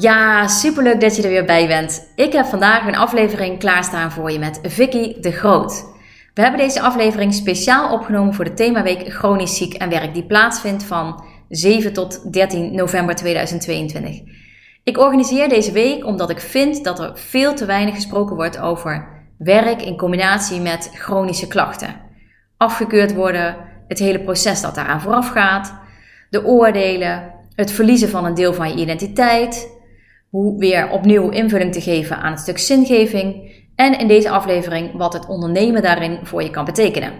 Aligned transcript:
Ja, 0.00 0.48
superleuk 0.48 1.00
dat 1.00 1.16
je 1.16 1.22
er 1.22 1.28
weer 1.28 1.44
bij 1.44 1.66
bent. 1.66 2.12
Ik 2.14 2.32
heb 2.32 2.46
vandaag 2.46 2.86
een 2.86 2.96
aflevering 2.96 3.58
klaarstaan 3.58 4.12
voor 4.12 4.30
je 4.30 4.38
met 4.38 4.60
Vicky 4.62 5.20
de 5.20 5.32
Groot. 5.32 5.84
We 6.34 6.42
hebben 6.42 6.60
deze 6.60 6.80
aflevering 6.80 7.34
speciaal 7.34 7.92
opgenomen 7.92 8.34
voor 8.34 8.44
de 8.44 8.54
themaweek 8.54 9.12
Chronisch 9.12 9.56
ziek 9.56 9.74
en 9.74 9.88
werk 9.88 10.14
die 10.14 10.26
plaatsvindt 10.26 10.84
van 10.84 11.24
7 11.48 11.92
tot 11.92 12.32
13 12.32 12.74
november 12.74 13.14
2022. 13.14 14.20
Ik 14.84 14.98
organiseer 14.98 15.48
deze 15.48 15.72
week 15.72 16.04
omdat 16.04 16.30
ik 16.30 16.40
vind 16.40 16.84
dat 16.84 17.00
er 17.00 17.12
veel 17.14 17.54
te 17.54 17.64
weinig 17.64 17.94
gesproken 17.94 18.36
wordt 18.36 18.58
over 18.58 19.08
werk 19.38 19.82
in 19.82 19.96
combinatie 19.96 20.60
met 20.60 20.90
chronische 20.94 21.46
klachten. 21.46 22.00
Afgekeurd 22.56 23.14
worden, 23.14 23.56
het 23.88 23.98
hele 23.98 24.20
proces 24.20 24.60
dat 24.60 24.74
daaraan 24.74 25.00
vooraf 25.00 25.28
gaat, 25.28 25.74
de 26.30 26.44
oordelen, 26.44 27.32
het 27.54 27.72
verliezen 27.72 28.08
van 28.08 28.24
een 28.24 28.34
deel 28.34 28.54
van 28.54 28.68
je 28.68 28.82
identiteit, 28.82 29.78
hoe 30.30 30.58
weer 30.58 30.90
opnieuw 30.90 31.28
invulling 31.28 31.72
te 31.72 31.80
geven 31.80 32.16
aan 32.16 32.30
het 32.30 32.40
stuk 32.40 32.58
zingeving 32.58 33.52
en 33.74 33.98
in 33.98 34.08
deze 34.08 34.30
aflevering 34.30 34.96
wat 34.96 35.12
het 35.12 35.26
ondernemen 35.26 35.82
daarin 35.82 36.18
voor 36.22 36.42
je 36.42 36.50
kan 36.50 36.64
betekenen. 36.64 37.12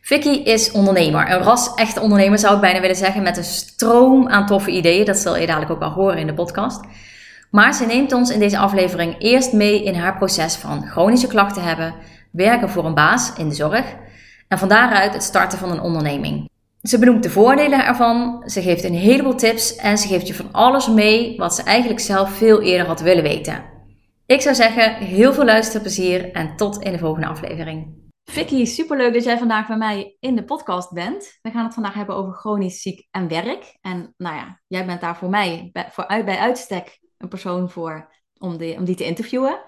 Vicky 0.00 0.28
is 0.28 0.72
ondernemer, 0.72 1.30
een 1.30 1.42
ras-echte 1.42 2.00
ondernemer 2.00 2.38
zou 2.38 2.54
ik 2.54 2.60
bijna 2.60 2.80
willen 2.80 2.96
zeggen, 2.96 3.22
met 3.22 3.36
een 3.36 3.44
stroom 3.44 4.28
aan 4.28 4.46
toffe 4.46 4.70
ideeën. 4.70 5.04
Dat 5.04 5.16
zal 5.16 5.36
je 5.36 5.46
dadelijk 5.46 5.70
ook 5.70 5.78
wel 5.78 5.90
horen 5.90 6.18
in 6.18 6.26
de 6.26 6.34
podcast. 6.34 6.80
Maar 7.50 7.74
ze 7.74 7.86
neemt 7.86 8.12
ons 8.12 8.30
in 8.30 8.38
deze 8.38 8.58
aflevering 8.58 9.14
eerst 9.18 9.52
mee 9.52 9.84
in 9.84 9.94
haar 9.94 10.16
proces 10.16 10.54
van 10.54 10.86
chronische 10.86 11.26
klachten 11.26 11.62
hebben, 11.62 11.94
werken 12.30 12.70
voor 12.70 12.84
een 12.84 12.94
baas 12.94 13.32
in 13.36 13.48
de 13.48 13.54
zorg 13.54 13.84
en 14.48 14.58
van 14.58 14.68
daaruit 14.68 15.12
het 15.12 15.22
starten 15.22 15.58
van 15.58 15.70
een 15.70 15.80
onderneming. 15.80 16.48
Ze 16.84 16.98
benoemt 16.98 17.22
de 17.22 17.30
voordelen 17.30 17.86
ervan, 17.86 18.42
ze 18.46 18.62
geeft 18.62 18.84
een 18.84 18.94
heleboel 18.94 19.34
tips 19.34 19.76
en 19.76 19.98
ze 19.98 20.08
geeft 20.08 20.26
je 20.26 20.34
van 20.34 20.52
alles 20.52 20.88
mee 20.88 21.36
wat 21.36 21.54
ze 21.54 21.62
eigenlijk 21.62 22.00
zelf 22.00 22.30
veel 22.30 22.62
eerder 22.62 22.86
had 22.86 23.00
willen 23.00 23.22
weten. 23.22 23.64
Ik 24.26 24.40
zou 24.40 24.54
zeggen, 24.54 24.94
heel 24.94 25.32
veel 25.32 25.44
luisterplezier 25.44 26.32
en 26.32 26.56
tot 26.56 26.82
in 26.82 26.92
de 26.92 26.98
volgende 26.98 27.26
aflevering. 27.26 27.94
Vicky, 28.24 28.64
superleuk 28.64 29.12
dat 29.12 29.24
jij 29.24 29.38
vandaag 29.38 29.66
bij 29.66 29.76
mij 29.76 30.16
in 30.20 30.36
de 30.36 30.44
podcast 30.44 30.92
bent. 30.92 31.38
We 31.42 31.50
gaan 31.50 31.64
het 31.64 31.74
vandaag 31.74 31.94
hebben 31.94 32.16
over 32.16 32.32
chronisch 32.32 32.82
ziek 32.82 33.06
en 33.10 33.28
werk. 33.28 33.78
En 33.80 34.14
nou 34.16 34.36
ja, 34.36 34.60
jij 34.66 34.86
bent 34.86 35.00
daar 35.00 35.16
voor 35.16 35.30
mij 35.30 35.70
bij, 35.72 35.88
voor, 35.90 36.06
bij 36.06 36.38
uitstek 36.38 36.98
een 37.18 37.28
persoon 37.28 37.70
voor 37.70 38.14
om 38.38 38.50
om 38.52 38.84
die 38.84 38.96
te 38.96 39.04
interviewen. 39.04 39.58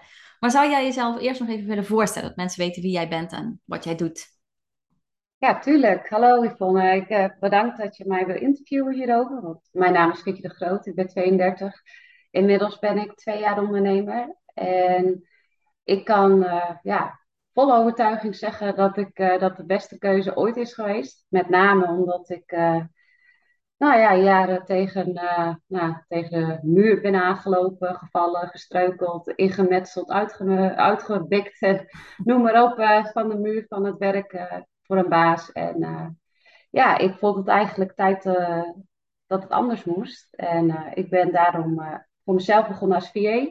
Maar 0.40 0.50
zou 0.50 0.70
jij 0.70 0.84
jezelf 0.84 1.20
eerst 1.20 1.40
nog 1.40 1.48
even 1.48 1.66
willen 1.66 1.86
voorstellen, 1.86 2.28
dat 2.28 2.36
mensen 2.36 2.60
weten 2.60 2.82
wie 2.82 2.92
jij 2.92 3.08
bent 3.08 3.32
en 3.32 3.60
wat 3.64 3.84
jij 3.84 3.94
doet? 3.94 4.35
Ja, 5.38 5.58
tuurlijk. 5.58 6.08
Hallo 6.08 6.44
Yvonne. 6.44 6.94
Ik 6.94 7.10
uh, 7.10 7.28
bedankt 7.40 7.78
dat 7.78 7.96
je 7.96 8.04
mij 8.06 8.26
wil 8.26 8.36
interviewen 8.36 8.94
hierover. 8.94 9.40
Want 9.42 9.68
mijn 9.72 9.92
naam 9.92 10.10
is 10.10 10.20
Vicky 10.22 10.40
de 10.40 10.48
Groot, 10.48 10.86
ik 10.86 10.94
ben 10.94 11.06
32. 11.06 11.82
Inmiddels 12.30 12.78
ben 12.78 12.98
ik 12.98 13.14
twee 13.14 13.40
jaar 13.40 13.58
ondernemer. 13.62 14.36
En 14.54 15.28
ik 15.84 16.04
kan 16.04 16.42
uh, 16.42 16.70
ja, 16.82 17.20
vol 17.52 17.74
overtuiging 17.74 18.36
zeggen 18.36 18.76
dat, 18.76 18.96
ik, 18.96 19.18
uh, 19.18 19.38
dat 19.38 19.56
de 19.56 19.64
beste 19.64 19.98
keuze 19.98 20.36
ooit 20.36 20.56
is 20.56 20.74
geweest. 20.74 21.26
Met 21.28 21.48
name 21.48 21.86
omdat 21.86 22.30
ik 22.30 22.50
nou 23.76 23.98
ja, 23.98 24.14
jaren 24.14 24.64
tegen, 24.64 25.12
nou, 25.66 25.94
tegen 26.08 26.30
de 26.30 26.58
muur 26.62 27.00
ben 27.00 27.14
aangelopen, 27.14 27.94
gevallen, 27.94 28.48
gestruikeld, 28.48 29.28
ingemetseld, 29.28 30.10
uitge 30.10 30.74
uitgebikt. 30.76 31.60
noem 32.24 32.42
maar 32.42 32.62
op, 32.62 32.74
van 33.12 33.28
de 33.28 33.38
muur 33.38 33.64
van 33.68 33.84
het 33.84 33.98
werk 33.98 34.32
voor 34.86 34.96
een 34.96 35.08
baas. 35.08 35.52
En 35.52 35.82
uh, 35.82 36.06
ja, 36.70 36.98
ik 36.98 37.14
vond 37.14 37.36
het 37.36 37.48
eigenlijk 37.48 37.94
tijd 37.94 38.24
uh, 38.24 38.62
dat 39.26 39.42
het 39.42 39.52
anders 39.52 39.84
moest. 39.84 40.34
En 40.34 40.68
uh, 40.68 40.86
ik 40.94 41.10
ben 41.10 41.32
daarom 41.32 41.80
voor 42.24 42.34
mezelf 42.34 42.68
begonnen 42.68 42.96
als 42.96 43.10
VA, 43.10 43.46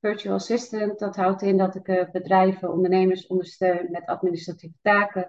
Virtual 0.00 0.34
Assistant. 0.34 0.98
Dat 0.98 1.16
houdt 1.16 1.42
in 1.42 1.56
dat 1.56 1.74
ik 1.74 2.08
bedrijven, 2.12 2.72
ondernemers 2.72 3.26
ondersteun 3.26 3.88
met 3.90 4.06
administratieve 4.06 4.76
taken 4.82 5.28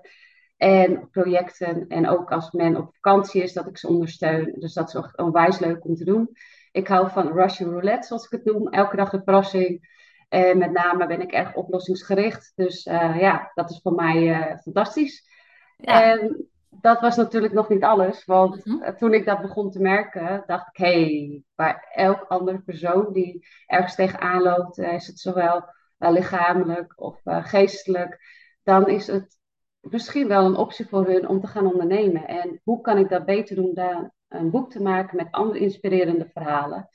en 0.58 1.10
projecten. 1.10 1.88
En 1.88 2.08
ook 2.08 2.32
als 2.32 2.52
men 2.52 2.76
op 2.78 2.96
vakantie 2.96 3.44
is, 3.44 3.54
dat 3.54 3.68
ik 3.68 3.78
ze 3.78 3.88
ondersteun. 3.88 4.56
Dus 4.58 4.74
dat 4.74 4.88
is 4.88 4.96
ook 4.96 5.14
onwijs 5.16 5.60
leuk 5.60 5.86
om 5.86 5.96
te 5.96 6.06
doen. 6.06 6.30
Ik 6.72 6.88
hou 6.88 7.10
van 7.10 7.34
Russian 7.34 7.70
roulette, 7.70 8.08
zoals 8.08 8.26
ik 8.26 8.32
het 8.32 8.46
noem. 8.46 8.68
Elke 8.68 8.96
dag 8.96 9.14
een 9.14 9.24
verrassing. 9.24 9.98
En 10.30 10.58
met 10.58 10.72
name 10.72 11.08
ben 11.08 11.22
ik 11.22 11.32
erg 11.32 11.56
oplossingsgericht. 11.56 12.52
Dus 12.56 12.84
ja, 12.84 13.52
dat 13.54 13.70
is 13.70 13.80
voor 13.82 13.94
mij 13.94 14.58
fantastisch. 14.62 15.29
En 15.80 16.50
dat 16.70 17.02
was 17.02 17.16
natuurlijk 17.16 17.54
nog 17.54 17.70
niet 17.70 17.84
alles, 17.84 18.26
want 18.26 18.66
mhm. 18.66 18.96
toen 18.96 19.14
ik 19.14 19.26
dat 19.26 19.42
begon 19.42 19.72
te 19.72 19.82
merken, 19.82 20.44
dacht 20.46 20.68
ik, 20.68 20.78
hé, 20.78 20.92
hey, 20.92 21.44
bij 21.56 21.86
elk 21.94 22.26
andere 22.28 22.60
persoon 22.60 23.14
die 23.14 23.48
ergens 23.66 23.96
tegenaan 23.96 24.42
loopt, 24.42 24.78
eh, 24.78 24.94
is 24.94 25.08
het 25.08 25.20
zowel 25.20 25.64
uh, 26.00 26.12
lichamelijk 26.12 26.94
of 26.96 27.26
uh, 27.26 27.46
geestelijk, 27.46 28.20
dan 28.64 28.88
is 28.88 29.08
het 29.08 29.38
misschien 29.80 30.28
wel 30.28 30.46
een 30.46 30.56
optie 30.56 30.88
voor 30.88 31.06
hun 31.06 31.28
om 31.28 31.42
te 31.42 31.48
gaan 31.48 31.72
ondernemen. 31.72 32.28
En 32.28 32.62
hoe 32.64 32.82
kan 32.82 32.98
ik 32.98 33.10
dat 33.10 33.26
beter 33.26 33.56
doen 33.56 33.74
dan 33.74 34.12
een 34.28 34.50
boek 34.50 34.72
te 34.72 34.82
maken 34.82 35.16
met 35.16 35.32
andere 35.32 35.60
inspirerende 35.60 36.30
verhalen? 36.34 36.90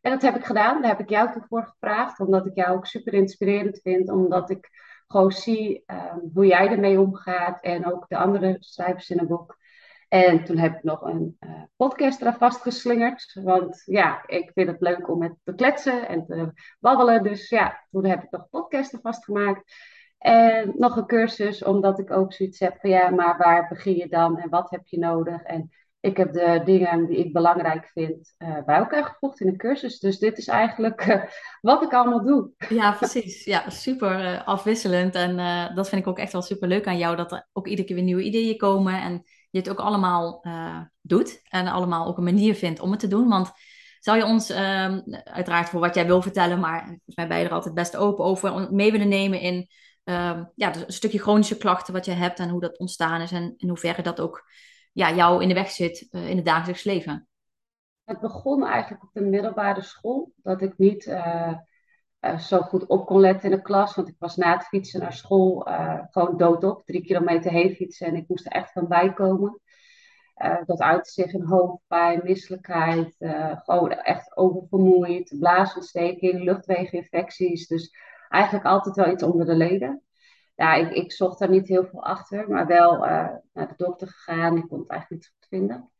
En 0.00 0.10
dat 0.10 0.22
heb 0.22 0.36
ik 0.36 0.44
gedaan, 0.44 0.80
daar 0.82 0.90
heb 0.90 1.00
ik 1.00 1.08
jou 1.08 1.32
toe 1.32 1.44
voor 1.48 1.64
gevraagd, 1.64 2.20
omdat 2.20 2.46
ik 2.46 2.54
jou 2.54 2.76
ook 2.76 2.86
super 2.86 3.14
inspirerend 3.14 3.80
vind, 3.82 4.10
omdat 4.10 4.50
ik 4.50 4.70
gewoon 5.12 5.32
zie 5.32 5.82
ehm, 5.86 6.18
hoe 6.34 6.46
jij 6.46 6.68
ermee 6.68 7.00
omgaat 7.00 7.58
en 7.60 7.92
ook 7.92 8.08
de 8.08 8.16
andere 8.16 8.56
schrijvers 8.60 9.10
in 9.10 9.18
een 9.18 9.26
boek. 9.26 9.60
En 10.08 10.44
toen 10.44 10.58
heb 10.58 10.74
ik 10.74 10.82
nog 10.82 11.02
een 11.02 11.36
uh, 11.40 11.62
podcast 11.76 12.20
eraan 12.20 12.34
vastgeslingerd. 12.34 13.40
Want 13.42 13.82
ja, 13.84 14.26
ik 14.26 14.50
vind 14.54 14.68
het 14.68 14.80
leuk 14.80 15.08
om 15.08 15.18
met 15.18 15.34
te 15.44 15.54
kletsen 15.54 16.08
en 16.08 16.26
te 16.26 16.52
babbelen. 16.80 17.22
Dus 17.22 17.48
ja, 17.48 17.86
toen 17.90 18.04
heb 18.04 18.22
ik 18.22 18.30
nog 18.30 18.48
podcasten 18.50 19.00
vastgemaakt. 19.00 19.74
En 20.18 20.72
nog 20.76 20.96
een 20.96 21.06
cursus, 21.06 21.64
omdat 21.64 21.98
ik 21.98 22.10
ook 22.10 22.32
zoiets 22.32 22.58
heb 22.58 22.80
van 22.80 22.90
ja, 22.90 23.10
maar 23.10 23.36
waar 23.36 23.68
begin 23.68 23.96
je 23.96 24.08
dan 24.08 24.38
en 24.38 24.48
wat 24.48 24.70
heb 24.70 24.86
je 24.86 24.98
nodig? 24.98 25.42
En 25.42 25.70
ik 26.02 26.16
heb 26.16 26.32
de 26.32 26.62
dingen 26.64 27.06
die 27.06 27.16
ik 27.16 27.32
belangrijk 27.32 27.90
vind 27.92 28.34
uh, 28.38 28.64
bij 28.64 28.76
elkaar 28.76 29.04
gevoegd 29.04 29.40
in 29.40 29.48
een 29.48 29.56
cursus. 29.56 29.98
Dus 29.98 30.18
dit 30.18 30.38
is 30.38 30.46
eigenlijk 30.46 31.06
uh, 31.06 31.22
wat 31.60 31.82
ik 31.82 31.92
allemaal 31.92 32.24
doe. 32.24 32.50
Ja, 32.68 32.92
precies. 32.92 33.44
Ja, 33.44 33.70
super 33.70 34.20
uh, 34.20 34.46
afwisselend. 34.46 35.14
En 35.14 35.36
dat 35.74 35.88
vind 35.88 36.00
ik 36.00 36.08
ook 36.08 36.18
echt 36.18 36.32
wel 36.32 36.42
super 36.42 36.68
leuk 36.68 36.86
aan 36.86 36.98
jou. 36.98 37.16
Dat 37.16 37.32
er 37.32 37.48
ook 37.52 37.66
iedere 37.66 37.86
keer 37.86 37.96
weer 37.96 38.04
nieuwe 38.04 38.22
ideeën 38.22 38.56
komen. 38.56 39.02
En 39.02 39.22
je 39.50 39.58
het 39.58 39.70
ook 39.70 39.80
allemaal 39.80 40.44
doet. 41.00 41.40
En 41.44 41.66
allemaal 41.66 42.06
ook 42.06 42.16
een 42.16 42.24
manier 42.24 42.54
vindt 42.54 42.80
om 42.80 42.90
het 42.90 43.00
te 43.00 43.08
doen. 43.08 43.28
Want 43.28 43.52
zou 43.98 44.16
je 44.18 44.24
ons, 44.24 44.50
ehm, 44.50 45.00
uiteraard 45.24 45.68
voor 45.68 45.80
wat 45.80 45.94
jij 45.94 46.06
wil 46.06 46.22
vertellen, 46.22 46.60
maar 46.60 46.84
volgens 46.84 47.16
mij 47.16 47.26
ben 47.26 47.38
je 47.38 47.44
er 47.44 47.52
altijd 47.52 47.74
best 47.74 47.96
open 47.96 48.24
over, 48.24 48.72
mee 48.72 48.92
willen 48.92 49.08
nemen 49.08 49.40
in 49.40 49.68
ehm, 50.04 50.44
ja, 50.54 50.70
dus 50.70 50.82
een 50.82 50.92
stukje 50.92 51.18
chronische 51.18 51.56
klachten 51.56 51.92
wat 51.92 52.04
je 52.04 52.12
hebt 52.12 52.38
en 52.38 52.48
hoe 52.48 52.60
dat 52.60 52.78
ontstaan 52.78 53.20
is 53.20 53.32
en 53.32 53.54
in 53.56 53.68
hoeverre 53.68 54.02
dat 54.02 54.20
ook 54.20 54.44
ja, 54.92 55.14
jou 55.14 55.42
in 55.42 55.48
de 55.48 55.54
weg 55.54 55.70
zit 55.70 56.08
uh, 56.10 56.28
in 56.28 56.36
het 56.36 56.44
dagelijks 56.44 56.84
leven? 56.84 57.28
Het 58.04 58.20
begon 58.20 58.66
eigenlijk 58.66 59.02
op 59.02 59.10
de 59.12 59.20
middelbare 59.20 59.82
school. 59.82 60.32
Dat 60.36 60.62
ik 60.62 60.78
niet 60.78 61.06
uh, 61.06 61.52
uh, 62.20 62.38
zo 62.38 62.60
goed 62.60 62.86
op 62.86 63.06
kon 63.06 63.20
letten 63.20 63.50
in 63.50 63.56
de 63.56 63.62
klas. 63.62 63.94
Want 63.94 64.08
ik 64.08 64.16
was 64.18 64.36
na 64.36 64.52
het 64.52 64.66
fietsen 64.66 65.00
naar 65.00 65.12
school 65.12 65.68
gewoon 66.10 66.36
doodop. 66.36 66.84
Drie 66.84 67.04
kilometer 67.04 67.50
heen 67.50 67.74
fietsen 67.74 68.06
en 68.06 68.16
ik 68.16 68.28
moest 68.28 68.46
er 68.46 68.52
echt 68.52 68.72
van 68.72 68.88
bijkomen. 68.88 69.60
dat 70.64 70.80
uitte 70.80 71.10
zich 71.10 71.32
in 71.32 71.42
hoofdpijn, 71.42 72.20
misselijkheid, 72.24 73.14
gewoon 73.64 73.90
echt 73.90 74.36
oververmoeid, 74.36 75.34
blaasontsteking, 75.38 76.42
luchtwegeninfecties. 76.42 77.66
Dus 77.66 77.96
eigenlijk 78.28 78.64
altijd 78.64 78.96
wel 78.96 79.12
iets 79.12 79.22
onder 79.22 79.46
de 79.46 79.54
leden 79.54 80.02
ja, 80.62 80.74
ik, 80.74 80.90
ik 80.90 81.12
zocht 81.12 81.38
daar 81.38 81.48
niet 81.48 81.68
heel 81.68 81.84
veel 81.84 82.02
achter, 82.04 82.50
maar 82.50 82.66
wel 82.66 82.94
uh, 82.94 83.28
naar 83.52 83.68
de 83.68 83.74
dokter 83.76 84.08
gegaan. 84.08 84.56
Ik 84.56 84.68
kon 84.68 84.78
het 84.78 84.88
eigenlijk 84.88 85.22
niet 85.22 85.32
goed 85.38 85.46
vinden. 85.48 85.90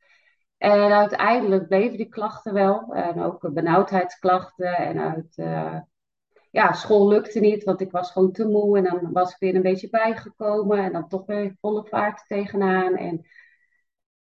En 0.59 0.93
uiteindelijk 0.93 1.69
bleven 1.69 1.97
die 1.97 2.09
klachten 2.09 2.53
wel. 2.53 2.95
En 2.95 3.23
ook 3.23 3.53
benauwdheidsklachten. 3.53 4.77
En 4.77 4.99
uit 4.99 5.37
uh, 5.37 5.81
ja, 6.51 6.73
school 6.73 7.09
lukte 7.09 7.41
niet, 7.41 7.65
want 7.65 7.81
ik 7.81 7.91
was 7.91 8.11
gewoon 8.11 8.33
te 8.33 8.47
moe. 8.47 8.79
En 8.79 8.85
dan 8.85 9.13
was 9.13 9.31
ik 9.33 9.37
weer 9.39 9.55
een 9.55 9.63
beetje 9.63 9.91
bijgekomen. 9.91 10.79
En 10.79 10.93
dan 10.93 11.09
toch 11.09 11.27
weer 11.27 11.57
volle 11.61 11.85
vaart 11.85 12.25
tegenaan. 12.27 12.97
En 12.97 13.27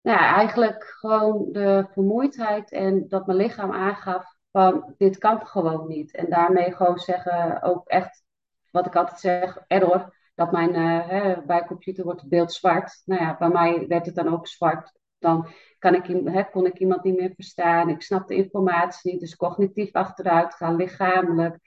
nou 0.01 0.17
ja, 0.17 0.35
eigenlijk 0.35 0.83
gewoon 0.83 1.51
de 1.51 1.85
vermoeidheid 1.91 2.71
en 2.71 3.07
dat 3.07 3.25
mijn 3.25 3.37
lichaam 3.37 3.71
aangaf 3.71 4.35
van 4.51 4.93
dit 4.97 5.17
kan 5.17 5.47
gewoon 5.47 5.87
niet. 5.87 6.15
En 6.15 6.29
daarmee 6.29 6.71
gewoon 6.75 6.99
zeggen, 6.99 7.61
ook 7.61 7.87
echt 7.87 8.23
wat 8.71 8.85
ik 8.85 8.95
altijd 8.95 9.19
zeg, 9.19 9.63
error, 9.67 10.17
dat 10.39 10.51
mijn 10.51 10.73
hè, 10.73 11.41
bij 11.45 11.65
computer 11.65 12.03
wordt 12.03 12.21
het 12.21 12.29
beeld 12.29 12.53
zwart. 12.53 13.01
Nou 13.05 13.21
ja, 13.21 13.37
bij 13.37 13.49
mij 13.49 13.87
werd 13.87 14.05
het 14.05 14.15
dan 14.15 14.33
ook 14.33 14.47
zwart. 14.47 14.91
Dan 15.17 15.47
kan 15.79 15.95
ik, 15.95 16.49
kon 16.51 16.65
ik 16.65 16.79
iemand 16.79 17.03
niet 17.03 17.17
meer 17.17 17.31
verstaan. 17.35 17.89
Ik 17.89 18.01
snap 18.01 18.27
de 18.27 18.35
informatie 18.35 19.11
niet, 19.11 19.19
dus 19.19 19.35
cognitief 19.35 19.91
achteruit 19.91 20.53
gaan, 20.53 20.75
lichamelijk. 20.75 21.57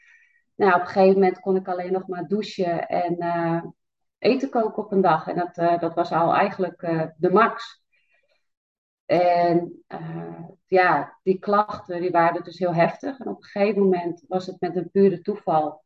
Nou, 0.54 0.74
op 0.74 0.80
een 0.80 0.86
gegeven 0.86 1.14
moment 1.14 1.40
kon 1.40 1.56
ik 1.56 1.68
alleen 1.68 1.92
nog 1.92 2.06
maar 2.06 2.26
douchen 2.26 2.86
en 2.88 3.16
uh, 3.18 3.62
eten 4.18 4.50
koken 4.50 4.84
op 4.84 4.92
een 4.92 5.00
dag. 5.00 5.26
En 5.26 5.36
dat, 5.36 5.58
uh, 5.58 5.78
dat 5.78 5.94
was 5.94 6.12
al 6.12 6.34
eigenlijk 6.34 6.80
de 7.16 7.30
max. 7.30 7.84
En 9.06 9.84
ja, 10.66 11.18
die 11.22 11.38
klachten 11.38 12.00
die 12.00 12.10
waren 12.10 12.44
dus 12.44 12.58
heel 12.58 12.74
heftig. 12.74 13.18
En 13.18 13.28
op 13.28 13.36
een 13.36 13.48
gegeven 13.48 13.82
moment 13.82 14.24
was 14.28 14.46
het 14.46 14.60
met 14.60 14.76
een 14.76 14.90
pure 14.90 15.20
toeval 15.20 15.82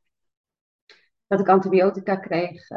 dat 1.26 1.40
ik 1.40 1.48
antibiotica 1.48 2.16
kreeg. 2.16 2.68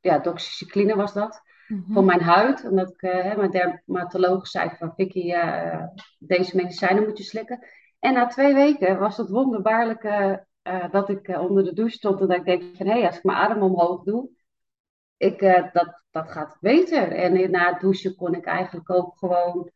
ja, 0.00 0.18
doxycycline 0.18 0.96
was 0.96 1.12
dat. 1.12 1.42
Mm 1.68 1.84
Voor 1.92 2.04
mijn 2.04 2.20
huid, 2.20 2.64
omdat 2.64 2.90
ik, 2.90 3.02
mijn 3.36 3.50
dermatoloog 3.50 4.46
zei 4.46 4.70
van 4.78 4.92
Vicky, 4.94 5.32
deze 6.18 6.56
medicijnen 6.56 7.04
moet 7.04 7.18
je 7.18 7.24
slikken. 7.24 7.66
En 7.98 8.14
na 8.14 8.26
twee 8.26 8.54
weken 8.54 8.98
was 8.98 9.16
het 9.16 9.30
wonderbaarlijke 9.30 10.46
uh, 10.62 10.90
dat 10.90 11.08
ik 11.08 11.28
uh, 11.28 11.40
onder 11.40 11.64
de 11.64 11.72
douche 11.72 11.96
stond 11.96 12.20
en 12.20 12.26
dat 12.26 12.36
ik 12.36 12.44
denk 12.44 12.76
van 12.76 12.86
hé, 12.86 12.92
hey, 12.92 13.06
als 13.06 13.16
ik 13.16 13.24
mijn 13.24 13.38
arm 13.38 13.62
omhoog 13.62 14.02
doe, 14.02 14.30
ik, 15.16 15.42
uh, 15.42 15.72
dat, 15.72 16.02
dat 16.10 16.30
gaat 16.30 16.56
beter. 16.60 17.12
En 17.12 17.50
na 17.50 17.72
het 17.72 17.80
douchen 17.80 18.14
kon 18.14 18.34
ik 18.34 18.44
eigenlijk 18.44 18.90
ook 18.90 19.18
gewoon 19.18 19.70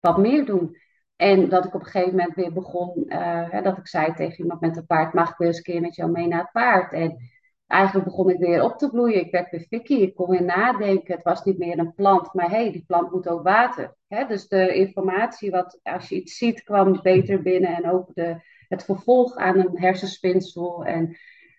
wat 0.00 0.18
meer 0.18 0.44
doen. 0.44 0.76
En 1.16 1.48
dat 1.48 1.64
ik 1.64 1.74
op 1.74 1.80
een 1.80 1.86
gegeven 1.86 2.16
moment 2.16 2.34
weer 2.34 2.52
begon, 2.52 3.04
hè, 3.50 3.62
dat 3.62 3.78
ik 3.78 3.86
zei 3.86 4.14
tegen 4.14 4.38
iemand 4.38 4.60
met 4.60 4.76
een 4.76 4.86
paard, 4.86 5.14
mag 5.14 5.30
ik 5.30 5.36
weer 5.36 5.48
eens 5.48 5.56
een 5.56 5.62
keer 5.62 5.80
met 5.80 5.94
jou 5.94 6.10
mee 6.10 6.26
naar 6.26 6.40
het 6.40 6.52
paard? 6.52 6.92
En 6.92 7.18
eigenlijk 7.66 8.06
begon 8.06 8.30
ik 8.30 8.38
weer 8.38 8.62
op 8.62 8.78
te 8.78 8.90
bloeien. 8.90 9.20
Ik 9.20 9.30
werd 9.30 9.50
weer 9.50 9.66
fikkie, 9.68 10.00
ik 10.00 10.14
kon 10.14 10.30
weer 10.30 10.44
nadenken. 10.44 11.14
Het 11.14 11.24
was 11.24 11.44
niet 11.44 11.58
meer 11.58 11.78
een 11.78 11.94
plant, 11.94 12.34
maar 12.34 12.50
hé, 12.50 12.62
hey, 12.62 12.72
die 12.72 12.84
plant 12.86 13.10
moet 13.10 13.28
ook 13.28 13.42
water. 13.42 13.96
Hè? 14.08 14.26
Dus 14.26 14.48
de 14.48 14.74
informatie, 14.74 15.50
wat 15.50 15.80
als 15.82 16.08
je 16.08 16.14
iets 16.14 16.36
ziet, 16.36 16.62
kwam 16.62 17.02
beter 17.02 17.42
binnen. 17.42 17.76
En 17.76 17.90
ook 17.90 18.14
de, 18.14 18.40
het 18.68 18.84
vervolg 18.84 19.36
aan 19.36 19.58
een 19.58 19.78
hersenspinsel. 19.78 20.84
En 20.84 21.16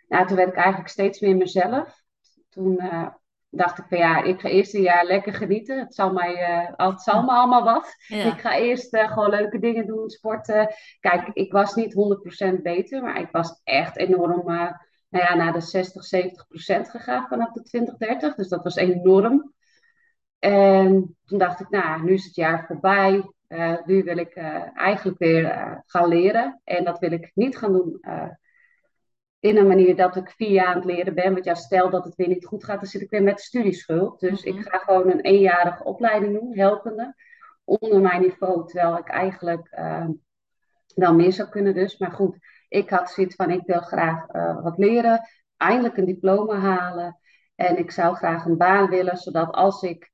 nou, 0.08 0.28
toen 0.28 0.38
werd 0.38 0.50
ik 0.50 0.56
eigenlijk 0.56 0.90
steeds 0.90 1.20
meer 1.20 1.36
mezelf. 1.36 2.04
Toen 2.50 2.74
uh, 2.82 3.08
dacht 3.56 3.78
ik 3.78 3.86
van 3.90 3.98
ja, 3.98 4.24
ik 4.24 4.40
ga 4.40 4.50
eerst 4.50 4.74
een 4.74 4.82
jaar 4.82 5.06
lekker 5.06 5.34
genieten. 5.34 5.80
Het 5.80 5.96
zal, 5.96 6.14
mij, 6.14 6.34
uh, 6.78 6.88
het 6.90 7.02
zal 7.02 7.24
me 7.24 7.32
allemaal 7.32 7.64
wat. 7.64 7.96
Ik 8.08 8.40
ga 8.40 8.58
eerst 8.58 8.94
uh, 8.94 9.12
gewoon 9.12 9.30
leuke 9.30 9.60
dingen 9.60 9.88
doen, 9.88 10.10
sporten. 10.10 10.74
Kijk, 11.00 11.28
ik 11.34 11.52
was 11.52 11.76
niet 11.76 11.94
100% 12.58 12.62
beter, 12.62 13.04
maar 13.04 13.20
ik 13.20 13.30
was 13.32 13.62
echt 13.64 13.98
enorm 13.98 14.44
nou 15.10 15.26
ja, 15.26 15.36
naar 15.36 15.54
de 15.54 15.62
60, 15.62 16.04
70 16.04 16.48
procent 16.48 16.90
gegaan 16.90 17.28
vanaf 17.28 17.52
de 17.52 17.62
2030. 17.62 18.36
Dus 18.36 18.48
dat 18.48 18.64
was 18.64 18.76
enorm. 18.76 19.54
En 20.40 21.18
toen 21.26 21.40
dacht 21.40 21.60
ik, 21.60 21.70
nou, 21.70 22.04
nu 22.04 22.14
is 22.14 22.26
het 22.26 22.36
jaar 22.36 22.66
voorbij. 22.66 23.32
Uh, 23.48 23.78
nu 23.86 24.04
wil 24.04 24.18
ik 24.18 24.36
uh, 24.36 24.78
eigenlijk 24.78 25.18
weer 25.18 25.44
uh, 25.44 25.72
gaan 25.86 26.08
leren. 26.08 26.62
En 26.64 26.84
dat 26.84 27.00
wil 27.00 27.12
ik 27.12 27.32
niet 27.34 27.58
gaan 27.58 27.72
doen 27.72 28.00
in 29.46 29.58
een 29.58 29.68
manier 29.68 29.96
dat 29.96 30.16
ik 30.16 30.30
vier 30.30 30.52
jaar 30.52 30.68
aan 30.68 30.76
het 30.76 30.86
leren 30.86 31.16
ben. 31.16 31.34
Want 31.34 31.46
ja, 31.46 31.54
stel 31.54 31.90
dat 31.90 32.06
het 32.06 32.16
weer 32.16 32.28
niet 32.28 32.46
goed 32.46 32.64
gaat, 32.64 32.80
dan 32.80 32.90
zit 32.90 33.02
ik 33.02 33.10
weer 33.10 33.24
met 33.24 33.42
studieschuld. 33.42 34.20
Dus 34.20 34.44
ik 34.44 34.54
mhm. 34.54 34.64
ga 34.64 34.78
gewoon 34.78 35.12
een 35.12 35.22
eenjarige 35.22 35.84
opleiding 35.84 36.40
doen, 36.40 36.58
helpende, 36.58 37.16
onder 37.64 38.02
mijn 38.02 38.22
niveau. 38.22 38.68
Terwijl 38.68 38.98
ik 38.98 39.08
eigenlijk 39.08 39.70
wel 40.96 41.14
meer 41.14 41.34
zou 41.34 41.50
kunnen 41.50 41.74
dus. 41.74 41.98
Maar 41.98 42.12
goed, 42.12 42.38
ik 42.68 42.90
had 42.90 43.12
zoiets 43.12 43.36
van, 43.36 43.52
ik 43.52 43.66
wil 43.66 43.82
graag 43.82 44.34
uh, 44.34 44.64
wat 44.64 44.78
leren, 44.78 45.30
eindelijk 45.58 45.98
een 45.98 46.06
diploma 46.06 46.60
halen. 46.60 47.20
En 47.56 47.78
ik 47.78 47.92
zou 47.92 48.16
graag 48.16 48.46
een 48.46 48.58
baan 48.58 48.90
willen, 48.90 49.18
zodat 49.18 49.54
als 49.54 49.82
ik, 49.82 50.12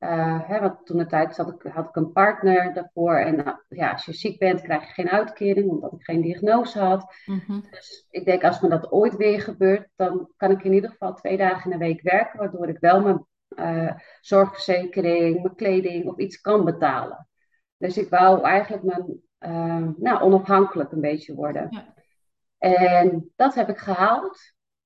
uh, 0.00 0.48
hè, 0.48 0.60
want 0.60 0.86
toen 0.86 0.98
de 0.98 1.06
tijd 1.06 1.36
had 1.36 1.48
ik, 1.48 1.72
had 1.72 1.88
ik 1.88 1.96
een 1.96 2.12
partner 2.12 2.74
daarvoor. 2.74 3.14
En 3.14 3.38
uh, 3.38 3.52
ja, 3.68 3.92
als 3.92 4.04
je 4.04 4.12
ziek 4.12 4.38
bent, 4.38 4.62
krijg 4.62 4.86
je 4.86 4.92
geen 4.92 5.10
uitkering, 5.10 5.70
omdat 5.70 5.92
ik 5.92 6.02
geen 6.02 6.20
diagnose 6.20 6.78
had. 6.78 7.14
Mm-hmm. 7.26 7.64
Dus 7.70 8.06
ik 8.10 8.24
denk, 8.24 8.44
als 8.44 8.60
me 8.60 8.68
dat 8.68 8.92
ooit 8.92 9.16
weer 9.16 9.40
gebeurt, 9.40 9.88
dan 9.96 10.30
kan 10.36 10.50
ik 10.50 10.64
in 10.64 10.72
ieder 10.72 10.90
geval 10.90 11.14
twee 11.14 11.36
dagen 11.36 11.70
in 11.70 11.78
de 11.78 11.84
week 11.84 12.02
werken, 12.02 12.38
waardoor 12.38 12.68
ik 12.68 12.78
wel 12.78 13.00
mijn 13.00 13.26
zorgverzekering, 14.20 15.42
mijn 15.42 15.54
kleding 15.54 16.06
of 16.06 16.18
iets 16.18 16.40
kan 16.40 16.64
betalen. 16.64 17.28
Dus 17.76 17.98
ik 17.98 18.08
wou 18.08 18.42
eigenlijk 18.42 18.82
mijn 18.82 19.20
uh, 19.40 19.88
nou, 19.96 20.20
onafhankelijk 20.20 20.92
een 20.92 21.00
beetje 21.00 21.34
worden. 21.34 21.66
Ja. 21.70 21.94
En 22.58 23.32
dat 23.36 23.54
heb 23.54 23.68
ik 23.68 23.78
gehaald 23.78 24.38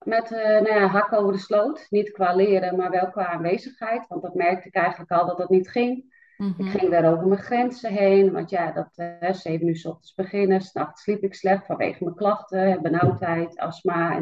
met 0.04 0.30
uh, 0.30 0.38
nou 0.38 0.74
ja, 0.74 0.86
hak 0.86 1.12
over 1.12 1.32
de 1.32 1.38
sloot. 1.38 1.86
Niet 1.90 2.10
qua 2.10 2.34
leren, 2.34 2.76
maar 2.76 2.90
wel 2.90 3.10
qua 3.10 3.26
aanwezigheid. 3.26 4.06
Want 4.08 4.22
dat 4.22 4.34
merkte 4.34 4.68
ik 4.68 4.74
eigenlijk 4.74 5.10
al 5.10 5.26
dat 5.26 5.38
dat 5.38 5.50
niet 5.50 5.70
ging. 5.70 6.12
Ik 6.36 6.56
mhm. 6.58 6.68
ging 6.68 6.90
weer 6.90 7.12
over 7.12 7.26
mijn 7.26 7.40
grenzen 7.40 7.92
heen. 7.92 8.32
Want 8.32 8.50
ja, 8.50 8.72
dat 8.72 8.92
uh, 8.96 9.32
zeven 9.32 9.68
uur 9.68 9.76
s 9.76 9.84
ochtends 9.84 10.14
beginnen. 10.14 10.60
S'nachts 10.60 11.02
sliep 11.02 11.22
ik 11.22 11.34
slecht 11.34 11.66
vanwege 11.66 12.04
mijn 12.04 12.16
klachten. 12.16 12.82
Benauwdheid, 12.82 13.58
astma. 13.58 14.16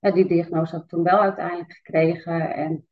En 0.00 0.12
die 0.14 0.26
diagnose 0.26 0.72
had 0.72 0.82
ik 0.82 0.88
toen 0.88 1.02
wel 1.02 1.20
uiteindelijk 1.20 1.72
gekregen. 1.72 2.54
En 2.54 2.86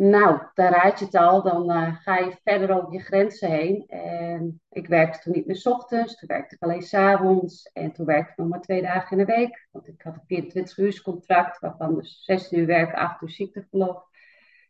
nou, 0.00 0.42
daar 0.54 0.72
raad 0.72 0.98
je 0.98 1.04
het 1.04 1.14
al, 1.14 1.42
dan 1.42 1.70
uh, 1.70 1.96
ga 1.96 2.18
je 2.18 2.36
verder 2.44 2.76
over 2.76 2.92
je 2.92 3.00
grenzen 3.00 3.50
heen. 3.50 3.84
En 3.88 4.60
ik 4.68 4.86
werkte 4.86 5.18
toen 5.18 5.32
niet 5.32 5.46
meer 5.46 5.56
s 5.56 5.66
ochtends, 5.66 6.16
toen 6.16 6.28
werkte 6.28 6.54
ik 6.54 6.62
alleen 6.62 6.82
s 6.82 6.94
avonds. 6.94 7.70
En 7.72 7.92
toen 7.92 8.06
werkte 8.06 8.30
ik 8.30 8.36
nog 8.36 8.48
maar 8.48 8.60
twee 8.60 8.82
dagen 8.82 9.18
in 9.18 9.26
de 9.26 9.32
week. 9.32 9.68
Want 9.70 9.88
ik 9.88 10.02
had 10.02 10.14
een 10.14 10.22
24 10.26 10.78
uur 10.78 11.02
contract, 11.02 11.58
waarvan 11.58 11.94
dus 11.94 12.24
16 12.24 12.58
uur 12.58 12.66
werk, 12.66 12.94
8 12.94 13.22
uur 13.22 13.30
ziekteverlof. 13.30 14.02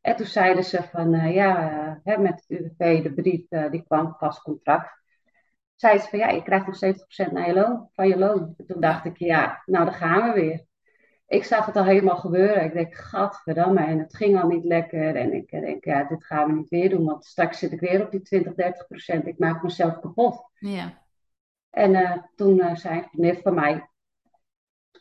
En 0.01 0.17
toen 0.17 0.27
zeiden 0.27 0.65
ze 0.65 0.83
van, 0.83 1.15
uh, 1.15 1.35
ja, 1.35 2.01
uh, 2.05 2.19
met 2.19 2.45
het 2.47 2.61
UWV, 2.61 3.03
de 3.03 3.13
brief, 3.13 3.71
die 3.71 3.83
kwam 3.83 4.15
vast 4.19 4.43
contract. 4.43 5.03
Zeiden 5.75 6.03
ze 6.03 6.09
van, 6.09 6.19
ja, 6.19 6.29
je 6.29 6.43
krijgt 6.43 6.67
nog 6.67 6.79
70% 7.29 7.33
naar 7.33 7.47
je 7.47 7.55
loon, 7.55 7.89
van 7.93 8.09
je 8.09 8.19
loon. 8.19 8.55
En 8.57 8.67
toen 8.67 8.81
dacht 8.81 9.05
ik, 9.05 9.19
ja, 9.19 9.63
nou, 9.67 9.85
dan 9.85 9.95
gaan 9.95 10.33
we 10.33 10.41
weer 10.41 10.69
ik 11.31 11.45
zag 11.45 11.67
het 11.67 11.77
al 11.77 11.85
helemaal 11.85 12.17
gebeuren. 12.17 12.65
Ik 12.65 12.73
denk, 12.73 12.95
gadverdamme, 12.95 13.85
en 13.85 13.99
het 13.99 14.17
ging 14.17 14.41
al 14.41 14.49
niet 14.49 14.65
lekker. 14.65 15.17
En 15.17 15.33
ik 15.33 15.51
denk, 15.51 15.85
ja, 15.85 16.05
dit 16.05 16.25
gaan 16.25 16.47
we 16.47 16.53
niet 16.53 16.69
weer 16.69 16.91
doen, 16.91 17.05
want 17.05 17.25
straks 17.25 17.59
zit 17.59 17.73
ik 17.73 17.81
weer 17.81 18.05
op 18.05 18.11
die 18.11 18.23
20, 18.23 18.55
30 18.55 18.87
procent. 18.87 19.27
Ik 19.27 19.39
maak 19.39 19.63
mezelf 19.63 20.01
kapot. 20.01 20.51
Ja. 20.55 21.03
En 21.71 21.91
uh, 21.91 22.17
toen 22.35 22.57
uh, 22.57 22.75
zei 22.75 22.99
een 22.99 23.09
vriendin 23.09 23.43
van 23.43 23.55
mij, 23.55 23.89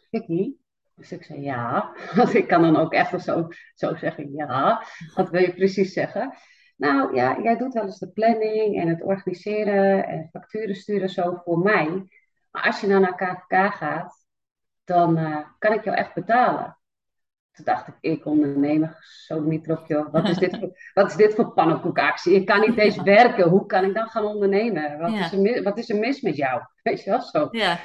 Vicky, 0.10 0.54
dus 0.96 1.12
ik 1.12 1.24
zei 1.24 1.42
ja, 1.42 1.96
want 2.16 2.34
ik 2.34 2.48
kan 2.48 2.62
dan 2.62 2.76
ook 2.76 2.94
echt 2.94 3.22
zo, 3.22 3.48
zo 3.74 3.96
zeggen 3.96 4.34
ja. 4.34 4.84
Wat 5.16 5.30
wil 5.30 5.42
je 5.42 5.54
precies 5.54 5.94
zeggen? 5.94 6.34
Nou 6.76 7.16
ja, 7.16 7.42
jij 7.42 7.58
doet 7.58 7.74
wel 7.74 7.84
eens 7.84 8.00
de 8.00 8.12
planning 8.12 8.82
en 8.82 8.88
het 8.88 9.04
organiseren 9.04 10.08
en 10.08 10.30
facturen 10.32 10.76
sturen 10.76 11.10
zo 11.10 11.42
voor 11.44 11.60
mij. 11.60 12.08
Maar 12.52 12.64
als 12.64 12.82
je 12.82 12.88
dan 12.88 13.02
naar 13.02 13.16
KVK 13.16 13.74
gaat, 13.74 14.19
dan 14.90 15.18
uh, 15.18 15.38
kan 15.60 15.74
ik 15.74 15.84
jou 15.84 15.98
echt 15.98 16.14
betalen. 16.14 16.78
Toen 17.52 17.66
dacht 17.66 17.88
ik, 17.88 17.96
ik 18.00 18.26
ondernemer, 18.26 18.98
zo 19.26 19.40
niet 19.40 19.66
joh. 19.88 20.12
Wat 20.12 20.30
is 20.30 20.38
dit 20.38 20.58
voor, 20.60 20.72
wat 20.94 21.10
is 21.10 21.16
dit 21.16 21.36
voor 21.36 21.54
pannenkoekactie? 21.54 22.36
Ik 22.36 22.46
kan 22.46 22.60
niet 22.60 22.78
eens 22.78 23.02
werken. 23.18 23.50
Hoe 23.50 23.66
kan 23.66 23.84
ik 23.84 23.94
dan 23.94 24.08
gaan 24.08 24.26
ondernemen? 24.26 25.00
Wat, 25.00 25.12
is 25.12 25.32
er, 25.32 25.64
wat 25.64 25.78
is 25.78 25.90
er 25.90 26.00
mis 26.00 26.22
met 26.22 26.36
jou? 26.36 26.62
Weet 26.84 27.04
je 27.04 27.10
wel, 27.10 27.22
zo. 27.22 27.48
Ja. 27.52 27.80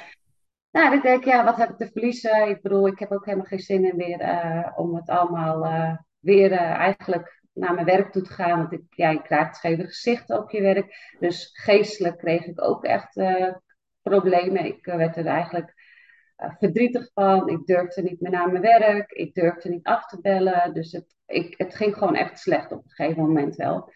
Nou, 0.71 0.95
ik 0.95 1.01
denk, 1.01 1.23
ja, 1.23 1.43
wat 1.43 1.57
heb 1.57 1.69
ik 1.69 1.77
te 1.77 1.89
verliezen? 1.91 2.49
Ik 2.49 2.61
bedoel, 2.61 2.87
ik 2.87 2.99
heb 2.99 3.11
ook 3.11 3.25
helemaal 3.25 3.45
geen 3.45 3.59
zin 3.59 3.85
in 3.85 3.95
weer 3.95 4.21
uh, 4.21 4.71
om 4.75 4.95
het 4.95 5.09
allemaal 5.09 5.65
uh, 5.65 5.97
weer 6.19 6.51
eigenlijk 6.51 7.41
naar 7.53 7.73
mijn 7.73 7.85
werk 7.85 8.11
toe 8.11 8.21
te 8.21 8.33
gaan. 8.33 8.57
Want 8.57 8.71
ik, 8.71 8.83
ja, 8.89 9.09
je 9.09 9.21
krijgt 9.21 9.55
scheve 9.55 9.83
gezichten 9.83 10.37
op 10.37 10.51
je 10.51 10.61
werk. 10.61 11.15
Dus 11.19 11.49
geestelijk 11.53 12.17
kreeg 12.17 12.45
ik 12.45 12.61
ook 12.61 12.83
echt 12.83 13.19
problemen. 14.01 14.65
Ik 14.65 14.85
werd 14.85 15.17
er 15.17 15.25
eigenlijk 15.25 15.73
verdrietig 16.35 17.09
van. 17.13 17.49
Ik 17.49 17.65
durfde 17.65 18.01
niet 18.01 18.21
meer 18.21 18.31
naar 18.31 18.51
mijn 18.51 18.61
werk. 18.61 19.11
Ik 19.11 19.33
durfde 19.33 19.69
niet 19.69 19.85
af 19.85 20.05
te 20.05 20.21
bellen. 20.21 20.73
Dus 20.73 20.91
het, 20.91 21.15
ik, 21.25 21.53
het 21.57 21.75
ging 21.75 21.93
gewoon 21.93 22.15
echt 22.15 22.39
slecht 22.39 22.71
op 22.71 22.83
een 22.83 22.91
gegeven 22.91 23.21
moment 23.21 23.55
wel. 23.55 23.93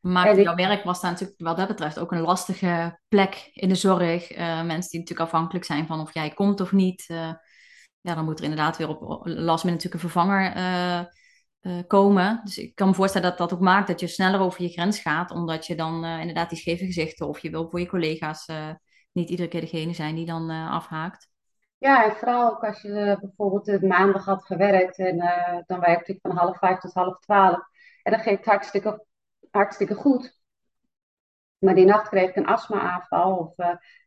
Maar 0.00 0.40
jouw 0.40 0.54
werk 0.54 0.84
was 0.84 1.00
daar 1.00 1.10
natuurlijk 1.10 1.40
wat 1.40 1.56
dat 1.56 1.68
betreft 1.68 1.98
ook 1.98 2.12
een 2.12 2.20
lastige 2.20 3.00
plek 3.08 3.50
in 3.52 3.68
de 3.68 3.74
zorg. 3.74 4.36
Uh, 4.36 4.38
mensen 4.64 4.90
die 4.90 5.00
natuurlijk 5.00 5.28
afhankelijk 5.28 5.64
zijn 5.64 5.86
van 5.86 6.00
of 6.00 6.14
jij 6.14 6.30
komt 6.30 6.60
of 6.60 6.72
niet. 6.72 7.04
Uh, 7.08 7.32
ja, 8.00 8.14
dan 8.14 8.24
moet 8.24 8.38
er 8.38 8.44
inderdaad 8.44 8.76
weer 8.76 8.88
op 8.88 9.20
last 9.24 9.64
met 9.64 9.72
natuurlijk 9.72 10.02
een 10.02 10.10
vervanger 10.10 10.56
uh, 10.56 11.82
komen. 11.86 12.40
Dus 12.44 12.58
ik 12.58 12.74
kan 12.74 12.88
me 12.88 12.94
voorstellen 12.94 13.28
dat 13.28 13.38
dat 13.38 13.52
ook 13.52 13.60
maakt 13.60 13.86
dat 13.86 14.00
je 14.00 14.06
sneller 14.06 14.40
over 14.40 14.62
je 14.62 14.68
grens 14.68 15.00
gaat. 15.00 15.30
Omdat 15.30 15.66
je 15.66 15.74
dan 15.74 16.04
inderdaad 16.04 16.48
die 16.50 16.58
scheve 16.58 16.84
gezichten 16.84 17.28
of 17.28 17.38
je 17.38 17.50
wil 17.50 17.68
voor 17.70 17.80
je 17.80 17.88
collega's 17.88 18.46
niet 19.12 19.30
iedere 19.30 19.48
keer 19.48 19.60
degene 19.60 19.92
zijn 19.92 20.14
die 20.14 20.26
dan 20.26 20.50
afhaakt. 20.50 21.28
Ja, 21.78 22.04
en 22.04 22.16
vooral 22.16 22.50
ook 22.50 22.64
als 22.64 22.82
je 22.82 23.16
bijvoorbeeld 23.20 23.64
de 23.64 23.86
maandag 23.86 24.24
had 24.24 24.44
gewerkt 24.44 24.98
en 24.98 25.20
eh, 25.20 25.58
dan 25.66 25.80
werkte 25.80 26.12
ik 26.12 26.18
van 26.22 26.36
half 26.36 26.58
vijf 26.58 26.78
tot 26.78 26.92
half 26.94 27.18
twaalf. 27.18 27.58
En 28.02 28.12
dan 28.12 28.20
ging 28.20 28.36
het 28.36 28.46
hartstikke, 28.46 29.04
hartstikke 29.50 29.94
goed. 29.94 30.40
Maar 31.58 31.74
die 31.74 31.84
nacht 31.84 32.08
kreeg 32.08 32.28
ik 32.28 32.36
een 32.36 32.46
astma-aanval, 32.46 33.36
of 33.36 33.54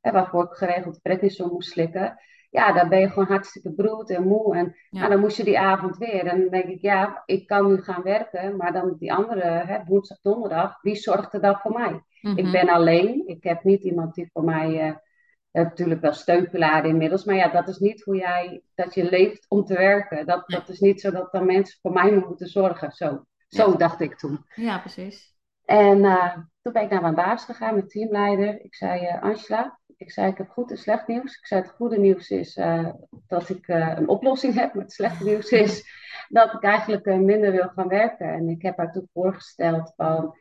waarvoor 0.01 0.43
ik 0.43 0.51
geregeld 0.57 1.01
prednison 1.01 1.51
moest 1.51 1.71
slikken. 1.71 2.17
Ja, 2.49 2.71
dan 2.73 2.89
ben 2.89 2.99
je 2.99 3.09
gewoon 3.09 3.27
hartstikke 3.27 3.73
brood 3.73 4.09
en 4.09 4.27
moe. 4.27 4.55
En 4.55 4.75
nou, 4.97 5.09
dan 5.11 5.19
moest 5.19 5.37
je 5.37 5.43
die 5.43 5.59
avond 5.59 5.97
weer. 5.97 6.25
En 6.25 6.39
dan 6.39 6.49
denk 6.49 6.65
ik, 6.65 6.81
ja, 6.81 7.23
ik 7.25 7.47
kan 7.47 7.67
nu 7.67 7.81
gaan 7.83 8.01
werken, 8.03 8.55
maar 8.57 8.73
dan 8.73 8.95
die 8.99 9.13
andere, 9.13 9.41
hè, 9.47 9.83
woensdag, 9.85 10.19
donderdag, 10.21 10.81
wie 10.81 10.95
zorgt 10.95 11.33
er 11.33 11.41
dan 11.41 11.57
voor 11.57 11.71
mij? 11.71 12.01
Ik 12.33 12.43
Mhm. 12.43 12.51
ben 12.51 12.69
alleen, 12.69 13.27
ik 13.27 13.43
heb 13.43 13.63
niet 13.63 13.83
iemand 13.83 14.13
die 14.13 14.29
voor 14.33 14.43
mij. 14.43 14.79
eh, 14.79 14.95
je 15.51 15.59
hebt 15.59 15.69
natuurlijk 15.69 16.01
wel 16.01 16.13
steunpilaren 16.13 16.89
inmiddels, 16.89 17.23
maar 17.23 17.35
ja, 17.35 17.47
dat 17.47 17.67
is 17.67 17.77
niet 17.77 18.03
hoe 18.03 18.15
jij, 18.15 18.61
dat 18.75 18.93
je 18.93 19.09
leeft 19.09 19.45
om 19.47 19.65
te 19.65 19.73
werken. 19.73 20.25
Dat, 20.25 20.43
Ja, 20.45 20.57
dat 20.57 20.69
is 20.69 20.79
niet 20.79 21.01
zo 21.01 21.11
dat 21.11 21.31
dan 21.31 21.45
mensen 21.45 21.79
voor 21.81 21.91
mij 21.91 22.11
moeten 22.11 22.47
zorgen. 22.47 22.91
Zo, 22.91 23.05
ja, 23.05 23.63
zo 23.63 23.75
dacht 23.75 23.99
ik 23.99 24.17
toen. 24.17 24.45
ja, 24.55 24.79
precies. 24.79 25.37
En 25.65 25.97
uh, 25.97 26.33
toen 26.61 26.73
ben 26.73 26.83
ik 26.83 26.89
naar 26.89 27.01
mijn 27.01 27.15
baas 27.15 27.45
gegaan, 27.45 27.73
mijn 27.73 27.87
teamleider. 27.87 28.63
Ik 28.63 28.75
zei, 28.75 29.01
uh, 29.01 29.21
Angela, 29.21 29.79
ik 29.97 30.11
zei, 30.11 30.31
ik 30.31 30.37
heb 30.37 30.49
goed 30.49 30.71
en 30.71 30.77
slecht 30.77 31.07
nieuws. 31.07 31.37
Ik 31.37 31.45
zei, 31.45 31.61
het 31.61 31.71
goede 31.71 31.97
nieuws 31.99 32.29
is 32.29 32.57
uh, 32.57 32.89
dat 33.27 33.49
ik 33.49 33.67
een 33.67 34.07
oplossing 34.07 34.53
heb. 34.53 34.73
Maar 34.73 34.83
het 34.83 34.93
slechte 34.93 35.23
nieuws 35.29 35.49
is 35.49 35.83
dat 36.27 36.53
ik 36.53 36.63
eigenlijk 36.63 37.05
minder 37.05 37.51
wil 37.51 37.69
gaan 37.75 37.87
werken. 37.87 38.33
En 38.33 38.49
ik 38.49 38.61
heb 38.61 38.77
haar 38.77 38.91
toen 38.91 39.09
voorgesteld 39.13 39.93
van, 39.95 40.37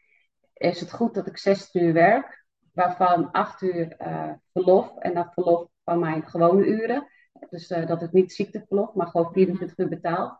is 0.54 0.80
het 0.80 0.92
goed 0.92 1.14
dat 1.14 1.26
ik 1.26 1.38
16 1.38 1.82
uur 1.82 1.92
werk? 1.92 2.46
Waarvan 2.78 3.30
8 3.30 3.62
uur 3.62 3.96
verlof 4.52 4.96
en 4.96 5.14
dat 5.14 5.32
verlof 5.32 5.68
van 5.84 5.98
mijn 5.98 6.28
gewone 6.28 6.66
uren. 6.66 7.08
Dus 7.50 7.68
dat 7.68 8.00
het 8.00 8.12
niet 8.12 8.32
ziekteverlof, 8.32 8.94
maar 8.94 9.06
gewoon 9.06 9.32
24 9.32 9.78
uur 9.78 9.88
betaald. 9.88 10.38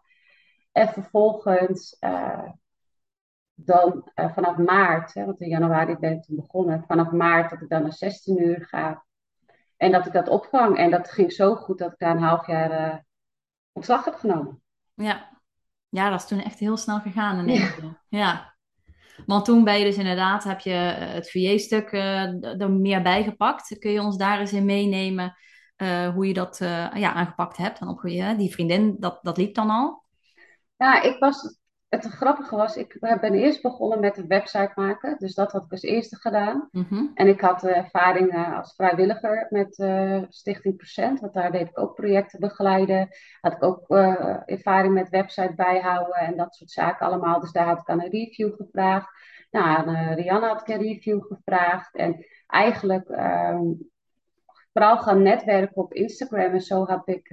En 0.72 0.88
vervolgens 0.88 1.98
dan 3.60 4.10
uh, 4.14 4.32
vanaf 4.32 4.56
maart, 4.56 5.14
hè, 5.14 5.24
want 5.24 5.40
in 5.40 5.48
januari 5.48 5.96
ben 5.96 6.12
ik 6.12 6.22
toen 6.22 6.36
begonnen, 6.36 6.84
vanaf 6.86 7.10
maart 7.10 7.50
dat 7.50 7.60
ik 7.60 7.68
dan 7.68 7.82
naar 7.82 7.92
16 7.92 8.42
uur 8.42 8.66
ga. 8.66 9.04
En 9.76 9.92
dat 9.92 10.06
ik 10.06 10.12
dat 10.12 10.28
opvang. 10.28 10.76
En 10.78 10.90
dat 10.90 11.10
ging 11.10 11.32
zo 11.32 11.54
goed 11.54 11.78
dat 11.78 11.92
ik 11.92 11.98
daar 11.98 12.16
een 12.16 12.22
half 12.22 12.46
jaar 12.46 13.04
ontslag 13.72 14.04
heb 14.04 14.14
genomen. 14.14 14.62
Ja. 14.94 15.40
ja, 15.88 16.10
dat 16.10 16.20
is 16.20 16.26
toen 16.26 16.42
echt 16.42 16.58
heel 16.58 16.76
snel 16.76 17.00
gegaan 17.00 17.38
in 17.38 17.46
keer. 17.46 18.02
Ja. 18.08 18.56
Want 19.26 19.44
toen 19.44 19.64
ben 19.64 19.78
je 19.78 19.84
dus 19.84 19.96
inderdaad, 19.96 20.44
heb 20.44 20.60
je 20.60 20.70
het 20.70 21.30
VJ-stuk 21.30 21.92
uh, 21.92 22.60
er 22.60 22.70
meer 22.70 23.02
bijgepakt. 23.02 23.78
Kun 23.78 23.90
je 23.90 24.02
ons 24.02 24.16
daar 24.16 24.40
eens 24.40 24.52
in 24.52 24.64
meenemen 24.64 25.36
uh, 25.76 26.08
hoe 26.08 26.26
je 26.26 26.34
dat 26.34 26.56
ja, 26.94 27.12
aangepakt 27.12 27.56
hebt? 27.56 27.80
En 27.80 28.36
die 28.36 28.52
vriendin, 28.52 28.96
dat, 28.98 29.18
dat 29.22 29.36
liep 29.36 29.54
dan 29.54 29.70
al? 29.70 30.04
Ja, 30.76 31.02
ik 31.02 31.18
was 31.18 31.57
het 31.88 32.04
grappige 32.04 32.56
was, 32.56 32.76
ik 32.76 32.96
ben 33.00 33.34
eerst 33.34 33.62
begonnen 33.62 34.00
met 34.00 34.16
een 34.16 34.26
website 34.26 34.72
maken. 34.74 35.18
Dus 35.18 35.34
dat 35.34 35.52
had 35.52 35.64
ik 35.64 35.70
als 35.70 35.82
eerste 35.82 36.16
gedaan. 36.16 36.68
Mm 36.70 36.86
-hmm. 36.88 37.10
En 37.14 37.28
ik 37.28 37.40
had 37.40 37.64
uh, 37.64 37.76
ervaring 37.76 38.34
uh, 38.34 38.56
als 38.56 38.74
vrijwilliger 38.74 39.46
met 39.50 39.78
uh, 39.78 40.22
Stichting 40.28 40.76
Procent. 40.76 41.20
Want 41.20 41.32
daar 41.34 41.52
deed 41.52 41.68
ik 41.68 41.78
ook 41.78 41.94
projecten 41.94 42.40
begeleiden. 42.40 43.08
Had 43.40 43.52
ik 43.52 43.62
ook 43.62 43.88
ervaring 44.44 44.94
met 44.94 45.08
website 45.08 45.54
bijhouden 45.54 46.14
en 46.14 46.36
dat 46.36 46.54
soort 46.54 46.70
zaken 46.70 47.06
allemaal. 47.06 47.40
Dus 47.40 47.52
daar 47.52 47.66
had 47.66 47.80
ik 47.80 47.88
aan 47.88 48.02
een 48.02 48.10
review 48.10 48.54
gevraagd. 48.56 49.08
Nou, 49.50 49.66
aan 49.66 50.14
Rianne 50.14 50.46
had 50.46 50.60
ik 50.60 50.68
een 50.68 50.82
review 50.82 51.22
gevraagd. 51.22 51.94
En 51.94 52.26
eigenlijk 52.46 53.08
um, 53.08 53.90
vooral 54.72 54.98
gaan 54.98 55.22
netwerken 55.22 55.76
op 55.76 55.92
Instagram. 55.92 56.52
En 56.52 56.60
zo 56.60 56.86
heb 56.86 57.08
ik 57.08 57.28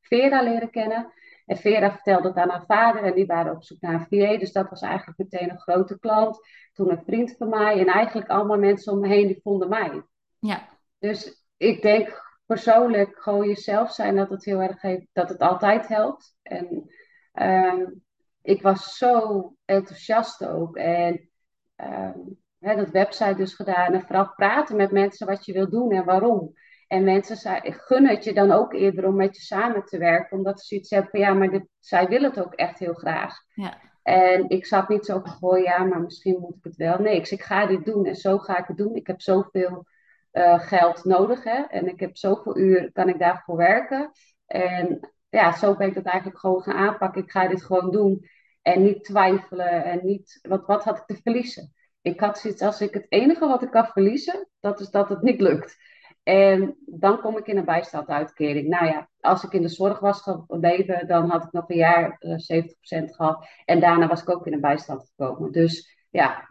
Vera 0.00 0.42
leren 0.42 0.70
kennen. 0.70 1.12
En 1.52 1.58
Vera 1.58 1.90
vertelde 1.92 2.28
het 2.28 2.36
aan 2.36 2.48
haar 2.48 2.64
vader 2.66 3.02
en 3.02 3.14
die 3.14 3.26
waren 3.26 3.52
op 3.52 3.64
zoek 3.64 3.80
naar 3.80 3.94
een 3.94 4.06
VA. 4.10 4.38
Dus 4.38 4.52
dat 4.52 4.68
was 4.68 4.80
eigenlijk 4.80 5.18
meteen 5.18 5.50
een 5.50 5.60
grote 5.60 5.98
klant. 5.98 6.38
Toen 6.72 6.90
een 6.90 7.02
vriend 7.04 7.34
van 7.38 7.48
mij 7.48 7.78
en 7.78 7.86
eigenlijk 7.86 8.28
allemaal 8.28 8.58
mensen 8.58 8.92
om 8.92 9.00
me 9.00 9.08
heen 9.08 9.26
die 9.26 9.40
vonden 9.42 9.68
mij. 9.68 10.02
Ja. 10.38 10.68
Dus 10.98 11.46
ik 11.56 11.82
denk 11.82 12.22
persoonlijk 12.46 13.22
gewoon 13.22 13.48
jezelf 13.48 13.92
zijn 13.92 14.16
dat 14.16 14.30
het 14.30 14.44
heel 14.44 14.60
erg 14.60 14.82
heeft, 14.82 15.06
dat 15.12 15.28
het 15.28 15.40
altijd 15.40 15.88
helpt. 15.88 16.36
En 16.42 16.90
um, 17.32 18.02
ik 18.42 18.62
was 18.62 18.96
zo 18.96 19.54
enthousiast 19.64 20.46
ook. 20.46 20.76
En 20.76 21.28
um, 21.76 22.38
hè, 22.58 22.76
dat 22.76 22.90
website 22.90 23.34
dus 23.34 23.54
gedaan. 23.54 23.92
En 23.92 24.02
vooral 24.02 24.32
praten 24.34 24.76
met 24.76 24.92
mensen 24.92 25.26
wat 25.26 25.44
je 25.44 25.52
wil 25.52 25.70
doen 25.70 25.92
en 25.92 26.04
waarom. 26.04 26.52
En 26.92 27.04
mensen 27.04 27.36
zei, 27.36 27.60
gun 27.62 28.06
het 28.06 28.24
je 28.24 28.32
dan 28.32 28.50
ook 28.50 28.72
eerder 28.72 29.06
om 29.06 29.14
met 29.14 29.36
je 29.36 29.42
samen 29.42 29.84
te 29.84 29.98
werken. 29.98 30.36
Omdat 30.36 30.60
ze 30.60 30.66
zoiets 30.66 30.90
hebben 30.90 31.10
van 31.10 31.20
ja, 31.20 31.32
maar 31.32 31.50
dit, 31.50 31.68
zij 31.78 32.08
willen 32.08 32.30
het 32.30 32.44
ook 32.44 32.54
echt 32.54 32.78
heel 32.78 32.94
graag. 32.94 33.36
Ja. 33.54 33.78
En 34.02 34.48
ik 34.48 34.66
zat 34.66 34.88
niet 34.88 35.04
zo 35.04 35.20
van, 35.24 35.50
oh 35.50 35.58
ja, 35.58 35.84
maar 35.84 36.00
misschien 36.00 36.40
moet 36.40 36.56
ik 36.56 36.64
het 36.64 36.76
wel. 36.76 36.98
Nee, 36.98 37.16
ik, 37.16 37.30
ik 37.30 37.42
ga 37.42 37.66
dit 37.66 37.84
doen 37.84 38.06
en 38.06 38.14
zo 38.14 38.38
ga 38.38 38.58
ik 38.58 38.66
het 38.66 38.76
doen. 38.76 38.94
Ik 38.94 39.06
heb 39.06 39.20
zoveel 39.20 39.86
uh, 40.32 40.60
geld 40.60 41.04
nodig 41.04 41.44
hè. 41.44 41.62
En 41.62 41.88
ik 41.88 42.00
heb 42.00 42.16
zoveel 42.16 42.58
uur, 42.58 42.92
kan 42.92 43.08
ik 43.08 43.18
daarvoor 43.18 43.56
werken. 43.56 44.10
En 44.46 45.10
ja, 45.28 45.52
zo 45.52 45.76
ben 45.76 45.88
ik 45.88 45.94
dat 45.94 46.04
eigenlijk 46.04 46.38
gewoon 46.38 46.62
gaan 46.62 46.88
aanpakken. 46.88 47.22
Ik 47.22 47.30
ga 47.30 47.48
dit 47.48 47.64
gewoon 47.64 47.90
doen. 47.90 48.26
En 48.62 48.82
niet 48.82 49.04
twijfelen 49.04 49.84
en 49.84 50.00
niet, 50.02 50.38
wat, 50.42 50.66
wat 50.66 50.84
had 50.84 50.98
ik 50.98 51.04
te 51.06 51.22
verliezen? 51.22 51.72
Ik 52.02 52.20
had 52.20 52.38
zoiets 52.38 52.62
als 52.62 52.80
ik 52.80 52.94
het 52.94 53.06
enige 53.08 53.46
wat 53.46 53.62
ik 53.62 53.70
kan 53.70 53.86
verliezen, 53.86 54.48
dat 54.60 54.80
is 54.80 54.90
dat 54.90 55.08
het 55.08 55.22
niet 55.22 55.40
lukt. 55.40 55.76
En 56.22 56.76
dan 56.86 57.20
kom 57.20 57.36
ik 57.36 57.46
in 57.46 57.56
een 57.56 57.64
bijstandsuitkering. 57.64 58.68
Nou 58.68 58.86
ja, 58.86 59.08
als 59.20 59.44
ik 59.44 59.52
in 59.52 59.62
de 59.62 59.68
zorg 59.68 59.98
was 59.98 60.20
gebleven, 60.20 61.06
dan 61.06 61.30
had 61.30 61.44
ik 61.44 61.52
nog 61.52 61.68
een 61.68 61.76
jaar 61.76 62.16
uh, 62.20 62.62
70% 62.62 63.04
gehad. 63.04 63.46
En 63.64 63.80
daarna 63.80 64.06
was 64.06 64.22
ik 64.22 64.30
ook 64.30 64.46
in 64.46 64.52
een 64.52 64.60
bijstand 64.60 65.12
gekomen. 65.14 65.52
Dus 65.52 65.96
ja, 66.10 66.46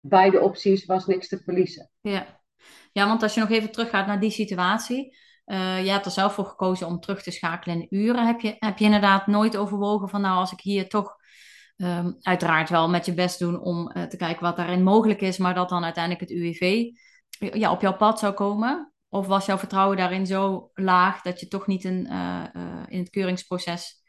beide 0.00 0.40
opties 0.40 0.84
was 0.84 1.06
niks 1.06 1.28
te 1.28 1.38
verliezen. 1.38 1.90
Ja. 2.00 2.26
ja, 2.92 3.06
want 3.06 3.22
als 3.22 3.34
je 3.34 3.40
nog 3.40 3.50
even 3.50 3.70
teruggaat 3.70 4.06
naar 4.06 4.20
die 4.20 4.30
situatie. 4.30 5.16
Uh, 5.46 5.84
je 5.84 5.90
hebt 5.90 6.04
er 6.04 6.10
zelf 6.10 6.34
voor 6.34 6.44
gekozen 6.44 6.86
om 6.86 7.00
terug 7.00 7.22
te 7.22 7.30
schakelen 7.30 7.80
in 7.80 7.98
uren. 7.98 8.26
Heb 8.26 8.40
je, 8.40 8.56
heb 8.58 8.78
je 8.78 8.84
inderdaad 8.84 9.26
nooit 9.26 9.56
overwogen 9.56 10.08
van 10.08 10.20
nou, 10.20 10.38
als 10.38 10.52
ik 10.52 10.60
hier 10.60 10.88
toch 10.88 11.16
um, 11.76 12.16
uiteraard 12.20 12.68
wel 12.68 12.88
met 12.88 13.06
je 13.06 13.14
best 13.14 13.38
doen 13.38 13.60
om 13.60 13.90
uh, 13.94 14.02
te 14.02 14.16
kijken 14.16 14.42
wat 14.42 14.56
daarin 14.56 14.82
mogelijk 14.82 15.20
is, 15.20 15.38
maar 15.38 15.54
dat 15.54 15.68
dan 15.68 15.84
uiteindelijk 15.84 16.30
het 16.30 16.38
UWV 16.38 16.84
ja, 17.38 17.70
op 17.70 17.80
jouw 17.80 17.96
pad 17.96 18.18
zou 18.18 18.34
komen? 18.34 18.92
Of 19.16 19.26
was 19.26 19.46
jouw 19.46 19.58
vertrouwen 19.58 19.96
daarin 19.96 20.26
zo 20.26 20.70
laag 20.74 21.22
dat 21.22 21.40
je 21.40 21.48
toch 21.48 21.66
niet 21.66 21.84
in, 21.84 22.06
uh, 22.10 22.44
uh, 22.56 22.82
in 22.88 22.98
het 22.98 23.10
keuringsproces 23.10 24.02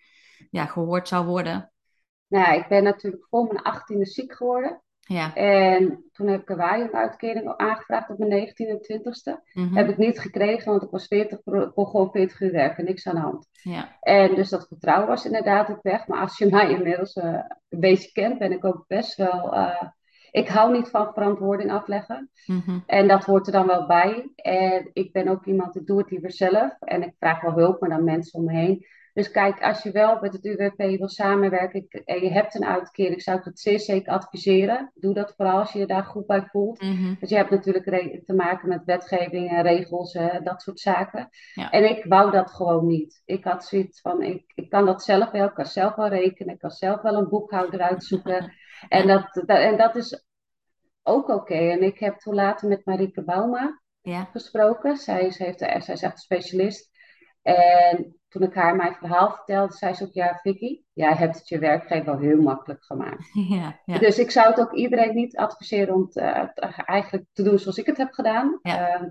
ja, 0.50 0.66
gehoord 0.66 1.08
zou 1.08 1.26
worden? 1.26 1.72
Nou, 2.28 2.58
ik 2.58 2.68
ben 2.68 2.84
natuurlijk 2.84 3.28
voor 3.30 3.46
mijn 3.46 3.62
achttiende 3.62 4.06
ziek 4.06 4.34
geworden. 4.34 4.82
Ja. 5.00 5.36
En 5.36 6.10
toen 6.12 6.28
heb 6.28 6.42
ik 6.42 6.50
een 6.50 6.58
waaieruitkering 6.58 7.54
aangevraagd 7.58 8.10
op 8.10 8.18
mijn 8.18 8.48
19e 8.48 8.70
en 8.70 8.82
20ste. 8.82 9.54
Mhm. 9.54 9.76
Heb 9.76 9.90
ik 9.90 9.98
niet 9.98 10.20
gekregen, 10.20 10.72
want 10.72 10.84
ik 10.84 10.90
was 10.90 11.08
40, 11.08 11.40
kon 11.74 11.88
gewoon 11.88 12.12
40 12.12 12.40
uur 12.40 12.52
werken, 12.52 12.86
niks 12.86 13.08
aan 13.08 13.16
de 13.16 13.22
hand. 13.22 13.48
Ja. 13.52 13.98
En 14.00 14.36
dus 14.36 14.50
dat 14.50 14.68
vertrouwen 14.68 15.08
was 15.08 15.26
inderdaad 15.26 15.70
ook 15.70 15.82
weg. 15.82 16.08
Maar 16.08 16.20
als 16.20 16.38
je 16.38 16.50
mij 16.56 16.70
inmiddels 16.70 17.16
uh, 17.16 17.40
een 17.70 17.80
beetje 17.80 18.12
kent, 18.12 18.40
ben 18.40 18.52
ik 18.52 18.66
ook 18.66 18.84
best 18.88 19.16
wel. 19.16 19.54
Uh, 19.54 19.82
ik 20.32 20.48
hou 20.48 20.72
niet 20.72 20.90
van 20.90 21.14
verantwoording 21.14 21.72
afleggen. 21.72 22.30
Mhm. 22.46 22.80
En 22.86 23.08
dat 23.08 23.26
hoort 23.26 23.46
er 23.46 23.54
dan 23.54 23.68
wel 23.68 23.86
bij. 23.86 24.32
En 24.36 24.90
ik 24.94 25.12
ben 25.12 25.28
ook 25.28 25.46
iemand, 25.46 25.76
ik 25.76 25.86
doe 25.86 25.98
het 25.98 26.12
liever 26.12 26.32
zelf. 26.32 26.76
En 26.80 27.04
ik 27.04 27.14
vraag 27.20 27.42
wel 27.42 27.54
hulp, 27.54 27.80
maar 27.80 27.90
dan 27.90 28.04
mensen 28.04 28.40
om 28.40 28.46
me 28.46 28.54
heen. 28.54 28.86
Dus 29.18 29.32
kijk, 29.32 29.62
als 29.62 29.84
je 29.84 29.92
wel 29.92 30.18
met 30.22 30.34
het 30.34 30.46
UWP 30.46 30.78
wil 30.78 31.08
samenwerken 31.08 31.88
en 32.06 32.24
je 32.24 32.32
hebt 32.32 32.56
een 32.56 32.66
uitkering, 32.66 33.22
zou 33.22 33.38
ik 33.38 33.44
het 33.44 33.60
zeer 33.60 33.80
zeker 33.80 34.12
adviseren. 34.12 34.92
Doe 34.94 35.14
dat 35.14 35.34
vooral 35.36 35.60
als 35.60 35.72
je 35.72 35.80
je 35.80 35.86
daar 35.86 36.04
goed 36.04 36.26
bij 36.26 36.42
voelt. 36.52 36.82
Mhm. 36.82 37.04
Want 37.04 37.30
je 37.30 37.36
hebt 37.36 37.50
natuurlijk 37.50 37.86
te 38.26 38.34
maken 38.34 38.70
met 38.70 38.86
wetgeving 38.86 39.50
en 39.50 39.62
regels, 39.62 40.18
dat 40.44 40.62
soort 40.62 40.80
zaken. 40.80 41.30
Ja. 41.54 41.72
En 41.72 41.90
ik 41.90 42.06
wou 42.06 42.32
dat 42.32 42.52
gewoon 42.52 42.88
niet. 42.88 43.22
Ik 43.26 43.44
had 43.44 43.66
zoiets 43.66 44.02
van, 44.02 44.22
ik, 44.22 44.44
ik 44.56 44.70
kan 44.70 44.86
dat 44.86 45.04
zelf 45.04 45.32
wel, 45.32 45.48
ik 45.48 45.54
kan 45.54 45.66
zelf 45.66 45.96
wel 45.96 46.08
rekenen, 46.08 46.54
ik 46.54 46.60
kan 46.60 46.72
zelf 46.72 47.02
wel 47.02 47.16
een 47.16 47.30
boekhouder 47.30 47.82
uitzoeken. 47.82 48.54
en, 48.90 49.08
dat, 49.08 49.34
dat, 49.34 49.58
en 49.58 49.78
dat 49.78 49.96
is 49.96 50.26
ook 51.04 51.30
oké. 51.30 51.34
Okay. 51.34 51.72
En 51.72 51.84
ik 51.84 52.00
heb 52.00 52.18
toen 52.18 52.36
later 52.36 52.68
met 52.68 52.86
Marieke 52.86 53.24
Bauma 53.24 53.82
Ja. 54.02 54.24
gesproken. 54.24 54.98
Zij, 54.98 55.34
heeft, 55.38 55.60
zij 55.60 55.76
is 55.78 55.88
echt 55.88 56.04
een 56.04 56.18
specialist. 56.18 56.90
En 57.42 58.20
toen 58.28 58.44
ik 58.44 58.54
haar 58.54 58.76
mijn 58.76 58.96
verhaal 58.96 59.32
vertelde, 59.32 59.74
zei 59.74 59.94
ze 59.94 60.04
ook, 60.04 60.14
ja 60.14 60.40
Vicky, 60.42 60.82
jij 60.94 61.14
hebt 61.14 61.38
het 61.38 61.48
je 61.48 61.60
werkgever 61.60 62.06
wel 62.06 62.20
heel 62.20 62.42
makkelijk 62.42 62.84
gemaakt. 62.84 63.30
Ja, 63.50 63.80
ja. 63.86 63.98
Dus 63.98 64.20
ik 64.20 64.32
zou 64.32 64.48
het 64.48 64.60
ook 64.60 64.74
iedereen 64.74 65.16
niet 65.16 65.38
adviseren 65.38 65.94
om 65.94 66.02
het, 66.02 66.18
uh, 66.18 66.80
eigenlijk 66.86 67.26
te 67.34 67.44
doen 67.44 67.60
zoals 67.60 67.78
ik 67.78 67.86
het 67.86 67.98
heb 67.98 68.14
gedaan. 68.14 68.60
Ja. 68.62 69.02
Uh, 69.02 69.08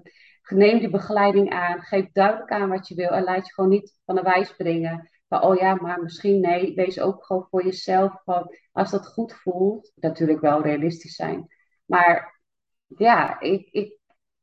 neem 0.48 0.78
die 0.78 0.90
begeleiding 0.90 1.50
aan, 1.50 1.80
geef 1.82 2.06
duidelijk 2.12 2.50
aan 2.50 2.68
wat 2.68 2.88
je 2.88 2.94
wil 2.94 3.08
en 3.08 3.24
laat 3.24 3.46
je 3.46 3.52
gewoon 3.52 3.70
niet 3.70 3.94
van 4.04 4.14
de 4.14 4.22
wijs 4.22 4.56
brengen. 4.56 5.10
Van, 5.28 5.42
oh 5.42 5.56
ja, 5.56 5.74
maar 5.74 6.02
misschien 6.02 6.40
nee, 6.40 6.74
wees 6.74 7.00
ook 7.00 7.24
gewoon 7.24 7.46
voor 7.50 7.64
jezelf 7.64 8.22
van, 8.24 8.56
als 8.72 8.90
dat 8.90 9.06
goed 9.06 9.32
voelt, 9.32 9.92
natuurlijk 9.94 10.40
wel 10.40 10.62
realistisch 10.62 11.14
zijn. 11.14 11.46
Maar 11.84 12.40
ja, 12.86 13.40
ik, 13.40 13.68
ik 13.70 13.96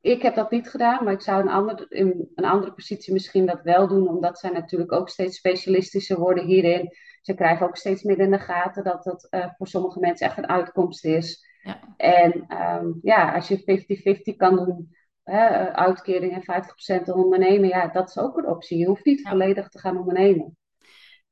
ik 0.04 0.22
heb 0.22 0.36
dat 0.36 0.52
niet 0.52 0.70
gedaan, 0.70 1.04
maar 1.04 1.14
ik 1.14 1.22
zou 1.22 1.42
een 1.42 1.50
ander, 1.50 1.86
in 1.90 2.30
een 2.36 2.46
andere 2.46 2.74
positie 2.74 3.14
misschien 3.14 3.46
dat 3.46 3.62
wel 3.62 3.88
doen, 3.88 4.08
omdat 4.08 4.40
zij 4.40 4.50
natuurlijk 4.50 4.92
ook 4.92 5.10
steeds 5.10 5.38
specialistischer 5.38 6.20
worden 6.20 6.46
hierin. 6.46 6.90
Ze 7.22 7.34
krijgen 7.34 7.66
ook 7.68 7.78
steeds 7.78 8.04
meer 8.04 8.20
in 8.20 8.32
de 8.32 8.40
gaten 8.40 8.84
dat 8.84 9.04
dat 9.04 9.28
uh, 9.30 9.48
voor 9.58 9.68
sommige 9.68 10.00
mensen 10.00 10.28
echt 10.28 10.38
een 10.38 10.48
uitkomst 10.48 11.06
is. 11.06 11.46
Ja. 11.62 11.94
En 11.98 12.46
um, 12.64 13.00
ja, 13.02 13.34
als 13.34 13.48
je 13.48 14.32
50-50 14.34 14.36
kan 14.36 14.56
doen, 14.56 14.96
hè, 15.24 15.74
uitkering 15.74 16.46
en 16.46 16.64
50% 17.02 17.04
ondernemen, 17.04 17.70
ja, 17.70 17.88
dat 17.88 18.10
is 18.10 18.18
ook 18.18 18.38
een 18.38 18.48
optie. 18.48 18.78
Je 18.78 18.88
hoeft 18.88 19.06
niet 19.06 19.28
volledig 19.28 19.70
te 19.70 19.80
gaan 19.80 19.98
ondernemen. 19.98 20.58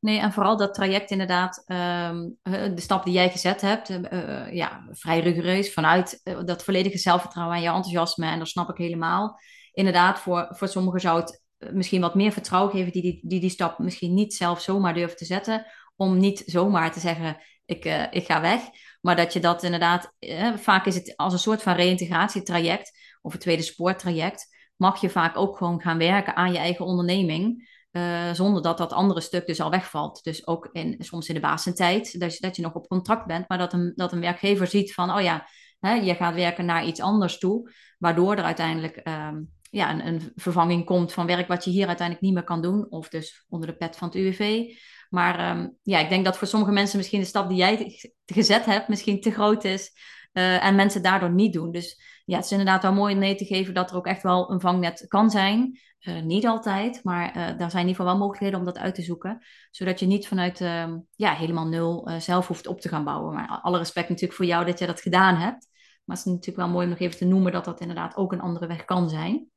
Nee, 0.02 0.20
en 0.20 0.34
vooral 0.34 0.58
dat 0.58 0.74
traject 0.74 1.12
inderdaad, 1.12 1.64
ehm, 1.66 2.30
de 2.44 2.82
stap 2.82 3.04
die 3.04 3.14
jij 3.14 3.30
gezet 3.30 3.62
hebt, 3.62 3.90
uh, 3.90 4.54
ja, 4.54 4.88
vrij 4.90 5.20
rigoureus 5.20 5.74
vanuit 5.74 6.22
dat 6.46 6.64
volledige 6.64 6.98
zelfvertrouwen 6.98 7.56
en 7.56 7.62
je 7.62 7.68
enthousiasme. 7.68 8.26
En 8.26 8.40
dat 8.40 8.48
snap 8.48 8.70
ik 8.70 8.78
helemaal. 8.78 9.40
Inderdaad, 9.74 10.20
voor, 10.20 10.48
voor 10.50 10.68
sommigen 10.68 11.02
zou 11.02 11.20
het 11.20 11.44
misschien 11.74 12.02
wat 12.02 12.16
meer 12.16 12.32
vertrouwen 12.32 12.72
geven 12.72 12.92
die 12.92 13.02
die, 13.02 13.20
die 13.24 13.40
die 13.40 13.50
stap 13.50 13.80
misschien 13.80 14.14
niet 14.14 14.34
zelf 14.34 14.62
zomaar 14.62 14.94
durven 14.94 15.18
te 15.18 15.26
zetten. 15.26 15.66
Om 15.96 16.18
niet 16.18 16.44
zomaar 16.46 16.92
te 16.92 17.00
zeggen, 17.00 17.38
ik, 17.66 17.86
ik 18.12 18.26
ga 18.26 18.42
weg. 18.42 18.62
Maar 19.02 19.16
dat 19.16 19.34
je 19.34 19.40
dat 19.40 19.64
inderdaad, 19.64 20.14
vaak 20.56 20.86
is 20.86 20.96
het 20.96 21.16
als 21.16 21.34
een 21.34 21.40
soort 21.40 21.62
van 21.62 21.76
reïntegratietraject 21.76 22.92
of 23.22 23.34
een 23.34 23.40
tweede 23.40 23.64
spoortraject. 23.64 24.48
Mag 24.76 25.02
je 25.02 25.10
vaak 25.10 25.38
ook 25.38 25.58
gewoon 25.58 25.82
gaan 25.82 25.98
werken 25.98 26.36
aan 26.36 26.52
je 26.52 26.58
eigen 26.58 26.86
onderneming. 26.86 27.70
Uh, 27.92 28.34
zonder 28.34 28.62
dat 28.62 28.78
dat 28.78 28.94
andere 28.94 29.22
stuk 29.22 29.46
dus 29.46 29.62
al 29.62 29.70
wegvalt. 29.70 30.24
Dus 30.24 30.48
ook 30.48 30.70
in, 30.72 30.96
soms 31.00 31.28
in 31.28 31.34
de 31.36 31.42
basentijd, 31.42 32.20
dat 32.20 32.34
je, 32.34 32.40
dat 32.40 32.56
je 32.56 32.62
nog 32.62 32.74
op 32.74 32.88
contract 32.88 33.26
bent, 33.26 33.50
maar 33.50 33.58
dat 33.58 33.74
een, 33.74 33.92
dat 33.96 34.12
een 34.12 34.20
werkgever 34.20 34.68
ziet 34.68 34.94
van, 34.94 35.12
oh 35.12 35.22
ja, 35.22 35.48
hè, 35.80 35.94
je 35.94 36.16
gaat 36.16 36.36
werken 36.36 36.66
naar 36.66 36.86
iets 36.86 37.02
anders 37.02 37.38
toe, 37.38 37.72
waardoor 37.98 38.36
er 38.36 38.44
uiteindelijk 38.44 39.02
um, 39.08 39.52
ja, 39.70 39.92
een, 39.92 40.08
een, 40.08 40.32
vervanging 40.36 40.86
komt 40.86 41.14
van 41.14 41.26
werk 41.26 41.48
wat 41.48 41.64
je 41.64 41.72
hier 41.72 41.88
uiteindelijk 41.88 42.26
niet 42.26 42.36
meer 42.36 42.44
kan 42.44 42.62
doen, 42.62 42.90
of 42.90 43.10
dus 43.10 43.46
onder 43.50 43.68
de 43.68 43.76
pet 43.76 43.98
van 43.98 44.08
het 44.08 44.18
UWV. 44.18 44.74
Maar 45.10 45.58
um, 45.58 45.78
ja, 45.84 46.00
ik 46.00 46.10
denk 46.10 46.26
dat 46.26 46.38
voor 46.38 46.48
sommige 46.48 46.72
mensen 46.72 46.98
misschien 46.98 47.20
de 47.20 47.26
stap 47.26 47.50
die 47.50 47.58
jij 47.58 48.00
gezet 48.26 48.66
hebt 48.66 48.88
misschien 48.88 49.22
te 49.22 49.32
groot 49.32 49.64
is 49.64 49.92
uh, 50.34 50.66
en 50.66 50.76
mensen 50.76 51.02
daardoor 51.02 51.32
niet 51.32 51.54
doen. 51.54 51.72
Dus 51.72 52.02
ja, 52.26 52.36
het 52.36 52.46
is 52.46 52.52
inderdaad 52.52 52.82
wel 52.82 52.94
mooi 52.94 53.14
om 53.14 53.20
mee 53.20 53.36
te 53.36 53.46
geven 53.46 53.74
dat 53.74 53.90
er 53.90 53.96
ook 53.96 54.08
echt 54.08 54.24
wel 54.24 54.52
een 54.52 54.62
vangnet 54.62 55.06
kan 55.08 55.30
zijn. 55.30 55.80
Uh, 56.02 56.22
niet 56.22 56.48
altijd, 56.48 57.04
maar 57.04 57.28
uh, 57.28 57.34
daar 57.34 57.72
zijn 57.72 57.84
in 57.84 57.88
ieder 57.88 57.96
geval 57.96 58.06
wel 58.06 58.18
mogelijkheden 58.18 58.60
om 58.60 58.66
dat 58.66 58.78
uit 58.78 58.96
te 58.96 59.02
zoeken. 59.02 59.46
Zodat 59.72 60.00
je 60.00 60.06
niet 60.06 60.28
vanuit 60.28 60.60
uh, 60.60 60.94
ja, 61.16 61.34
helemaal 61.34 61.68
nul 61.68 62.08
eh, 62.08 62.20
zelf 62.20 62.48
hoeft 62.48 62.68
op 62.68 62.82
te 62.82 62.90
gaan 62.90 63.04
bouwen. 63.04 63.34
Maar 63.34 63.60
alle 63.62 63.78
respect 63.78 64.10
natuurlijk 64.10 64.38
voor 64.38 64.46
jou 64.46 64.66
dat 64.66 64.80
je 64.80 64.86
dat 64.86 65.02
gedaan 65.02 65.36
hebt. 65.36 65.68
Maar 66.06 66.18
het 66.18 66.26
is 66.26 66.32
natuurlijk 66.32 66.58
wel 66.58 66.70
mooi 66.70 66.84
om 66.84 66.90
nog 66.90 67.00
even 67.00 67.18
te 67.18 67.26
noemen 67.26 67.52
dat 67.52 67.66
dat 67.66 67.80
inderdaad 67.80 68.16
ook 68.16 68.32
een 68.32 68.42
andere 68.42 68.68
weg 68.68 68.86
kan 68.86 69.10
zijn. 69.10 69.50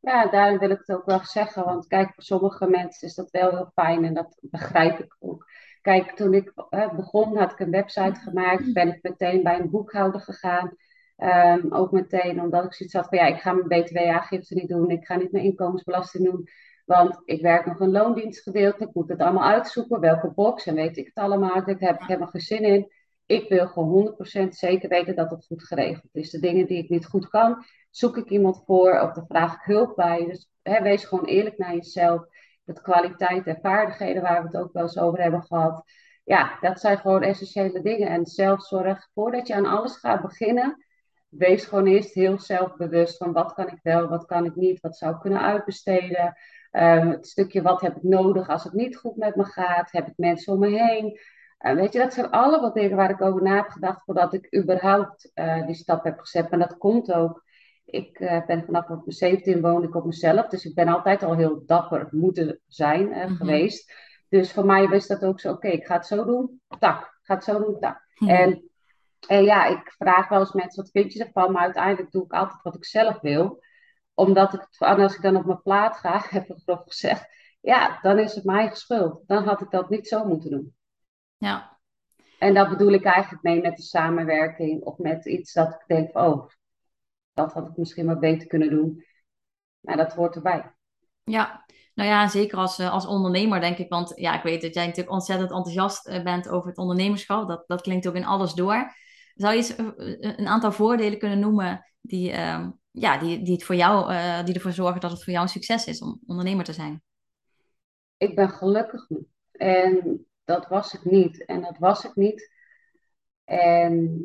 Ja, 0.00 0.26
daarom 0.26 0.58
wil 0.58 0.70
ik 0.70 0.78
het 0.78 0.96
ook 0.96 1.06
wel 1.06 1.24
zeggen. 1.24 1.64
Want 1.64 1.86
kijk, 1.86 2.14
voor 2.14 2.22
sommige 2.22 2.66
mensen 2.66 3.08
is 3.08 3.14
dat 3.14 3.30
wel 3.30 3.50
heel 3.50 3.70
fijn 3.74 4.04
en 4.04 4.14
dat 4.14 4.38
begrijp 4.40 4.98
ik 4.98 5.16
ook. 5.18 5.46
Kijk, 5.82 6.16
toen 6.16 6.34
ik 6.34 6.52
begon 6.96 7.36
had 7.36 7.52
ik 7.52 7.58
een 7.58 7.70
website 7.70 8.20
gemaakt, 8.20 8.72
ben 8.72 8.88
ik 8.88 8.98
meteen 9.02 9.42
bij 9.42 9.60
een 9.60 9.70
boekhouder 9.70 10.20
gegaan. 10.20 10.76
Um, 11.16 11.72
ook 11.72 11.92
meteen 11.92 12.40
omdat 12.40 12.64
ik 12.64 12.74
zoiets 12.74 12.94
had 12.94 13.08
van 13.08 13.18
ja, 13.18 13.26
ik 13.26 13.40
ga 13.40 13.52
mijn 13.52 13.82
btw-aangifte 13.82 14.54
niet 14.54 14.68
doen. 14.68 14.90
Ik 14.90 15.06
ga 15.06 15.16
niet 15.16 15.32
mijn 15.32 15.44
inkomensbelasting 15.44 16.24
doen. 16.24 16.48
Want 16.84 17.20
ik 17.24 17.40
werk 17.42 17.66
nog 17.66 17.80
een 17.80 17.90
loondienstgedeelte. 17.90 18.84
Ik 18.84 18.94
moet 18.94 19.08
het 19.08 19.20
allemaal 19.20 19.50
uitzoeken. 19.50 20.00
Welke 20.00 20.30
box 20.30 20.66
en 20.66 20.74
weet 20.74 20.96
ik 20.96 21.06
het 21.06 21.14
allemaal. 21.14 21.64
Daar 21.64 21.76
heb 21.78 22.00
ik 22.00 22.06
helemaal 22.06 22.28
geen 22.28 22.40
zin 22.40 22.62
in. 22.62 22.92
Ik 23.26 23.48
wil 23.48 23.66
gewoon 23.66 24.16
100% 24.44 24.48
zeker 24.48 24.88
weten 24.88 25.16
dat 25.16 25.30
het 25.30 25.46
goed 25.46 25.64
geregeld 25.64 26.14
is. 26.14 26.30
De 26.30 26.40
dingen 26.40 26.66
die 26.66 26.82
ik 26.82 26.88
niet 26.88 27.06
goed 27.06 27.28
kan, 27.28 27.64
zoek 27.90 28.16
ik 28.16 28.30
iemand 28.30 28.62
voor 28.64 29.00
of 29.00 29.12
daar 29.12 29.26
vraag 29.26 29.54
ik 29.54 29.62
hulp 29.62 29.96
bij. 29.96 30.26
Dus 30.26 30.50
hè, 30.62 30.82
wees 30.82 31.04
gewoon 31.04 31.24
eerlijk 31.24 31.58
naar 31.58 31.74
jezelf. 31.74 32.26
Dat 32.68 32.80
kwaliteit 32.80 33.46
en 33.46 33.58
vaardigheden 33.62 34.22
waar 34.22 34.42
we 34.42 34.46
het 34.46 34.56
ook 34.56 34.72
wel 34.72 34.82
eens 34.82 34.98
over 34.98 35.22
hebben 35.22 35.42
gehad. 35.42 35.82
Ja, 36.24 36.58
dat 36.60 36.80
zijn 36.80 36.98
gewoon 36.98 37.22
essentiële 37.22 37.82
dingen. 37.82 38.08
En 38.08 38.26
zelfzorg, 38.26 39.08
voordat 39.14 39.46
je 39.46 39.54
aan 39.54 39.66
alles 39.66 39.96
gaat 39.96 40.22
beginnen, 40.22 40.84
wees 41.28 41.64
gewoon 41.64 41.86
eerst 41.86 42.14
heel 42.14 42.38
zelfbewust 42.38 43.16
van 43.16 43.32
wat 43.32 43.54
kan 43.54 43.68
ik 43.68 43.78
wel, 43.82 44.08
wat 44.08 44.26
kan 44.26 44.44
ik 44.44 44.56
niet, 44.56 44.80
wat 44.80 44.96
zou 44.96 45.14
ik 45.14 45.20
kunnen 45.20 45.40
uitbesteden. 45.40 46.36
Um, 46.72 47.10
het 47.10 47.26
stukje 47.26 47.62
wat 47.62 47.80
heb 47.80 47.96
ik 47.96 48.02
nodig 48.02 48.48
als 48.48 48.64
het 48.64 48.72
niet 48.72 48.96
goed 48.96 49.16
met 49.16 49.36
me 49.36 49.44
gaat, 49.44 49.92
heb 49.92 50.06
ik 50.06 50.14
mensen 50.16 50.52
om 50.52 50.58
me 50.58 50.68
heen. 50.68 51.18
Uh, 51.60 51.72
weet 51.72 51.92
je, 51.92 51.98
dat 51.98 52.14
zijn 52.14 52.30
allemaal 52.30 52.72
dingen 52.72 52.96
waar 52.96 53.10
ik 53.10 53.20
over 53.20 53.42
na 53.42 53.56
heb 53.56 53.68
gedacht 53.68 54.04
voordat 54.04 54.32
ik 54.32 54.56
überhaupt 54.56 55.30
uh, 55.34 55.66
die 55.66 55.74
stap 55.74 56.04
heb 56.04 56.18
gezet. 56.18 56.50
En 56.50 56.58
dat 56.58 56.78
komt 56.78 57.12
ook. 57.12 57.44
Ik 57.90 58.20
uh, 58.20 58.46
ben 58.46 58.64
vanaf 58.64 58.88
mijn 58.88 59.02
17 59.06 59.60
woon 59.60 59.82
ik 59.82 59.94
op 59.94 60.04
mezelf, 60.04 60.46
dus 60.46 60.64
ik 60.64 60.74
ben 60.74 60.88
altijd 60.88 61.22
al 61.22 61.36
heel 61.36 61.62
dapper 61.66 62.08
moeten 62.10 62.60
zijn 62.66 63.06
mm 63.06 63.12
-hmm. 63.12 63.36
geweest. 63.36 63.92
Dus 64.28 64.52
voor 64.52 64.66
mij 64.66 64.88
was 64.88 65.06
dat 65.06 65.24
ook 65.24 65.40
zo, 65.40 65.48
oké, 65.48 65.66
okay, 65.66 65.78
ik 65.78 65.86
ga 65.86 65.94
het 65.94 66.06
zo 66.06 66.24
doen, 66.24 66.60
tak, 66.78 67.00
ik 67.00 67.18
ga 67.22 67.34
het 67.34 67.44
zo 67.44 67.58
doen, 67.58 67.80
tak. 67.80 68.06
Mm 68.14 68.28
-hmm. 68.28 68.36
En 68.36 68.68
en 69.26 69.44
ja, 69.44 69.66
ik 69.66 69.94
vraag 69.98 70.28
wel 70.28 70.40
eens 70.40 70.52
mensen 70.52 70.82
wat 70.82 70.90
vind 70.90 71.12
je 71.12 71.24
ervan, 71.24 71.52
maar 71.52 71.62
uiteindelijk 71.62 72.10
doe 72.10 72.24
ik 72.24 72.32
altijd 72.32 72.62
wat 72.62 72.74
ik 72.74 72.84
zelf 72.84 73.20
wil. 73.20 73.62
Omdat 74.14 74.54
ik, 74.54 74.66
als 74.78 75.14
ik 75.14 75.22
dan 75.22 75.36
op 75.36 75.44
mijn 75.44 75.62
plaat 75.62 75.96
ga, 75.96 76.24
heb 76.28 76.48
ik 76.48 76.62
grof 76.62 76.82
gezegd, 76.84 77.28
ja, 77.60 77.98
dan 78.02 78.18
is 78.18 78.34
het 78.34 78.44
mijn 78.44 78.76
schuld. 78.76 79.22
Dan 79.26 79.44
had 79.44 79.60
ik 79.60 79.70
dat 79.70 79.90
niet 79.90 80.08
zo 80.08 80.24
moeten 80.24 80.50
doen. 80.50 80.76
Ja. 81.36 81.76
En 82.38 82.54
dat 82.54 82.68
bedoel 82.68 82.92
ik 82.92 83.04
eigenlijk 83.04 83.42
mee 83.42 83.60
met 83.60 83.76
de 83.76 83.82
samenwerking 83.82 84.82
of 84.82 84.98
met 84.98 85.26
iets 85.26 85.52
dat 85.52 85.72
ik 85.72 85.84
denk, 85.86 86.16
oh, 86.16 86.48
dat 87.38 87.52
had 87.52 87.68
ik 87.68 87.76
misschien 87.76 88.06
wat 88.06 88.20
beter 88.20 88.46
kunnen 88.46 88.70
doen. 88.70 89.04
Maar 89.80 89.96
dat 89.96 90.12
hoort 90.12 90.34
erbij. 90.34 90.74
Ja, 91.24 91.64
nou 91.94 92.08
ja, 92.08 92.28
zeker 92.28 92.58
als, 92.58 92.80
als 92.80 93.06
ondernemer 93.06 93.60
denk 93.60 93.78
ik. 93.78 93.88
Want 93.88 94.12
ja, 94.14 94.36
ik 94.36 94.42
weet 94.42 94.62
dat 94.62 94.74
jij 94.74 94.86
natuurlijk 94.86 95.14
ontzettend 95.14 95.50
enthousiast 95.50 96.06
eh, 96.06 96.22
bent 96.22 96.48
over 96.48 96.68
het 96.68 96.78
ondernemerschap. 96.78 97.48
Dat, 97.48 97.64
dat 97.66 97.80
klinkt 97.80 98.08
ook 98.08 98.14
in 98.14 98.24
alles 98.24 98.54
door. 98.54 98.94
Zou 99.34 99.54
je 99.54 99.58
eens 99.58 99.78
een 100.36 100.46
aantal 100.46 100.72
voordelen 100.72 101.18
kunnen 101.18 101.38
noemen 101.38 101.86
die, 102.00 102.32
uh, 102.32 102.68
ja, 102.90 103.18
die, 103.18 103.42
die, 103.42 103.52
het 103.52 103.64
voor 103.64 103.74
jou, 103.74 104.12
uh, 104.12 104.44
die 104.44 104.54
ervoor 104.54 104.72
zorgen 104.72 105.00
dat 105.00 105.10
het 105.10 105.24
voor 105.24 105.32
jou 105.32 105.44
een 105.44 105.52
succes 105.52 105.86
is 105.86 106.02
om 106.02 106.20
ondernemer 106.26 106.64
te 106.64 106.72
zijn? 106.72 107.02
Ik 108.16 108.34
ben 108.34 108.50
gelukkig 108.50 109.08
nu. 109.08 109.26
En 109.52 110.26
dat 110.44 110.68
was 110.68 110.94
ik 110.94 111.04
niet. 111.04 111.44
En 111.44 111.60
dat 111.60 111.78
was 111.78 112.04
ik 112.04 112.14
niet. 112.14 112.52
En 113.44 114.22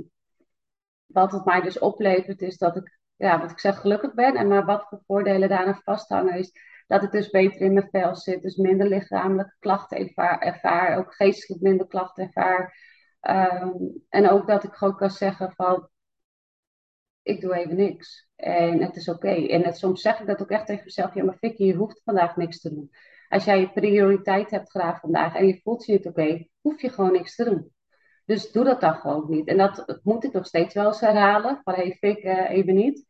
wat 1.05 1.31
het 1.31 1.45
mij 1.45 1.61
dus 1.61 1.79
oplevert 1.79 2.41
is 2.41 2.57
dat 2.57 2.75
ik, 2.75 2.99
ja, 3.23 3.39
wat 3.39 3.51
ik 3.51 3.59
zeg, 3.59 3.79
gelukkig 3.79 4.13
ben. 4.13 4.35
En 4.35 4.47
maar 4.47 4.65
wat 4.65 4.85
voor 4.89 5.01
voordelen 5.07 5.49
daaraan 5.49 5.81
vasthangen 5.83 6.37
is 6.37 6.51
dat 6.87 7.03
ik 7.03 7.11
dus 7.11 7.29
beter 7.29 7.61
in 7.61 7.73
mijn 7.73 7.87
vel 7.91 8.15
zit. 8.15 8.41
Dus 8.41 8.55
minder 8.55 8.87
lichamelijke 8.87 9.55
klachten 9.59 10.13
ervaar, 10.39 10.97
ook 10.97 11.13
geestelijk 11.15 11.61
minder 11.61 11.87
klachten 11.87 12.23
ervaar. 12.23 12.77
Um, 13.21 14.03
en 14.09 14.29
ook 14.29 14.47
dat 14.47 14.63
ik 14.63 14.73
gewoon 14.73 14.95
kan 14.95 15.09
zeggen 15.09 15.51
van, 15.55 15.89
ik 17.21 17.41
doe 17.41 17.55
even 17.55 17.75
niks. 17.75 18.29
En 18.35 18.81
het 18.81 18.95
is 18.95 19.09
oké. 19.09 19.47
En 19.47 19.73
soms 19.73 20.01
zeg 20.01 20.19
ik 20.19 20.27
dat 20.27 20.41
ook 20.41 20.49
echt 20.49 20.65
tegen 20.65 20.83
mezelf, 20.83 21.13
ja 21.13 21.23
maar 21.23 21.37
Vicky, 21.39 21.63
je 21.63 21.75
hoeft 21.75 22.01
vandaag 22.03 22.35
niks 22.35 22.59
te 22.61 22.69
doen. 22.69 22.91
Als 23.29 23.43
jij 23.43 23.59
je 23.59 23.71
prioriteit 23.71 24.51
hebt 24.51 24.71
gedaan 24.71 24.97
vandaag 24.99 25.35
en 25.35 25.47
je 25.47 25.59
voelt 25.63 25.85
je 25.85 25.91
niet 25.91 26.07
oké, 26.07 26.47
hoef 26.61 26.81
je 26.81 26.89
gewoon 26.89 27.11
niks 27.11 27.35
te 27.35 27.43
doen. 27.43 27.71
Dus 28.25 28.51
doe 28.51 28.63
dat 28.63 28.81
dan 28.81 28.95
gewoon 28.95 29.25
niet. 29.29 29.47
En 29.47 29.57
dat, 29.57 29.99
moet 30.03 30.23
ik 30.23 30.33
nog 30.33 30.45
steeds 30.45 30.73
wel 30.73 30.85
eens 30.85 30.99
herhalen. 30.99 31.61
Van, 31.63 31.73
hey 31.73 31.97
Vic, 31.99 32.23
uh, 32.23 32.49
even 32.49 32.75
niet. 32.75 33.05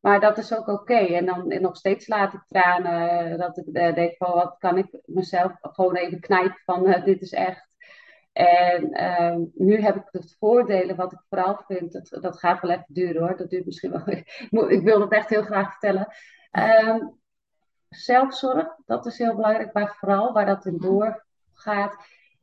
Maar 0.00 0.20
dat 0.20 0.38
is 0.38 0.54
ook 0.54 0.68
oké. 0.68 0.70
Okay. 0.70 1.14
En 1.14 1.26
dan 1.26 1.50
en 1.50 1.62
nog 1.62 1.76
steeds 1.76 2.06
laat 2.06 2.32
ik 2.32 2.42
tranen. 2.46 3.38
Dat 3.38 3.56
ik 3.56 3.66
uh, 3.66 3.94
denk 3.94 4.16
van, 4.16 4.32
wat 4.32 4.56
kan 4.58 4.78
ik 4.78 4.98
mezelf 5.04 5.52
gewoon 5.60 5.96
even 5.96 6.20
knijpen 6.20 6.60
van, 6.64 6.88
uh, 6.88 7.04
dit 7.04 7.20
is 7.22 7.32
echt 7.32 7.68
en 8.38 9.04
um, 9.04 9.50
nu 9.54 9.80
heb 9.80 9.96
ik 9.96 10.08
het 10.10 10.36
voordelen, 10.38 10.96
wat 10.96 11.12
ik 11.12 11.22
vooral 11.28 11.62
vind, 11.66 11.92
dat, 11.92 12.22
dat 12.22 12.38
gaat 12.38 12.60
wel 12.60 12.70
even 12.70 12.84
duren 12.88 13.22
hoor, 13.22 13.36
dat 13.36 13.50
duurt 13.50 13.64
misschien 13.64 13.90
wel, 13.90 14.68
ik 14.76 14.82
wil 14.82 15.00
het 15.00 15.12
echt 15.12 15.28
heel 15.28 15.42
graag 15.42 15.70
vertellen. 15.70 16.08
Um, 16.86 17.20
zelfzorg, 17.88 18.66
dat 18.86 19.06
is 19.06 19.18
heel 19.18 19.34
belangrijk, 19.34 19.72
maar 19.72 19.96
vooral 19.98 20.32
waar 20.32 20.46
dat 20.46 20.66
in 20.66 20.78
doorgaat, 20.78 21.96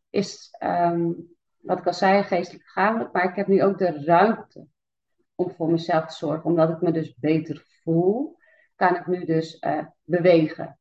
is 0.09 0.55
um, 0.63 1.35
wat 1.57 1.79
ik 1.79 1.85
al 1.85 1.93
zei, 1.93 2.23
geestelijk 2.23 2.63
lichamelijk, 2.63 3.13
maar 3.13 3.29
ik 3.29 3.35
heb 3.35 3.47
nu 3.47 3.63
ook 3.63 3.77
de 3.77 4.03
ruimte 4.05 4.67
om 5.35 5.51
voor 5.51 5.71
mezelf 5.71 6.05
te 6.05 6.15
zorgen, 6.15 6.49
omdat 6.49 6.69
ik 6.69 6.81
me 6.81 6.91
dus 6.91 7.15
beter 7.15 7.65
voel, 7.83 8.37
kan 8.75 8.95
ik 8.95 9.07
nu 9.07 9.25
dus 9.25 9.61
uh, 9.61 9.85
bewegen. 10.03 10.79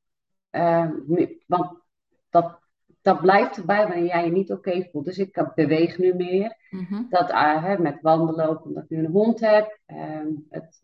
want 1.46 1.82
dat 2.30 2.62
dat 3.04 3.20
blijft 3.20 3.56
erbij 3.56 3.86
wanneer 3.86 4.06
jij 4.06 4.24
je 4.24 4.32
niet 4.32 4.50
oké 4.50 4.68
okay 4.68 4.88
voelt. 4.92 5.04
Dus 5.04 5.18
ik 5.18 5.50
beweeg 5.54 5.98
nu 5.98 6.14
meer. 6.14 6.56
Mm-hmm. 6.70 7.06
Dat 7.10 7.30
uh, 7.30 7.78
met 7.78 8.00
wandelen 8.00 8.48
ook, 8.48 8.64
omdat 8.64 8.82
ik 8.82 8.90
nu 8.90 8.98
een 8.98 9.10
hond 9.10 9.40
heb. 9.40 9.78
Um, 9.86 10.46
het 10.48 10.80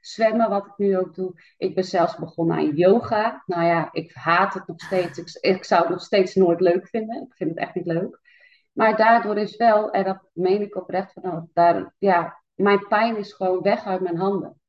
zwemmen, 0.00 0.50
wat 0.50 0.66
ik 0.66 0.72
nu 0.76 0.98
ook 0.98 1.14
doe. 1.14 1.32
Ik 1.56 1.74
ben 1.74 1.84
zelfs 1.84 2.16
begonnen 2.16 2.56
aan 2.56 2.74
yoga. 2.74 3.42
Nou 3.46 3.64
ja, 3.64 3.88
ik 3.92 4.12
haat 4.14 4.54
het 4.54 4.66
nog 4.66 4.80
steeds. 4.80 5.18
Ik, 5.18 5.54
ik 5.54 5.64
zou 5.64 5.80
het 5.80 5.90
nog 5.90 6.02
steeds 6.02 6.34
nooit 6.34 6.60
leuk 6.60 6.88
vinden. 6.88 7.22
Ik 7.22 7.34
vind 7.34 7.50
het 7.50 7.58
echt 7.58 7.74
niet 7.74 7.86
leuk. 7.86 8.20
Maar 8.72 8.96
daardoor 8.96 9.38
is 9.38 9.56
wel, 9.56 9.90
en 9.90 10.04
dat 10.04 10.28
meen 10.32 10.62
ik 10.62 10.76
oprecht 10.76 11.12
van, 11.12 11.50
daar, 11.52 11.94
ja, 11.98 12.42
mijn 12.54 12.88
pijn 12.88 13.16
is 13.16 13.32
gewoon 13.32 13.62
weg 13.62 13.84
uit 13.84 14.00
mijn 14.00 14.16
handen. 14.16 14.60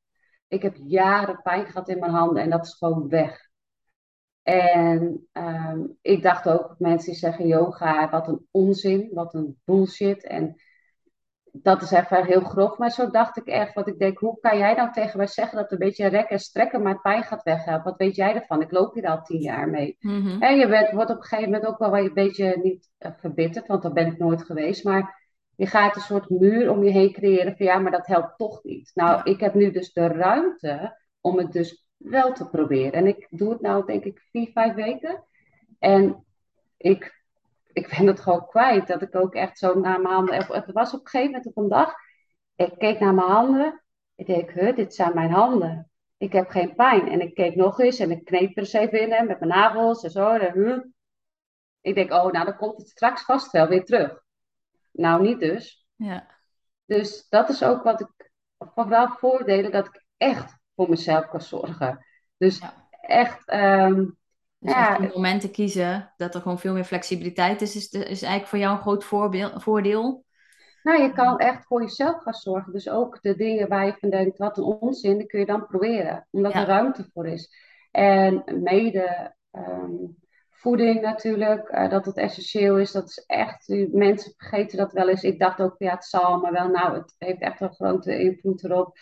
ik 0.48 0.62
heb 0.62 0.76
jaren 0.76 1.42
pijn 1.42 1.66
gehad 1.66 1.90
in 1.90 2.00
mijn 2.00 2.12
handen 2.12 2.44
en 2.44 2.50
dat 2.50 2.66
is 2.66 2.74
gewoon 2.74 3.10
weg. 3.10 3.50
En 4.44 5.28
ehm, 5.32 5.80
ik 6.02 6.24
dacht 6.24 6.50
ook, 6.50 6.76
mensen 6.78 7.10
die 7.10 7.20
zeggen 7.20 7.48
yoga, 7.48 8.10
wat 8.10 8.28
een 8.28 8.48
onzin, 8.52 9.10
wat 9.14 9.34
een 9.34 9.62
bullshit. 9.64 10.24
En 10.24 10.56
dat 11.52 11.82
is 11.82 11.92
even 11.92 12.26
heel 12.26 12.42
grof, 12.42 12.78
maar 12.78 12.92
zo 12.92 13.10
dacht 13.10 13.38
ik 13.38 13.46
echt. 13.46 13.74
Want 13.74 13.88
ik 13.88 14.00
denk, 14.00 14.18
hoe 14.18 14.40
kan 14.40 14.58
jij 14.58 14.74
nou 14.74 14.92
tegen 14.92 15.18
mij 15.18 15.28
zeggen 15.28 15.58
dat 15.58 15.72
een 15.72 15.78
beetje 15.78 16.08
rekken 16.08 16.30
en 16.30 16.40
strekken 16.40 16.82
maar 16.82 17.02
pijn 17.02 17.24
gaat 17.24 17.44
weghelpen? 17.44 17.84
Wat 17.84 17.98
weet 17.98 18.16
jij 18.16 18.36
ervan? 18.36 18.62
Ik 18.62 18.72
loop 18.72 18.94
hier 18.94 19.08
al 19.08 19.22
tien 19.22 19.42
jaar 19.42 19.70
mee. 19.70 19.96
Mhm. 20.00 20.42
En 20.42 20.58
je 20.58 20.68
bent, 20.68 20.92
wordt 20.92 21.10
op 21.10 21.18
een 21.18 21.24
gegeven 21.24 21.52
moment 21.52 21.70
ook 21.70 21.78
wel 21.78 21.98
een 21.98 22.14
beetje 22.14 22.60
niet 22.64 22.90
uh, 23.00 23.12
verbitterd, 23.18 23.68
want 23.68 23.82
dat 23.82 23.94
ben 23.94 24.08
ik 24.08 24.18
nooit 24.18 24.44
geweest. 24.44 24.84
Maar 24.84 25.25
je 25.56 25.68
gaat 25.68 25.96
een 25.96 26.02
soort 26.02 26.30
muur 26.30 26.72
om 26.72 26.84
je 26.84 26.92
heen 26.92 27.12
creëren 27.12 27.58
van 27.58 27.66
ja, 27.66 27.80
maar 27.80 27.92
dat 27.92 28.08
helpt 28.08 28.38
toch 28.38 28.64
niet. 28.64 28.92
Nou, 28.94 29.22
ik 29.24 29.40
heb 29.40 29.54
nu 29.54 29.72
dus 29.72 29.94
de 29.94 30.08
ruimte 30.08 30.98
om 31.22 31.38
het 31.38 31.52
dus 31.52 31.86
wel 31.98 32.34
te 32.34 32.50
proberen. 32.50 32.94
En 32.94 33.08
ik 33.08 33.28
doe 33.30 33.50
het 33.50 33.62
nou 33.62 33.86
denk 33.86 34.04
ik 34.04 34.26
vier, 34.32 34.52
vijf 34.52 34.74
weken. 34.74 35.24
En 35.80 36.26
ik, 36.78 37.24
ik 37.74 37.96
ben 37.98 38.08
het 38.08 38.20
gewoon 38.20 38.48
kwijt. 38.48 38.88
Dat 38.88 39.02
ik 39.02 39.16
ook 39.16 39.34
echt 39.36 39.58
zo 39.58 39.80
naar 39.80 40.02
mijn 40.02 40.14
handen... 40.14 40.36
Het 40.36 40.72
was 40.72 40.94
op 40.94 41.00
een 41.00 41.08
gegeven 41.08 41.32
moment 41.32 41.48
op 41.48 41.58
een 41.58 41.70
dag... 41.70 41.94
Ik 42.56 42.74
keek 42.78 43.00
naar 43.00 43.14
mijn 43.14 43.30
handen. 43.30 43.84
Ik 44.16 44.26
denk, 44.26 44.52
huh, 44.52 44.76
dit 44.76 44.96
zijn 44.96 45.14
mijn 45.14 45.32
handen. 45.32 45.92
Ik 46.18 46.32
heb 46.32 46.50
geen 46.50 46.76
pijn. 46.76 47.08
En 47.10 47.22
ik 47.22 47.34
keek 47.34 47.56
nog 47.56 47.80
eens 47.80 48.00
en 48.00 48.12
ik 48.12 48.26
kneep 48.26 48.52
er 48.52 48.58
eens 48.58 48.74
even 48.74 49.00
in 49.00 49.28
met 49.28 49.40
mijn 49.40 49.52
nagels 49.52 50.04
en 50.04 50.10
zo. 50.10 50.30
En, 50.34 50.54
huh. 50.54 50.80
Ik 51.82 51.96
denk, 51.96 52.12
oh, 52.12 52.32
nou 52.32 52.46
dan 52.46 52.58
komt 52.58 52.78
het 52.78 52.90
straks 52.90 53.24
vast 53.24 53.52
wel 53.52 53.68
weer 53.68 53.86
terug. 53.86 54.25
Nou, 54.96 55.22
niet 55.22 55.40
dus. 55.40 55.88
Ja. 55.96 56.28
Dus 56.86 57.30
dat 57.30 57.50
is 57.50 57.64
ook 57.64 57.84
wat 57.84 58.02
ik 58.02 58.32
vooral 58.58 59.08
voordelen 59.08 59.72
dat 59.72 59.86
ik 59.86 60.06
echt 60.18 60.58
voor 60.76 60.90
mezelf 60.90 61.28
kan 61.28 61.42
zorgen. 61.42 62.06
Dus 62.38 62.62
echt. 63.02 63.54
Um, 63.54 64.18
dus 64.60 64.74
ja, 64.74 65.00
momenten 65.14 65.52
kiezen 65.52 66.14
dat 66.18 66.36
er 66.36 66.42
gewoon 66.42 66.60
veel 66.60 66.74
meer 66.74 66.84
flexibiliteit 66.84 67.62
is, 67.62 67.76
is, 67.76 67.90
is 67.90 68.22
eigenlijk 68.22 68.48
voor 68.48 68.60
jou 68.60 68.76
een 68.76 68.82
groot 68.82 69.04
voorbeeld, 69.04 69.64
voordeel. 69.64 70.24
Nou, 70.84 71.02
je 71.02 71.14
kan 71.14 71.38
echt 71.38 71.66
voor 71.66 71.82
jezelf 71.82 72.22
gaan 72.22 72.34
zorgen. 72.34 72.74
Dus 72.74 72.90
ook 72.90 73.22
de 73.22 73.36
dingen 73.36 73.68
waar 73.68 73.86
je 73.86 73.98
van 74.00 74.10
denkt, 74.10 74.38
wat 74.38 74.58
een 74.58 74.64
onzin, 74.64 75.18
die 75.18 75.28
kun 75.28 75.40
je 75.40 75.46
dan 75.46 75.68
proberen. 75.68 76.28
Omdat 76.32 76.54
er 76.54 76.66
ruimte 76.66 77.10
voor 77.14 77.28
is. 77.28 77.50
En 77.92 78.44
mede 78.64 79.36
um, 79.52 80.16
voeding 80.66 81.02
natuurlijk, 81.02 81.70
uh, 81.72 81.90
dat 81.90 82.06
het 82.06 82.18
essentieel 82.18 82.78
is. 82.78 82.92
Dat 82.92 83.10
is 83.10 83.24
echt, 83.26 83.68
mensen 83.92 84.34
vergeten 84.38 84.78
dat 84.78 84.92
wel 84.92 85.10
eens. 85.10 85.24
Ik 85.24 85.40
dacht 85.40 85.62
ook, 85.62 85.76
ja, 85.78 85.94
het 85.94 86.06
zal 86.06 86.40
maar 86.40 86.52
wel. 86.52 86.68
Nou, 86.68 86.96
het 86.96 87.16
heeft 87.18 87.42
echt 87.42 87.62
een 87.62 87.74
grote 87.74 88.20
invloed 88.20 88.64
erop 88.64 88.98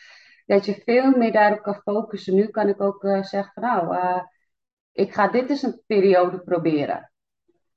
dat 0.45 0.65
je 0.65 0.82
veel 0.86 1.17
meer 1.17 1.32
daarop 1.32 1.62
kan 1.62 1.82
focussen. 1.84 2.36
Nu 2.36 2.47
kan 2.47 2.67
ik 2.67 2.82
ook 2.82 3.04
uh, 3.04 3.23
zeggen 3.23 3.52
van 3.54 3.63
nou, 3.63 3.95
uh, 3.95 4.21
ik 4.91 5.13
ga 5.13 5.28
dit 5.28 5.49
eens 5.49 5.62
een 5.62 5.82
periode 5.88 6.39
proberen. 6.39 7.12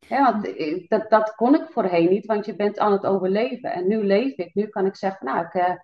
Want 0.08 0.48
dat, 0.88 1.10
dat 1.10 1.34
kon 1.34 1.54
ik 1.54 1.66
voorheen 1.70 2.08
niet, 2.08 2.26
want 2.26 2.46
je 2.46 2.56
bent 2.56 2.78
aan 2.78 2.92
het 2.92 3.06
overleven. 3.06 3.72
En 3.72 3.88
nu 3.88 4.04
leef 4.04 4.36
ik. 4.36 4.54
Nu 4.54 4.66
kan 4.66 4.86
ik 4.86 4.96
zeggen, 4.96 5.26
nou, 5.26 5.46
ik 5.46 5.80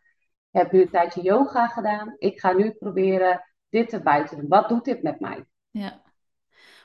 heb 0.50 0.72
nu 0.72 0.80
een 0.80 0.90
tijdje 0.90 1.22
yoga 1.22 1.66
gedaan. 1.66 2.14
Ik 2.18 2.40
ga 2.40 2.52
nu 2.52 2.70
proberen 2.70 3.44
dit 3.68 3.92
erbij 3.92 4.26
te 4.26 4.36
doen. 4.36 4.48
Wat 4.48 4.68
doet 4.68 4.84
dit 4.84 5.02
met 5.02 5.20
mij? 5.20 5.44
Ja. 5.70 6.01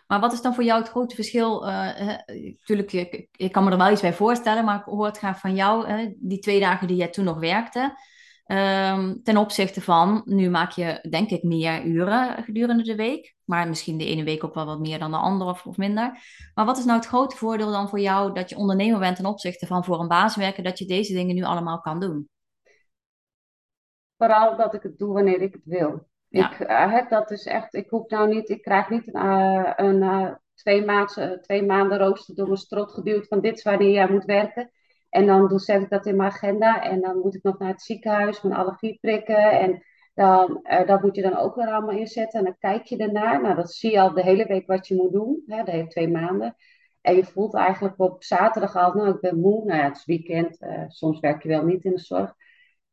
Maar 0.08 0.20
wat 0.20 0.34
is 0.34 0.42
dan 0.42 0.54
voor 0.54 0.64
jou 0.64 0.80
het 0.80 0.90
grote 0.90 1.16
verschil? 1.16 1.66
Natuurlijk, 1.66 2.92
ik, 2.94 3.28
ik, 3.32 3.52
kan 3.52 3.64
me 3.64 3.72
er 3.72 3.78
wel 3.78 3.92
iets 3.92 4.02
bij 4.02 4.14
voorstellen, 4.14 4.66
maar 4.66 4.80
ik 4.80 4.84
hoor 4.84 5.06
het 5.06 5.18
graag 5.18 5.40
van 5.40 5.56
jou. 5.56 6.16
die 6.20 6.40
twee 6.40 6.60
dagen 6.60 6.88
die 6.88 6.98
jij 6.98 7.08
toen 7.08 7.26
nog 7.26 7.40
werkte. 7.40 7.96
Ehm, 8.48 9.16
ten 9.24 9.38
opzichte 9.38 9.82
van, 9.82 10.22
nu 10.26 10.50
maak 10.50 10.72
je 10.72 11.06
denk 11.10 11.30
ik 11.30 11.44
meer 11.44 11.84
uren 11.86 12.44
gedurende 12.44 12.84
de 12.84 12.96
week. 12.96 13.36
Maar 13.44 13.68
misschien 13.68 13.98
de 13.98 14.06
ene 14.06 14.24
week 14.24 14.44
ook 14.44 14.54
wel 14.54 14.66
wat 14.66 14.80
meer 14.80 15.00
dan 15.00 15.12
de 15.12 15.18
andere 15.18 15.50
of, 15.50 15.66
of, 15.66 15.78
minder. 15.78 16.20
Maar 16.54 16.66
wat 16.66 16.78
is 16.78 16.86
nou 16.86 16.98
het 16.98 17.08
grote 17.08 17.36
voordeel 17.36 17.72
dan 17.72 17.90
voor 17.90 18.00
jou 18.00 18.34
dat 18.34 18.50
je 18.50 18.58
ondernemer 18.58 19.00
bent 19.00 19.16
ten 19.16 19.26
opzichte 19.26 19.68
van 19.68 19.84
voor 19.84 20.00
een 20.00 20.08
baas 20.08 20.36
werken, 20.36 20.64
dat 20.64 20.80
je 20.80 20.86
deze 20.86 21.14
dingen 21.14 21.36
nu 21.36 21.44
allemaal 21.44 21.82
kan 21.82 22.00
doen? 22.00 22.30
Vooral 24.18 24.58
dat 24.58 24.74
ik 24.74 24.84
het 24.84 24.98
doe 24.98 25.14
wanneer 25.14 25.42
ik 25.42 25.54
het 25.54 25.66
wil. 25.66 26.08
Ik 26.30 26.60
uh, 26.60 27.10
dat 27.10 27.28
dus 27.28 27.44
echt, 27.44 27.74
ik 27.74 27.90
hoef 27.90 28.10
nou 28.10 28.28
niet, 28.28 28.50
ik 28.50 28.62
krijg 28.62 28.90
niet 28.90 29.08
uh, 29.08 29.72
een 29.76 30.02
uh, 30.02 30.34
twee, 30.54 30.86
maanden, 30.86 31.42
twee 31.42 31.64
maanden 31.64 31.98
rooster 31.98 32.36
door 32.36 32.46
mijn 32.46 32.58
strot 32.58 32.92
geduwd 32.92 33.28
van 33.28 33.42
dit 33.42 33.58
is 33.58 33.64
wanneer 33.64 33.92
jij 33.92 34.10
moet 34.10 34.26
werken. 34.26 34.72
En 35.10 35.26
dan 35.26 35.60
zet 35.60 35.82
ik 35.82 35.90
dat 35.90 36.06
in 36.06 36.16
mijn 36.16 36.32
agenda. 36.32 36.82
En 36.82 37.02
dan 37.02 37.18
moet 37.18 37.36
ik 37.36 37.44
nog 37.44 37.60
naar 37.60 37.70
het 37.70 37.82
ziekenhuis, 37.82 38.42
mijn 38.42 38.56
allergie 38.56 38.98
prikken. 39.02 39.60
En 39.60 39.84
dan, 40.14 40.66
dat 40.86 41.02
moet 41.02 41.16
je 41.16 41.22
dan 41.22 41.38
ook 41.38 41.56
weer 41.56 41.68
allemaal 41.68 41.98
inzetten. 41.98 42.40
En 42.40 42.46
dan 42.46 42.58
kijk 42.60 42.86
je 42.86 42.98
ernaar. 42.98 43.42
Nou, 43.42 43.56
dat 43.56 43.72
zie 43.72 43.92
je 43.92 44.02
al 44.02 44.14
de 44.14 44.24
hele 44.24 44.46
week 44.46 44.68
wat 44.68 44.88
je 44.88 44.96
moet 44.96 45.12
doen. 45.12 45.44
Hè, 45.46 45.64
dat 45.64 45.90
twee 45.90 46.08
maanden. 46.08 46.56
En 47.02 47.16
je 47.16 47.24
voelt 47.24 47.56
eigenlijk 47.56 48.00
op 48.00 48.24
zaterdag 48.24 48.76
al, 48.76 48.94
nou, 48.94 49.10
ik 49.10 49.20
ben 49.20 49.40
moe. 49.40 49.66
Nou 49.66 49.80
ja, 49.80 49.86
het 49.86 49.98
is 49.98 50.06
weekend. 50.06 50.58
Soms 50.88 51.20
werk 51.20 51.44
je 51.44 51.50
wel 51.50 51.64
niet 51.64 51.84
in 51.84 51.92
de 51.92 52.00
zorg. 52.00 52.34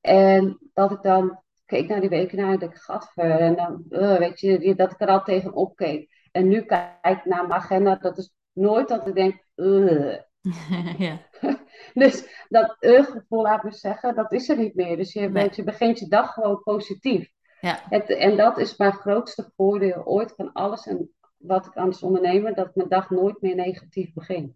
En 0.01 0.59
dat 0.73 0.91
ik 0.91 1.03
dan 1.03 1.44
keek 1.67 1.89
naar 1.89 2.01
die 2.01 2.09
weken 2.09 2.39
naar 2.39 2.53
en 2.53 2.61
ik 2.61 2.75
gadver. 2.75 3.31
En 3.41 3.57
dan, 3.57 3.85
uh, 3.91 4.19
weet 4.19 4.41
je, 4.41 4.75
dat 4.75 4.93
ik 4.93 5.01
er 5.01 5.09
al 5.09 5.23
tegen 5.23 5.53
opkeek. 5.53 6.29
En 6.33 6.49
nu 6.49 6.63
kijk 6.63 6.95
ik 7.03 7.25
naar 7.25 7.47
mijn 7.47 7.61
agenda. 7.61 7.95
Dat 7.95 8.19
is 8.19 8.35
nooit 8.53 8.89
dat 8.89 9.07
ik 9.07 9.15
denk, 9.15 9.45
ja. 10.99 11.21
dus 11.95 12.45
dat 12.49 12.77
gevoel, 12.81 13.43
laat 13.43 13.63
me 13.63 13.73
zeggen, 13.73 14.15
dat 14.15 14.33
is 14.33 14.49
er 14.49 14.57
niet 14.57 14.75
meer. 14.75 14.97
Dus 14.97 15.13
je, 15.13 15.31
bent, 15.31 15.57
je 15.57 15.65
begint 15.65 15.99
je 15.99 16.09
dag 16.09 16.33
gewoon 16.33 16.63
positief. 16.63 17.33
Ja. 17.61 17.81
Het, 17.89 18.11
en 18.17 18.37
dat 18.37 18.59
is 18.59 18.77
mijn 18.77 18.93
grootste 18.93 19.53
voordeel 19.57 20.05
ooit 20.05 20.33
van 20.37 20.53
alles 20.53 20.87
en 20.87 21.11
wat 21.37 21.67
ik 21.67 21.77
aan 21.77 21.89
het 21.89 22.03
ondernemen, 22.03 22.55
dat 22.55 22.75
mijn 22.75 22.89
dag 22.89 23.11
nooit 23.11 23.41
meer 23.41 23.55
negatief 23.55 24.13
begint. 24.13 24.55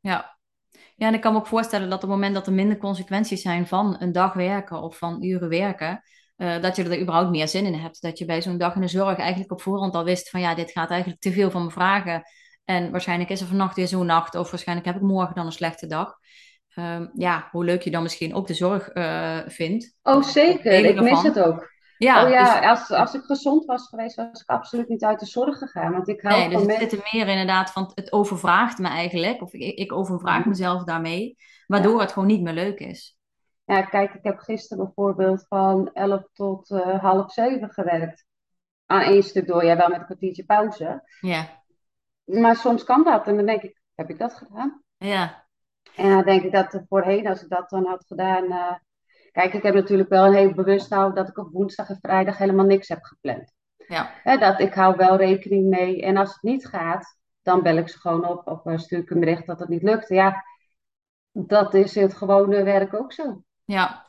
Ja. 0.00 0.35
Ja, 0.96 1.06
en 1.06 1.14
ik 1.14 1.20
kan 1.20 1.32
me 1.32 1.38
ook 1.38 1.46
voorstellen 1.46 1.88
dat 1.88 2.02
op 2.02 2.08
het 2.08 2.10
moment 2.10 2.34
dat 2.34 2.46
er 2.46 2.52
minder 2.52 2.76
consequenties 2.76 3.42
zijn 3.42 3.66
van 3.66 3.96
een 3.98 4.12
dag 4.12 4.32
werken 4.32 4.82
of 4.82 4.98
van 4.98 5.24
uren 5.24 5.48
werken, 5.48 6.02
uh, 6.36 6.60
dat 6.62 6.76
je 6.76 6.84
er 6.84 7.00
überhaupt 7.00 7.30
meer 7.30 7.48
zin 7.48 7.66
in 7.66 7.74
hebt. 7.74 8.02
Dat 8.02 8.18
je 8.18 8.24
bij 8.24 8.42
zo'n 8.42 8.58
dag 8.58 8.74
in 8.74 8.80
de 8.80 8.88
zorg 8.88 9.18
eigenlijk 9.18 9.52
op 9.52 9.62
voorhand 9.62 9.94
al 9.94 10.04
wist 10.04 10.30
van 10.30 10.40
ja, 10.40 10.54
dit 10.54 10.70
gaat 10.70 10.90
eigenlijk 10.90 11.20
te 11.20 11.32
veel 11.32 11.50
van 11.50 11.64
me 11.64 11.70
vragen. 11.70 12.22
En 12.64 12.90
waarschijnlijk 12.90 13.30
is 13.30 13.40
er 13.40 13.46
vannacht 13.46 13.76
weer 13.76 13.88
zo'n 13.88 14.06
nacht, 14.06 14.34
of 14.34 14.50
waarschijnlijk 14.50 14.86
heb 14.86 14.96
ik 14.96 15.02
morgen 15.02 15.34
dan 15.34 15.46
een 15.46 15.52
slechte 15.52 15.86
dag. 15.86 16.14
Um, 16.74 17.10
ja, 17.14 17.48
hoe 17.50 17.64
leuk 17.64 17.82
je 17.82 17.90
dan 17.90 18.02
misschien 18.02 18.34
ook 18.34 18.46
de 18.46 18.54
zorg 18.54 18.94
uh, 18.94 19.38
vindt. 19.46 19.96
Oh, 20.02 20.22
zeker. 20.22 20.72
Ik 20.72 21.00
mis 21.00 21.22
het 21.22 21.38
ook. 21.38 21.74
Ja, 21.98 22.24
oh, 22.24 22.30
ja 22.30 22.60
dus... 22.60 22.68
als, 22.68 22.90
als 22.90 23.14
ik 23.14 23.22
gezond 23.22 23.64
was 23.64 23.88
geweest, 23.88 24.16
was 24.16 24.40
ik 24.40 24.48
absoluut 24.50 24.88
niet 24.88 25.04
uit 25.04 25.20
de 25.20 25.26
zorg 25.26 25.58
gegaan. 25.58 25.92
Want 25.92 26.08
ik 26.08 26.22
hou 26.22 26.38
nee, 26.38 26.48
dus 26.48 26.66
het 26.66 26.90
zit 26.90 26.92
er 26.92 27.10
meer 27.12 27.28
inderdaad 27.28 27.70
van, 27.70 27.92
het 27.94 28.12
overvraagt 28.12 28.78
me 28.78 28.88
eigenlijk. 28.88 29.42
Of 29.42 29.52
ik, 29.52 29.78
ik 29.78 29.92
overvraag 29.92 30.38
mhm. 30.38 30.48
mezelf 30.48 30.84
daarmee. 30.84 31.36
Waardoor 31.66 32.00
het 32.00 32.12
gewoon 32.12 32.28
niet 32.28 32.42
meer 32.42 32.52
leuk 32.52 32.78
is. 32.78 33.18
Ja, 33.64 33.82
kijk, 33.82 34.14
ik 34.14 34.24
heb 34.24 34.38
gisteren 34.38 34.84
bijvoorbeeld 34.84 35.46
van 35.48 35.90
11 35.92 36.22
tot 36.32 36.70
uh, 36.70 37.00
half 37.00 37.32
7 37.32 37.70
gewerkt. 37.70 38.24
Aan 38.86 39.00
één 39.00 39.22
stuk 39.22 39.46
door, 39.46 39.64
ja, 39.64 39.76
wel 39.76 39.88
met 39.88 39.98
een 39.98 40.04
kwartiertje 40.04 40.44
pauze. 40.44 41.08
Ja. 41.20 41.62
Maar 42.24 42.56
soms 42.56 42.84
kan 42.84 43.04
dat. 43.04 43.26
En 43.26 43.36
dan 43.36 43.46
denk 43.46 43.62
ik, 43.62 43.80
heb 43.94 44.10
ik 44.10 44.18
dat 44.18 44.34
gedaan? 44.34 44.82
Ja. 44.96 45.44
En 45.96 46.10
dan 46.10 46.22
denk 46.22 46.42
ik 46.42 46.52
dat 46.52 46.82
voorheen, 46.88 47.26
als 47.26 47.42
ik 47.42 47.48
dat 47.48 47.70
dan 47.70 47.86
had 47.86 48.04
gedaan... 48.06 48.44
Uh... 48.44 48.74
Kijk, 49.36 49.52
ik 49.52 49.62
heb 49.62 49.74
natuurlijk 49.74 50.08
wel 50.08 50.26
een 50.26 50.34
heel 50.34 50.54
bewust 50.54 50.90
nou 50.90 51.14
dat 51.14 51.28
ik 51.28 51.38
op 51.38 51.52
woensdag 51.52 51.88
en 51.88 51.98
vrijdag 52.00 52.38
helemaal 52.38 52.64
niks 52.64 52.88
heb 52.88 53.02
gepland. 53.02 53.52
Ja. 53.88 54.36
dat, 54.38 54.60
ik 54.60 54.74
hou 54.74 54.96
wel 54.96 55.16
rekening 55.16 55.68
mee. 55.68 56.02
En 56.02 56.16
als 56.16 56.28
het 56.32 56.42
niet 56.42 56.66
gaat, 56.66 57.18
dan 57.42 57.62
bel 57.62 57.76
ik 57.76 57.88
ze 57.88 57.98
gewoon 57.98 58.28
op 58.28 58.46
of 58.46 58.64
uh, 58.64 58.78
stuur 58.78 58.98
ik 58.98 59.10
een 59.10 59.20
bericht 59.20 59.46
dat 59.46 59.58
het 59.58 59.68
niet 59.68 59.82
lukt. 59.82 60.08
Ja, 60.08 60.44
dat 61.32 61.74
is 61.74 61.94
het 61.94 62.14
gewone 62.14 62.62
werk 62.62 62.94
ook 62.94 63.12
zo. 63.12 63.42
Ja, 63.64 64.06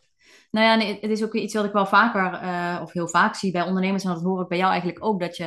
nou 0.52 0.66
ja, 0.66 0.76
nee, 0.76 0.98
het 1.02 1.12
is 1.12 1.24
ook 1.24 1.34
iets 1.34 1.54
wat 1.54 1.66
ik 1.66 1.74
wel 1.74 1.86
vaker 1.86 2.44
uh, 2.44 2.80
of 2.82 2.94
heel 2.94 3.08
vaak 3.08 3.36
zie 3.36 3.52
bij 3.52 3.62
ondernemers. 3.62 4.04
En 4.04 4.14
dat 4.14 4.24
hoor 4.24 4.42
ik 4.42 4.48
bij 4.48 4.58
jou 4.58 4.72
eigenlijk 4.72 5.06
ook. 5.06 5.20
Dat 5.20 5.38
je 5.38 5.44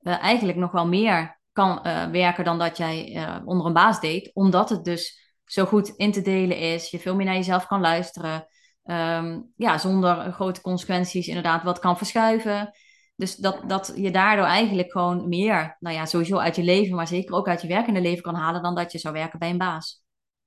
uh, 0.00 0.22
eigenlijk 0.22 0.58
nog 0.58 0.72
wel 0.72 0.86
meer 0.86 1.40
kan 1.52 1.80
uh, 1.86 2.06
werken 2.06 2.44
dan 2.44 2.58
dat 2.58 2.76
jij 2.76 3.26
onder 3.44 3.66
een 3.66 3.72
baas 3.72 4.00
deed. 4.00 4.30
Omdat 4.34 4.68
het 4.68 4.84
dus 4.84 5.34
zo 5.44 5.64
goed 5.64 5.88
in 5.88 6.12
te 6.12 6.22
delen 6.22 6.58
is. 6.58 6.90
Je 6.90 6.98
veel 6.98 7.14
meer 7.14 7.26
naar 7.26 7.34
jezelf 7.34 7.66
kan 7.66 7.80
luisteren. 7.80 8.46
Um, 8.84 9.52
ja, 9.56 9.78
zonder 9.78 10.32
grote 10.32 10.60
consequenties 10.60 11.28
inderdaad 11.28 11.62
wat 11.62 11.78
kan 11.78 11.96
verschuiven. 11.96 12.70
Dus 13.16 13.36
dat, 13.36 13.62
dat 13.66 13.92
je 13.96 14.10
daardoor 14.10 14.44
eigenlijk 14.44 14.92
gewoon 14.92 15.28
meer, 15.28 15.76
nou 15.80 15.96
ja, 15.96 16.04
sowieso 16.04 16.36
uit 16.36 16.56
je 16.56 16.62
leven, 16.62 16.96
maar 16.96 17.06
zeker 17.06 17.34
ook 17.34 17.48
uit 17.48 17.62
je 17.62 17.68
werkende 17.68 18.00
leven 18.00 18.22
kan 18.22 18.34
halen 18.34 18.62
dan 18.62 18.74
dat 18.74 18.92
je 18.92 18.98
zou 18.98 19.14
werken 19.14 19.38
bij 19.38 19.50
een 19.50 19.58
baas. 19.58 20.04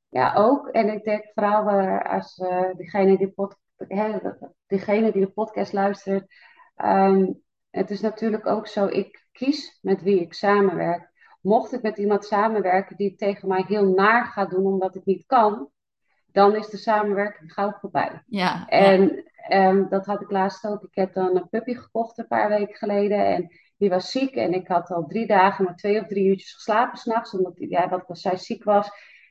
Ja, 0.10 0.34
ook. 0.34 0.68
En 0.68 0.94
ik 0.94 1.04
denk 1.04 1.32
vooral 1.34 1.70
uh, 1.70 2.00
als 2.02 2.38
uh, 2.38 2.74
degene, 2.76 3.18
die 3.18 3.32
pod, 3.32 3.56
hè, 3.78 4.20
degene 4.68 5.12
die 5.12 5.22
de 5.22 5.32
podcast 5.32 5.74
luistert. 5.74 6.26
Um, 6.86 7.42
het 7.70 7.90
is 7.90 8.02
natuurlijk 8.02 8.48
ook 8.48 8.68
zo, 8.68 8.86
ik 8.86 9.28
kies 9.32 9.80
met 9.82 10.02
wie 10.02 10.22
ik 10.22 10.34
samenwerk. 10.34 11.12
Mocht 11.42 11.74
ik 11.74 11.82
met 11.82 11.98
iemand 11.98 12.26
samenwerken 12.26 12.98
die 12.98 13.16
tegen 13.16 13.48
mij 13.48 13.64
heel 13.68 13.86
naar 13.86 14.26
gaat 14.26 14.50
doen 14.50 14.66
omdat 14.66 14.96
ik 14.96 15.06
niet 15.06 15.26
kan, 15.26 15.70
dan 16.36 16.56
is 16.56 16.70
de 16.70 16.78
samenwerking 16.78 17.54
gauw 17.54 17.78
voorbij. 17.80 18.24
Ja, 18.26 18.68
en, 18.68 19.24
um, 19.50 19.90
dat 19.90 20.06
had 20.06 20.22
ik 20.22 20.32
laatst 20.32 20.68
ook. 20.68 20.84
Ik 20.84 20.96
heb 20.96 21.14
dan 21.14 21.36
een 21.36 21.50
puppy 21.50 21.74
gekocht 21.74 22.18
een 22.18 22.28
paar 22.28 22.50
weken 22.50 22.76
geleden. 22.76 23.26
En 23.26 23.52
die 23.78 23.90
was 23.90 24.12
ziek. 24.12 24.36
En 24.36 24.54
ik 24.54 24.68
had 24.68 24.90
al 24.90 25.06
drie 25.06 25.28
dagen 25.28 25.66
maar 25.66 25.76
twee 25.76 26.02
of 26.02 26.08
drie 26.08 26.28
uurtjes 26.28 26.54
geslapen 26.54 26.98
s'nachts. 26.98 27.34
Omdat 27.34 27.54
ja, 27.58 27.90
wat 27.90 28.06
zij 28.08 28.38
ziek 28.38 28.64
was. 28.64 28.90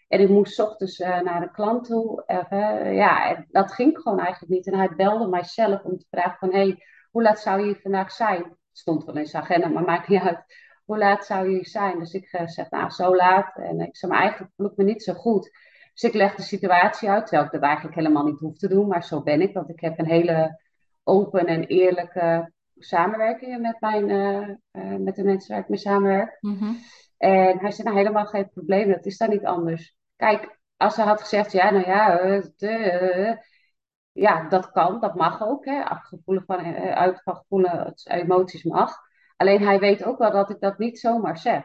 En 0.08 0.20
ik 0.20 0.28
moest 0.28 0.60
ochtends 0.60 1.00
uh, 1.00 1.20
naar 1.20 1.40
de 1.40 1.50
klant 1.50 1.84
toe. 1.84 2.24
Uh, 2.50 2.94
ja, 2.94 3.44
dat 3.50 3.72
ging 3.72 3.98
gewoon 3.98 4.18
eigenlijk 4.20 4.52
niet. 4.52 4.66
En 4.66 4.78
hij 4.78 4.90
belde 4.96 5.26
mijzelf 5.26 5.82
om 5.82 5.98
te 5.98 6.06
vragen 6.10 6.38
van... 6.38 6.52
Hey, 6.52 6.82
hoe 7.10 7.22
laat 7.22 7.40
zou 7.40 7.58
je 7.58 7.64
hier 7.64 7.80
vandaag 7.82 8.12
zijn? 8.12 8.42
Het 8.42 8.78
stond 8.78 9.04
wel 9.04 9.16
in 9.16 9.26
zijn 9.26 9.42
agenda, 9.42 9.68
maar 9.68 9.84
maakt 9.84 10.08
niet 10.08 10.22
uit. 10.22 10.44
Hoe 10.84 10.98
laat 10.98 11.26
zou 11.26 11.48
je 11.48 11.54
hier 11.54 11.66
zijn? 11.66 11.98
Dus 11.98 12.12
ik 12.12 12.32
uh, 12.32 12.46
zeg, 12.46 12.70
nou, 12.70 12.90
zo 12.90 13.16
laat. 13.16 13.56
En 13.56 13.80
ik 13.80 13.96
zeg, 13.96 14.10
maar 14.10 14.20
eigenlijk 14.20 14.52
voel 14.56 14.66
ik 14.66 14.76
me 14.76 14.84
niet 14.84 15.02
zo 15.02 15.12
goed. 15.12 15.50
Dus 15.94 16.02
ik 16.02 16.14
leg 16.14 16.34
de 16.34 16.42
situatie 16.42 17.10
uit, 17.10 17.26
terwijl 17.26 17.46
ik 17.46 17.52
dat 17.52 17.62
eigenlijk 17.62 17.94
helemaal 17.94 18.24
niet 18.24 18.38
hoef 18.38 18.56
te 18.56 18.68
doen. 18.68 18.88
Maar 18.88 19.04
zo 19.04 19.22
ben 19.22 19.40
ik, 19.40 19.54
want 19.54 19.68
ik 19.68 19.80
heb 19.80 19.98
een 19.98 20.08
hele 20.08 20.60
open 21.02 21.46
en 21.46 21.64
eerlijke 21.64 22.52
samenwerking 22.78 23.60
met, 23.60 23.80
mijn, 23.80 24.06
met 25.02 25.16
de 25.16 25.24
mensen 25.24 25.54
waar 25.54 25.62
ik 25.62 25.68
mee 25.68 25.78
samenwerk. 25.78 26.36
Mm 26.40 26.78
En 27.16 27.58
hij 27.58 27.70
zei, 27.70 27.88
nou, 27.88 27.96
helemaal 27.96 28.26
geen 28.26 28.48
probleem, 28.48 28.88
dat 28.88 29.06
is 29.06 29.16
dan 29.16 29.30
niet 29.30 29.44
anders. 29.44 29.96
Kijk, 30.16 30.58
als 30.76 30.94
ze 30.94 31.02
had 31.02 31.20
gezegd, 31.20 31.52
ja, 31.52 31.70
nou 31.70 31.86
ja, 31.86 32.16
de, 32.56 33.38
ja, 34.12 34.48
dat 34.48 34.70
kan, 34.70 35.00
dat 35.00 35.14
mag 35.14 35.42
ook. 35.42 35.64
Hè. 35.64 35.82
Van, 36.24 36.58
eh, 36.58 36.92
uit 36.92 37.22
van 37.22 37.36
gevoelen, 37.36 37.94
emoties 38.04 38.62
mag. 38.62 38.96
Alleen 39.36 39.62
hij 39.62 39.78
weet 39.78 40.04
ook 40.04 40.18
wel 40.18 40.30
dat 40.30 40.50
ik 40.50 40.60
dat 40.60 40.78
niet 40.78 40.98
zomaar 40.98 41.38
zeg. 41.38 41.64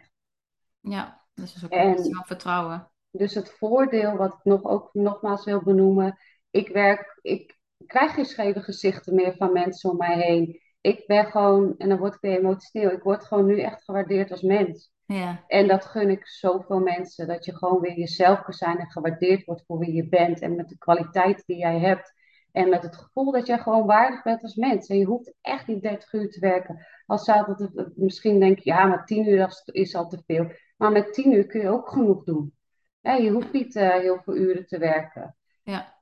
Ja, 0.80 1.22
dus 1.34 1.56
is 1.56 1.66
ook 1.66 1.72
en, 1.72 2.24
vertrouwen. 2.26 2.92
Dus 3.12 3.34
het 3.34 3.52
voordeel 3.52 4.16
wat 4.16 4.34
ik 4.34 4.44
nog, 4.44 4.64
ook 4.64 4.90
nogmaals 4.94 5.46
wil 5.46 5.64
benoemen. 5.64 6.18
Ik 6.50 6.68
werk, 6.68 7.20
ik 7.22 7.58
krijg 7.86 8.14
geen 8.14 8.26
scheve 8.26 8.62
gezichten 8.62 9.16
meer 9.16 9.36
van 9.36 9.54
mensen 9.54 9.90
om 9.90 9.98
mij 9.98 10.18
heen. 10.22 10.62
Ik 10.82 11.04
ben 11.08 11.26
gewoon, 11.26 11.78
en 11.78 11.90
dan 11.90 11.98
word 11.98 12.14
ik 12.14 12.22
weer 12.22 12.38
emotioneel, 12.38 12.92
ik 12.92 13.04
word 13.04 13.26
gewoon 13.26 13.46
nu 13.46 13.62
echt 13.62 13.84
gewaardeerd 13.84 14.32
als 14.32 14.42
mens. 14.42 14.92
Ja. 15.06 15.44
En 15.48 15.68
dat 15.68 15.86
gun 15.86 16.10
ik 16.10 16.28
zoveel 16.28 16.80
mensen. 16.80 17.28
Dat 17.28 17.46
je 17.46 17.56
gewoon 17.56 17.82
weer 17.82 17.98
jezelf 17.98 18.42
kan 18.42 18.54
zijn 18.54 18.78
en 18.78 18.92
gewaardeerd 18.92 19.46
wordt 19.46 19.64
voor 19.66 19.80
wie 19.80 19.94
je 19.94 20.10
bent. 20.10 20.40
En 20.40 20.56
met 20.56 20.70
de 20.70 20.78
kwaliteit 20.78 21.44
die 21.46 21.58
jij 21.58 21.80
hebt. 21.80 22.14
En 22.52 22.70
met 22.70 22.84
het 22.84 22.96
gevoel 22.96 23.32
dat 23.32 23.48
jij 23.48 23.60
gewoon 23.60 23.86
waardig 23.86 24.24
bent 24.24 24.44
als 24.44 24.56
mens. 24.56 24.88
En 24.88 24.98
je 24.98 25.06
hoeft 25.06 25.34
echt 25.42 25.68
niet 25.68 25.82
30 25.82 26.14
uur 26.14 26.30
te 26.30 26.40
werken. 26.40 26.86
Als 27.06 27.24
zou 27.24 27.46
dat 27.46 27.92
misschien 27.96 28.40
denk 28.40 28.60
je, 28.60 28.70
ja, 28.70 28.86
maar 28.86 29.06
10 29.06 29.30
uur 29.30 29.64
is 29.66 29.96
al 29.96 30.08
te 30.08 30.22
veel. 30.26 30.52
Maar 30.78 30.92
met 30.92 31.14
10 31.14 31.34
uur 31.34 31.46
kun 31.46 31.62
je 31.62 31.70
ook 31.70 31.90
genoeg 31.90 32.24
doen. 32.24 32.54
Je 33.02 33.30
hoeft 33.30 33.52
niet 33.52 33.76
uh, 33.76 33.90
heel 33.90 34.22
veel 34.24 34.36
uren 34.36 34.66
te 34.66 34.78
werken. 34.78 35.36
Ja, 35.64 36.02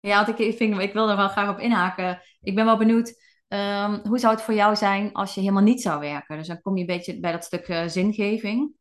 ja 0.00 0.24
want 0.24 0.38
ik, 0.38 0.56
vind, 0.56 0.80
ik 0.80 0.92
wil 0.92 1.10
er 1.10 1.16
wel 1.16 1.28
graag 1.28 1.50
op 1.50 1.58
inhaken. 1.58 2.22
Ik 2.40 2.54
ben 2.54 2.64
wel 2.64 2.76
benieuwd 2.76 3.24
Um, 3.48 4.00
hoe 4.02 4.18
zou 4.18 4.34
het 4.34 4.42
voor 4.42 4.54
jou 4.54 4.76
zijn 4.76 5.12
als 5.12 5.34
je 5.34 5.40
helemaal 5.40 5.62
niet 5.62 5.82
zou 5.82 6.00
werken? 6.00 6.36
Dus 6.36 6.46
dan 6.46 6.60
kom 6.60 6.74
je 6.74 6.80
een 6.80 6.86
beetje 6.86 7.20
bij 7.20 7.32
dat 7.32 7.44
stuk 7.44 7.68
uh, 7.68 7.86
zingeving. 7.86 8.72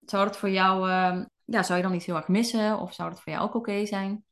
Zou 0.00 0.24
dat 0.24 0.38
voor 0.38 0.50
jou, 0.50 0.88
uh, 0.88 1.24
ja, 1.44 1.62
zou 1.62 1.76
je 1.76 1.84
dan 1.84 1.92
niet 1.92 2.04
heel 2.04 2.16
erg 2.16 2.28
missen? 2.28 2.78
Of 2.78 2.94
zou 2.94 3.10
dat 3.10 3.20
voor 3.20 3.32
jou 3.32 3.44
ook 3.44 3.54
oké 3.54 3.86
zijn? 3.86 4.24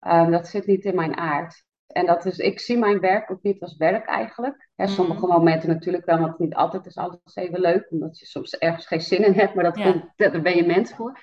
Um, 0.00 0.30
dat 0.30 0.48
zit 0.48 0.66
niet 0.66 0.84
in 0.84 0.94
mijn 0.94 1.16
aard. 1.16 1.64
En 1.86 2.06
dat 2.06 2.26
is, 2.26 2.38
ik 2.38 2.60
zie 2.60 2.78
mijn 2.78 3.00
werk 3.00 3.30
ook 3.30 3.42
niet 3.42 3.60
als 3.60 3.76
werk 3.76 4.06
eigenlijk. 4.06 4.68
Hè, 4.76 4.86
sommige 4.86 5.26
mm. 5.26 5.32
momenten 5.32 5.68
natuurlijk 5.68 6.04
wel, 6.04 6.18
want 6.18 6.38
niet 6.38 6.54
altijd 6.54 6.86
is 6.86 6.96
alles 6.96 7.18
even 7.34 7.60
leuk. 7.60 7.90
Omdat 7.90 8.18
je 8.18 8.26
soms 8.26 8.58
ergens 8.58 8.86
geen 8.86 9.00
zin 9.00 9.24
in 9.24 9.34
hebt, 9.34 9.54
maar 9.54 9.64
dat 9.64 9.82
komt, 9.82 10.12
daar 10.16 10.42
ben 10.42 10.56
je 10.56 10.66
mens 10.66 10.94
voor. 10.94 11.20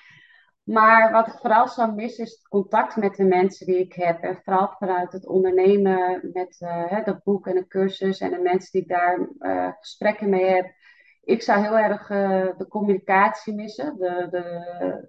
Maar 0.68 1.12
wat 1.12 1.26
ik 1.26 1.32
vooral 1.32 1.68
zou 1.68 1.94
missen 1.94 2.24
is 2.24 2.30
het 2.30 2.48
contact 2.48 2.96
met 2.96 3.14
de 3.14 3.24
mensen 3.24 3.66
die 3.66 3.78
ik 3.78 3.92
heb. 3.92 4.22
En 4.22 4.40
vooral 4.44 4.74
vanuit 4.78 5.12
het 5.12 5.26
ondernemen 5.26 6.30
met 6.32 6.60
uh, 6.60 7.04
dat 7.04 7.22
boek 7.22 7.46
en 7.46 7.54
de 7.54 7.66
cursus 7.66 8.20
en 8.20 8.30
de 8.30 8.38
mensen 8.38 8.72
die 8.72 8.82
ik 8.82 8.88
daar 8.88 9.28
uh, 9.38 9.72
gesprekken 9.78 10.28
mee 10.28 10.44
heb. 10.44 10.74
Ik 11.22 11.42
zou 11.42 11.60
heel 11.60 11.78
erg 11.78 12.10
uh, 12.10 12.46
de 12.56 12.68
communicatie 12.68 13.54
missen. 13.54 13.96
De, 13.98 14.28
de, 14.30 15.08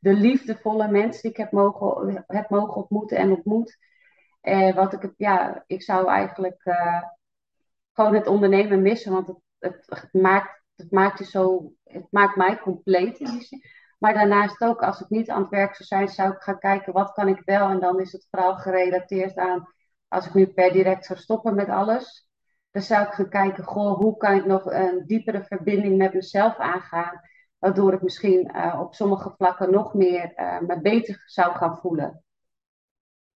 de 0.00 0.12
liefdevolle 0.12 0.88
mensen 0.88 1.22
die 1.22 1.30
ik 1.30 1.36
heb 1.36 1.52
mogen, 1.52 2.24
heb 2.26 2.50
mogen 2.50 2.74
ontmoeten 2.74 3.16
en 3.16 3.30
ontmoet. 3.30 3.78
En 4.40 4.74
wat 4.74 4.92
ik, 4.92 5.12
ja, 5.16 5.64
ik 5.66 5.82
zou 5.82 6.08
eigenlijk 6.08 6.62
gewoon 7.92 8.14
het 8.14 8.26
ondernemen 8.26 8.82
missen. 8.82 9.12
Want 9.12 9.28
het, 9.58 9.82
het, 9.86 10.08
maakt, 10.12 10.62
het, 10.76 10.90
maakt 10.90 11.18
je 11.18 11.24
zo, 11.24 11.72
het 11.84 12.06
maakt 12.10 12.36
mij 12.36 12.58
compleet 12.58 13.18
in 13.18 13.30
die 13.30 13.42
zin. 13.42 13.62
Maar 14.00 14.14
daarnaast 14.14 14.60
ook, 14.60 14.82
als 14.82 15.00
ik 15.00 15.08
niet 15.08 15.30
aan 15.30 15.40
het 15.40 15.50
werk 15.50 15.74
zou 15.74 15.88
zijn, 15.88 16.08
zou 16.08 16.32
ik 16.32 16.42
gaan 16.42 16.58
kijken 16.58 16.92
wat 16.92 17.12
kan 17.12 17.28
ik 17.28 17.42
wel. 17.44 17.68
En 17.68 17.80
dan 17.80 18.00
is 18.00 18.12
het 18.12 18.26
vooral 18.30 18.56
gerelateerd 18.56 19.36
aan, 19.36 19.72
als 20.08 20.26
ik 20.26 20.34
nu 20.34 20.46
per 20.46 20.72
direct 20.72 21.04
zou 21.04 21.18
stoppen 21.18 21.54
met 21.54 21.68
alles, 21.68 22.28
dan 22.70 22.82
zou 22.82 23.06
ik 23.06 23.12
gaan 23.12 23.28
kijken, 23.28 23.64
goh, 23.64 23.98
hoe 23.98 24.16
kan 24.16 24.34
ik 24.34 24.46
nog 24.46 24.64
een 24.64 25.06
diepere 25.06 25.44
verbinding 25.44 25.96
met 25.96 26.14
mezelf 26.14 26.56
aangaan. 26.56 27.20
Waardoor 27.58 27.92
ik 27.92 28.02
misschien 28.02 28.56
uh, 28.56 28.80
op 28.80 28.94
sommige 28.94 29.34
vlakken 29.36 29.70
nog 29.70 29.94
meer 29.94 30.32
uh, 30.36 30.60
me 30.60 30.80
beter 30.80 31.22
zou 31.26 31.54
gaan 31.54 31.78
voelen. 31.78 32.24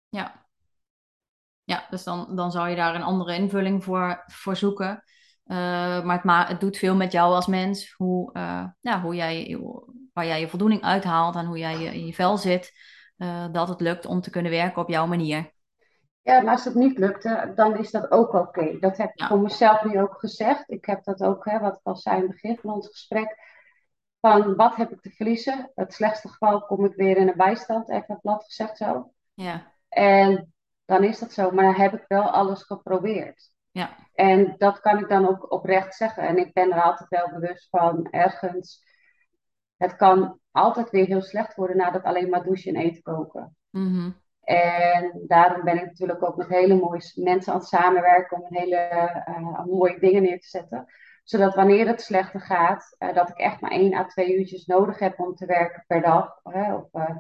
Ja, 0.08 0.46
ja 1.64 1.86
dus 1.90 2.04
dan, 2.04 2.36
dan 2.36 2.50
zou 2.50 2.68
je 2.68 2.76
daar 2.76 2.94
een 2.94 3.02
andere 3.02 3.34
invulling 3.34 3.84
voor, 3.84 4.22
voor 4.26 4.56
zoeken. 4.56 5.02
Uh, 5.46 5.56
maar 6.04 6.14
het, 6.14 6.24
ma 6.24 6.46
het 6.46 6.60
doet 6.60 6.76
veel 6.76 6.96
met 6.96 7.12
jou 7.12 7.34
als 7.34 7.46
mens, 7.46 7.92
hoe, 7.92 8.30
ja, 8.80 9.00
hoe 9.00 9.14
jij 9.14 9.58
waar 10.12 10.26
jij 10.26 10.40
je 10.40 10.48
voldoening 10.48 10.82
uithaalt 10.82 11.36
en 11.36 11.46
hoe 11.46 11.58
jij 11.58 11.78
je, 11.78 11.94
in 11.94 12.06
je 12.06 12.14
vel 12.14 12.36
zit, 12.36 12.72
uh, 13.16 13.46
dat 13.52 13.68
het 13.68 13.80
lukt 13.80 14.06
om 14.06 14.20
te 14.20 14.30
kunnen 14.30 14.50
werken 14.50 14.82
op 14.82 14.88
jouw 14.88 15.06
manier. 15.06 15.52
Ja, 16.22 16.40
maar 16.40 16.52
als 16.52 16.64
het 16.64 16.74
niet 16.74 16.98
lukt, 16.98 17.22
dan 17.54 17.78
is 17.78 17.90
dat 17.90 18.10
ook 18.10 18.32
oké. 18.32 18.78
Dat 18.78 18.96
heb 18.96 19.10
ik 19.14 19.24
voor 19.24 19.40
mezelf 19.40 19.84
nu 19.84 20.00
ook 20.00 20.18
gezegd. 20.18 20.70
Ik 20.70 20.84
heb 20.84 21.04
dat 21.04 21.22
ook, 21.22 21.44
hè, 21.44 21.58
wat 21.58 21.74
ik 21.74 21.80
al 21.82 21.96
zei 21.96 22.16
in 22.16 22.22
het 22.22 22.30
begin 22.30 22.58
van 22.58 22.74
ons 22.74 22.88
gesprek. 22.88 23.38
Van 24.20 24.56
wat 24.56 24.76
heb 24.76 24.90
ik 24.90 25.00
te 25.00 25.10
verliezen? 25.10 25.70
Het 25.74 25.92
slechtste 25.92 26.28
geval 26.28 26.60
kom 26.60 26.84
ik 26.84 26.94
weer 26.94 27.16
in 27.16 27.28
een 27.28 27.36
bijstand, 27.36 27.90
even 27.90 28.20
plat 28.20 28.44
gezegd 28.44 28.76
zo. 28.76 29.12
Ja. 29.34 29.72
En 29.88 30.54
dan 30.84 31.04
is 31.04 31.18
dat 31.18 31.32
zo, 31.32 31.50
maar 31.50 31.64
dan 31.64 31.74
heb 31.74 31.94
ik 31.94 32.04
wel 32.08 32.30
alles 32.30 32.62
geprobeerd. 32.62 33.52
Ja. 33.74 33.96
En 34.14 34.54
dat 34.58 34.80
kan 34.80 34.98
ik 34.98 35.08
dan 35.08 35.28
ook 35.28 35.52
oprecht 35.52 35.94
zeggen. 35.94 36.22
En 36.22 36.36
ik 36.36 36.52
ben 36.52 36.72
er 36.72 36.82
altijd 36.82 37.08
wel 37.08 37.40
bewust 37.40 37.68
van 37.70 38.08
ergens 38.10 38.82
het 39.76 39.96
kan 39.96 40.38
altijd 40.50 40.90
weer 40.90 41.06
heel 41.06 41.22
slecht 41.22 41.54
worden 41.54 41.76
nadat 41.76 42.02
alleen 42.02 42.28
maar 42.28 42.42
douchen 42.42 42.74
en 42.74 42.80
eten 42.80 43.02
koken. 43.02 43.56
Mhm. 43.70 44.10
En 44.40 45.24
daarom 45.26 45.64
ben 45.64 45.76
ik 45.76 45.84
natuurlijk 45.84 46.22
ook 46.22 46.36
met 46.36 46.48
hele 46.48 46.74
mooie 46.74 47.12
mensen 47.14 47.52
aan 47.52 47.58
het 47.58 47.68
samenwerken 47.68 48.40
om 48.40 48.46
hele 48.48 48.90
uh, 49.28 49.64
mooie 49.64 49.98
dingen 49.98 50.22
neer 50.22 50.40
te 50.40 50.48
zetten. 50.48 50.86
Zodat 51.22 51.54
wanneer 51.54 51.86
het 51.86 52.00
slechter 52.00 52.40
gaat, 52.40 52.96
uh, 52.98 53.14
dat 53.14 53.28
ik 53.28 53.38
echt 53.38 53.60
maar 53.60 53.70
één 53.70 53.94
à 53.94 54.04
twee 54.04 54.38
uurtjes 54.38 54.66
nodig 54.66 54.98
heb 54.98 55.20
om 55.20 55.34
te 55.34 55.46
werken 55.46 55.84
per 55.86 56.02
dag. 56.02 56.40
of, 56.42 56.88
uh, 56.92 57.16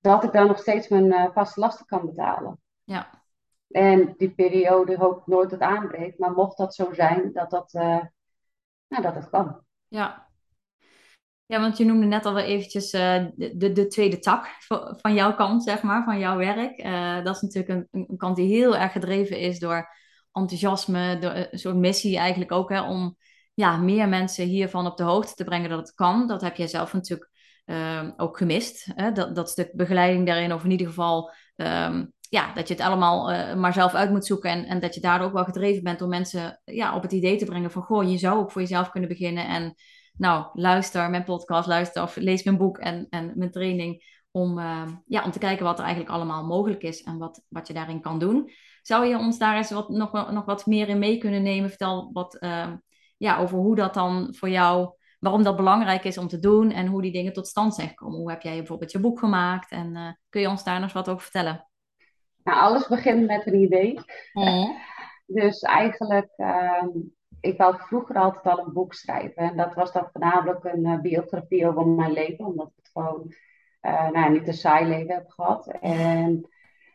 dat 0.00 0.24
ik 0.24 0.32
dan 0.32 0.46
nog 0.46 0.58
steeds 0.58 0.88
mijn 0.88 1.32
vaste 1.32 1.60
lasten 1.60 1.86
kan 1.86 2.06
betalen. 2.06 2.60
Ja. 2.84 3.19
En 3.70 4.14
die 4.16 4.30
periode 4.30 4.96
hoop 4.96 5.18
ik 5.18 5.26
nooit 5.26 5.50
dat 5.50 5.60
aanbreekt. 5.60 6.18
Maar 6.18 6.32
mocht 6.32 6.56
dat 6.56 6.74
zo 6.74 6.92
zijn, 6.92 7.32
dat 7.32 7.50
dat, 7.50 7.72
nou, 7.72 9.02
dat, 9.02 9.14
het 9.14 9.30
kan. 9.30 9.64
Ja, 9.88 10.30
ja, 11.50 11.60
want 11.60 11.76
je 11.76 11.84
noemde 11.84 12.06
net 12.06 12.26
al 12.26 12.34
wel 12.34 12.44
eventjes 12.44 12.94
uh, 12.94 13.24
de, 13.34 13.72
de 13.72 13.86
tweede 13.86 14.18
tak 14.18 14.46
van 15.00 15.14
jouw 15.14 15.34
kant, 15.34 15.62
zeg 15.62 15.82
maar, 15.82 16.04
van 16.04 16.18
jouw 16.18 16.36
werk. 16.36 16.84
Uh, 16.84 17.24
dat 17.24 17.36
is 17.36 17.42
natuurlijk 17.42 17.88
een, 17.90 18.06
een, 18.08 18.16
kant 18.16 18.36
die 18.36 18.48
heel 18.48 18.76
erg 18.76 18.92
gedreven 18.92 19.38
is 19.38 19.58
door 19.58 19.88
enthousiasme, 20.32 21.18
door 21.18 21.30
een 21.30 21.58
soort 21.58 21.76
missie 21.76 22.18
eigenlijk 22.18 22.52
ook, 22.52 22.70
hè, 22.70 22.82
om 22.82 23.16
ja, 23.54 23.76
meer 23.76 24.08
mensen 24.08 24.44
hiervan 24.44 24.86
op 24.86 24.96
de 24.96 25.02
hoogte 25.02 25.34
te 25.34 25.44
brengen 25.44 25.70
dat 25.70 25.78
het 25.78 25.94
kan. 25.94 26.26
Dat 26.26 26.40
heb 26.40 26.56
jij 26.56 26.66
zelf 26.66 26.92
natuurlijk 26.92 27.30
uh, 27.66 28.08
ook 28.16 28.36
gemist, 28.36 28.86
hè? 28.94 29.12
Dat, 29.12 29.34
dat 29.34 29.50
stuk 29.50 29.72
begeleiding 29.72 30.26
daarin, 30.26 30.52
of 30.52 30.64
in 30.64 30.70
ieder 30.70 30.86
geval 30.86 31.32
um, 31.56 32.12
ja, 32.30 32.52
dat 32.54 32.68
je 32.68 32.74
het 32.74 32.82
allemaal 32.82 33.54
maar 33.56 33.72
zelf 33.72 33.94
uit 33.94 34.10
moet 34.10 34.26
zoeken 34.26 34.50
en, 34.50 34.64
en 34.64 34.80
dat 34.80 34.94
je 34.94 35.00
daardoor 35.00 35.26
ook 35.26 35.34
wel 35.34 35.44
gedreven 35.44 35.82
bent 35.82 36.02
om 36.02 36.08
mensen 36.08 36.60
ja, 36.64 36.94
op 36.94 37.02
het 37.02 37.12
idee 37.12 37.36
te 37.36 37.44
brengen 37.44 37.70
van, 37.70 37.82
goh, 37.82 38.10
je 38.10 38.18
zou 38.18 38.38
ook 38.38 38.50
voor 38.50 38.60
jezelf 38.60 38.90
kunnen 38.90 39.08
beginnen 39.08 39.46
en 39.46 39.74
nou, 40.20 40.46
luister 40.52 41.10
mijn 41.10 41.24
podcast, 41.24 41.68
luister 41.68 42.02
of 42.02 42.16
lees 42.16 42.42
mijn 42.42 42.56
boek 42.56 42.78
en, 42.78 43.06
en 43.10 43.32
mijn 43.34 43.50
training. 43.50 44.18
Om, 44.30 44.58
uh, 44.58 44.86
ja, 45.06 45.24
om 45.24 45.30
te 45.30 45.38
kijken 45.38 45.64
wat 45.64 45.78
er 45.78 45.84
eigenlijk 45.84 46.14
allemaal 46.14 46.46
mogelijk 46.46 46.82
is 46.82 47.02
en 47.02 47.18
wat, 47.18 47.42
wat 47.48 47.66
je 47.66 47.72
daarin 47.72 48.00
kan 48.00 48.18
doen. 48.18 48.50
Zou 48.82 49.06
je 49.06 49.18
ons 49.18 49.38
daar 49.38 49.56
eens 49.56 49.70
wat, 49.70 49.88
nog, 49.88 50.12
nog 50.30 50.44
wat 50.44 50.66
meer 50.66 50.88
in 50.88 50.98
mee 50.98 51.18
kunnen 51.18 51.42
nemen? 51.42 51.68
Vertel 51.68 52.10
wat 52.12 52.36
uh, 52.40 52.72
ja, 53.16 53.38
over 53.38 53.58
hoe 53.58 53.76
dat 53.76 53.94
dan 53.94 54.34
voor 54.34 54.50
jou, 54.50 54.90
waarom 55.18 55.42
dat 55.42 55.56
belangrijk 55.56 56.04
is 56.04 56.18
om 56.18 56.28
te 56.28 56.38
doen 56.38 56.70
en 56.70 56.86
hoe 56.86 57.02
die 57.02 57.12
dingen 57.12 57.32
tot 57.32 57.48
stand 57.48 57.74
zijn 57.74 57.88
gekomen. 57.88 58.18
Hoe 58.18 58.30
heb 58.30 58.42
jij 58.42 58.56
bijvoorbeeld 58.56 58.92
je 58.92 59.00
boek 59.00 59.18
gemaakt 59.18 59.70
en 59.70 60.18
kun 60.28 60.40
je 60.40 60.48
ons 60.48 60.64
daar 60.64 60.80
nog 60.80 60.92
wat 60.92 61.08
over 61.08 61.22
vertellen? 61.22 61.69
Nou, 62.50 62.62
alles 62.62 62.88
begint 62.88 63.26
met 63.26 63.46
een 63.46 63.60
idee. 63.62 64.00
Mm. 64.32 64.76
Dus 65.26 65.60
eigenlijk 65.60 66.32
ehm, 66.36 66.88
ik 67.40 67.58
wou 67.58 67.76
vroeger 67.78 68.16
altijd 68.16 68.46
al 68.46 68.64
een 68.66 68.72
boek 68.72 68.94
schrijven. 68.94 69.42
En 69.42 69.56
dat 69.56 69.74
was 69.74 69.92
dan 69.92 70.08
voornamelijk 70.12 70.64
een 70.64 70.86
uh, 70.86 71.00
biografie 71.00 71.68
over 71.68 71.86
mijn 71.86 72.12
leven, 72.12 72.44
omdat 72.44 72.66
ik 72.66 72.72
het 72.76 72.90
gewoon 72.92 73.34
uh, 73.82 74.10
nou, 74.10 74.30
niet 74.32 74.46
een 74.46 74.54
saai 74.54 74.86
leven 74.86 75.14
heb 75.14 75.28
gehad. 75.28 75.66
En 75.80 76.48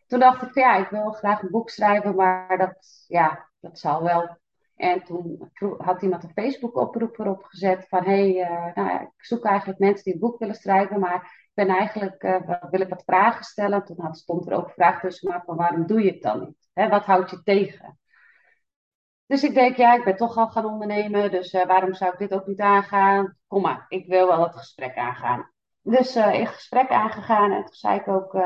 toen 0.08 0.20
dacht 0.20 0.41
ik, 0.41 0.54
ja, 0.54 0.76
ik 0.76 0.89
wil 0.89 1.12
graag 1.12 1.41
een 1.41 1.52
boek 1.52 1.70
schrijven, 1.70 2.15
maar 2.15 2.58
dat, 2.58 3.06
ja, 3.08 3.50
dat 3.60 3.80
zal 3.80 4.04
wel. 4.04 4.38
En 4.76 5.04
toen 5.04 5.52
had 5.78 6.02
iemand 6.02 6.24
een 6.24 6.34
Facebook-oproep 6.34 7.20
erop 7.20 7.44
gezet 7.44 7.86
van, 7.88 8.04
hé, 8.04 8.34
hey, 8.34 8.52
uh, 8.52 8.76
nou, 8.76 9.02
ik 9.02 9.26
zoek 9.26 9.46
eigenlijk 9.46 9.80
mensen 9.80 10.04
die 10.04 10.13
een 10.13 10.20
boek 10.20 10.39
willen 10.39 10.56
schrijven, 10.56 11.00
maar 11.00 11.44
ben 11.56 11.68
eigenlijk, 11.68 12.24
uh, 12.24 12.63
wil 12.70 12.82
ik 12.82 12.89
wat 12.89 13.04
vragen 13.06 13.44
stellen. 13.44 13.86
Toen 13.86 14.02
had, 14.02 14.18
stond 14.18 14.48
er 14.48 14.58
ook 14.58 14.72
vraag 14.72 15.00
tussen, 15.00 15.30
maar 15.30 15.44
van 15.46 15.56
waarom 15.56 15.86
doe 15.86 16.04
je 16.04 16.12
het 16.12 16.22
dan 16.22 16.39
niet? 16.39 16.89
Wat 16.89 17.06
houdt 17.06 17.30
je 17.30 17.44
tegen? 17.44 18.00
Dus 19.26 19.44
ik 19.44 19.54
denk, 19.54 19.76
ja, 19.76 19.96
ik 19.96 20.04
ben 20.04 20.15
toch 20.15 20.38
al 20.38 20.48
gaan 20.48 20.65
ondernemen, 20.65 21.32
dus 21.32 21.54
uh, 21.54 21.65
waarom 21.65 21.94
zou 21.94 22.12
ik 22.12 22.20
dit 22.20 22.34
ook 22.34 22.48
niet 22.48 22.60
aangaan? 22.60 23.38
Kom 23.48 23.62
maar, 23.62 23.86
ik 23.88 24.08
wil 24.08 24.28
wel 24.28 24.44
het 24.44 24.56
gesprek 24.56 24.98
aangaan. 24.98 25.52
Dus 25.82 26.15
in 26.15 26.48
gesprek 26.48 26.89
aangegaan 26.89 27.52
en 27.52 27.65
toen 27.65 27.74
zei 27.74 28.00
ik 28.00 28.08
ook, 28.08 28.38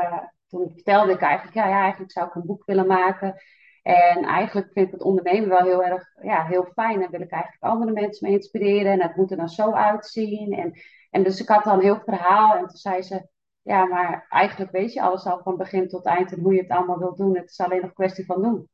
toen 0.48 0.70
vertelde 0.70 1.12
ik 1.12 1.20
eigenlijk, 1.20 1.56
ja, 1.56 1.68
ja, 1.68 1.80
eigenlijk 1.80 2.12
zou 2.12 2.26
ik 2.26 2.34
een 2.34 2.46
boek 2.46 2.64
willen 2.64 2.86
maken. 2.86 3.40
En 3.82 4.24
eigenlijk 4.24 4.72
vind 4.72 4.86
ik 4.86 4.92
het 4.92 5.02
ondernemen 5.02 5.48
wel 5.48 5.64
heel 5.64 5.84
erg 5.84 6.04
ja, 6.22 6.44
heel 6.44 6.64
fijn. 6.74 7.02
En 7.02 7.10
wil 7.10 7.20
ik 7.20 7.30
eigenlijk 7.30 7.62
andere 7.62 7.92
mensen 7.92 8.26
mee 8.26 8.36
inspireren. 8.36 8.92
En 8.92 9.02
het 9.02 9.16
moet 9.16 9.30
er 9.30 9.36
dan 9.36 9.48
zo 9.48 9.72
uitzien. 9.72 10.52
En, 10.52 10.72
en 11.10 11.22
dus 11.22 11.40
ik 11.40 11.48
had 11.48 11.64
dan 11.64 11.74
een 11.74 11.82
heel 11.82 12.00
verhaal. 12.04 12.54
En 12.56 12.66
toen 12.66 12.76
zei 12.76 13.02
ze, 13.02 13.28
ja, 13.62 13.84
maar 13.84 14.26
eigenlijk 14.28 14.70
weet 14.70 14.92
je 14.92 15.02
alles 15.02 15.24
al 15.24 15.42
van 15.42 15.56
begin 15.56 15.88
tot 15.88 16.04
eind. 16.04 16.32
En 16.32 16.40
hoe 16.40 16.54
je 16.54 16.62
het 16.62 16.70
allemaal 16.70 16.98
wilt 16.98 17.16
doen. 17.16 17.36
Het 17.36 17.50
is 17.50 17.60
alleen 17.60 17.80
nog 17.80 17.92
kwestie 17.92 18.24
van 18.24 18.42
doen. 18.42 18.68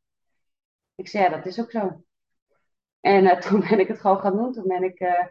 Ik 0.95 1.09
zei, 1.09 1.25
ja, 1.25 1.31
dat 1.31 1.47
is 1.47 1.61
ook 1.61 1.71
zo. 1.71 2.05
En 3.01 3.25
uh, 3.25 3.37
toen 3.45 3.61
ben 3.61 3.81
ik 3.81 3.89
het 3.89 4.01
gewoon 4.01 4.21
gaan 4.21 4.37
doen. 4.37 4.53
Toen 4.53 4.67
ben 4.67 4.83
ik 4.83 5.01
uh, 5.01 5.27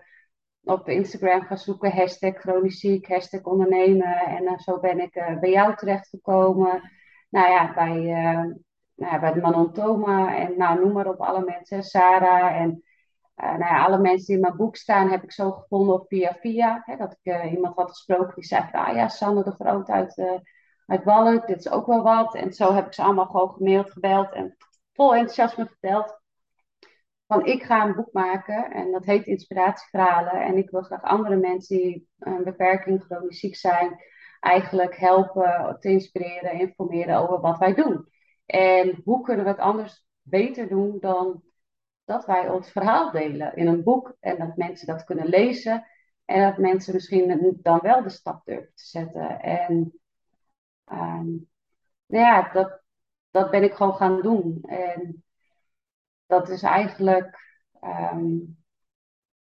op 0.63 0.89
Instagram 0.89 1.41
gaan 1.41 1.58
zoeken. 1.58 1.91
Hashtag 1.91 2.36
chronisch 2.36 2.80
ziek, 2.80 3.08
hashtag 3.08 3.44
ondernemen. 3.44 4.18
En 4.18 4.44
uh, 4.44 4.58
zo 4.58 4.80
ben 4.80 5.00
ik 5.00 5.13
bij 5.39 5.50
jou 5.50 5.76
terechtgekomen. 5.76 6.91
Nou 7.30 7.50
ja, 7.50 7.74
bij 7.74 7.98
nou, 8.96 9.20
bij 9.20 9.36
Manon 9.36 9.74
Thoma 9.74 10.38
en 10.38 10.58
nou, 10.58 10.80
noem 10.80 10.94
maar 10.94 11.08
op 11.08 11.20
alle 11.20 11.44
mensen, 11.44 11.84
Sarah 11.84 12.62
en 12.62 12.84
uh, 13.43 13.58
nou 13.58 13.86
alle 13.86 13.98
mensen 13.98 14.26
die 14.26 14.36
in 14.36 14.41
mijn 14.41 14.56
boek 14.56 14.76
staan 14.76 15.10
heb 15.10 15.24
ik 15.24 15.32
zo 15.32 15.52
gevonden 15.52 15.95
op 15.95 16.08
via 16.08 16.38
via. 16.39 16.82
Hè, 16.86 16.95
dat 16.98 17.12
ik 17.21 17.34
uh, 17.34 17.52
iemand 17.52 17.76
had 17.76 17.89
gesproken 17.89 18.36
die 18.36 18.43
zei 18.43 18.67
van, 18.71 18.86
ah 18.86 18.95
ja, 18.95 19.08
Sanne 19.08 19.43
de 19.43 19.52
Groot 19.52 19.89
uit, 19.89 20.17
uh, 20.17 20.32
uit 20.86 21.04
Wallen, 21.04 21.43
dit 21.45 21.58
is 21.58 21.69
ook 21.69 21.86
wel 21.86 22.04
wat. 22.04 22.36
En 22.36 22.54
zo 22.54 22.74
heb 22.74 22.86
ik 22.86 22.93
ze 22.93 23.02
allemaal 23.02 23.26
gewoon 23.26 23.52
gemaild, 23.52 23.91
gebeld 23.91 24.32
en 24.32 24.56
vol 24.93 25.15
enthousiasme 25.15 25.65
verteld. 25.65 26.24
Van 27.28 27.45
ik 27.45 27.63
ga 27.63 27.86
een 27.86 27.95
boek 27.95 28.13
maken 28.13 28.71
en 28.71 28.91
dat 28.91 29.06
heet 29.06 29.26
Inspiratieverhalen. 29.26 30.41
En 30.41 30.58
ik 30.58 30.69
wil 30.69 30.82
graag 30.82 31.02
andere 31.02 31.36
mensen 31.36 31.78
die 31.78 32.08
een 32.19 32.43
beperking, 32.43 33.04
chronisch 33.04 33.39
ziek 33.39 33.56
zijn, 33.56 34.00
eigenlijk 34.39 34.95
helpen 34.95 35.78
te 35.80 35.89
inspireren, 35.89 36.60
informeren 36.60 37.17
over 37.17 37.39
wat 37.39 37.58
wij 37.58 37.74
doen. 37.74 38.08
En 38.45 39.02
hoe 39.04 39.21
kunnen 39.21 39.45
we 39.45 39.52
het 39.52 39.60
anders 39.60 40.06
beter 40.21 40.67
doen 40.67 40.98
dan 41.00 41.43
dat 42.06 42.26
wij 42.26 42.50
ons 42.50 42.72
verhaal 42.72 43.12
delen 43.12 43.56
in 43.56 43.68
een 43.68 43.84
boek 43.84 44.15
en 44.20 44.38
dat 44.38 44.56
mensen 44.56 44.88
dat 44.88 45.04
kunnen 45.04 45.28
lezen 45.28 45.86
en 46.26 46.41
dat 46.41 46.58
mensen 46.58 46.94
misschien 46.94 47.58
dan 47.62 47.80
wel 47.80 48.04
de 48.04 48.10
stap 48.10 48.46
durven 48.46 48.72
te 48.76 48.86
zetten. 48.86 49.39
En 49.41 50.00
um, 50.91 51.50
nou 52.06 52.26
ja, 52.26 52.52
dat, 52.52 52.82
dat 53.32 53.52
ben 53.52 53.63
ik 53.63 53.74
gewoon 53.74 53.96
gaan 53.96 54.22
doen. 54.22 54.62
En 54.62 55.24
dat 56.26 56.50
is 56.50 56.63
eigenlijk, 56.63 57.39
um, 57.82 58.58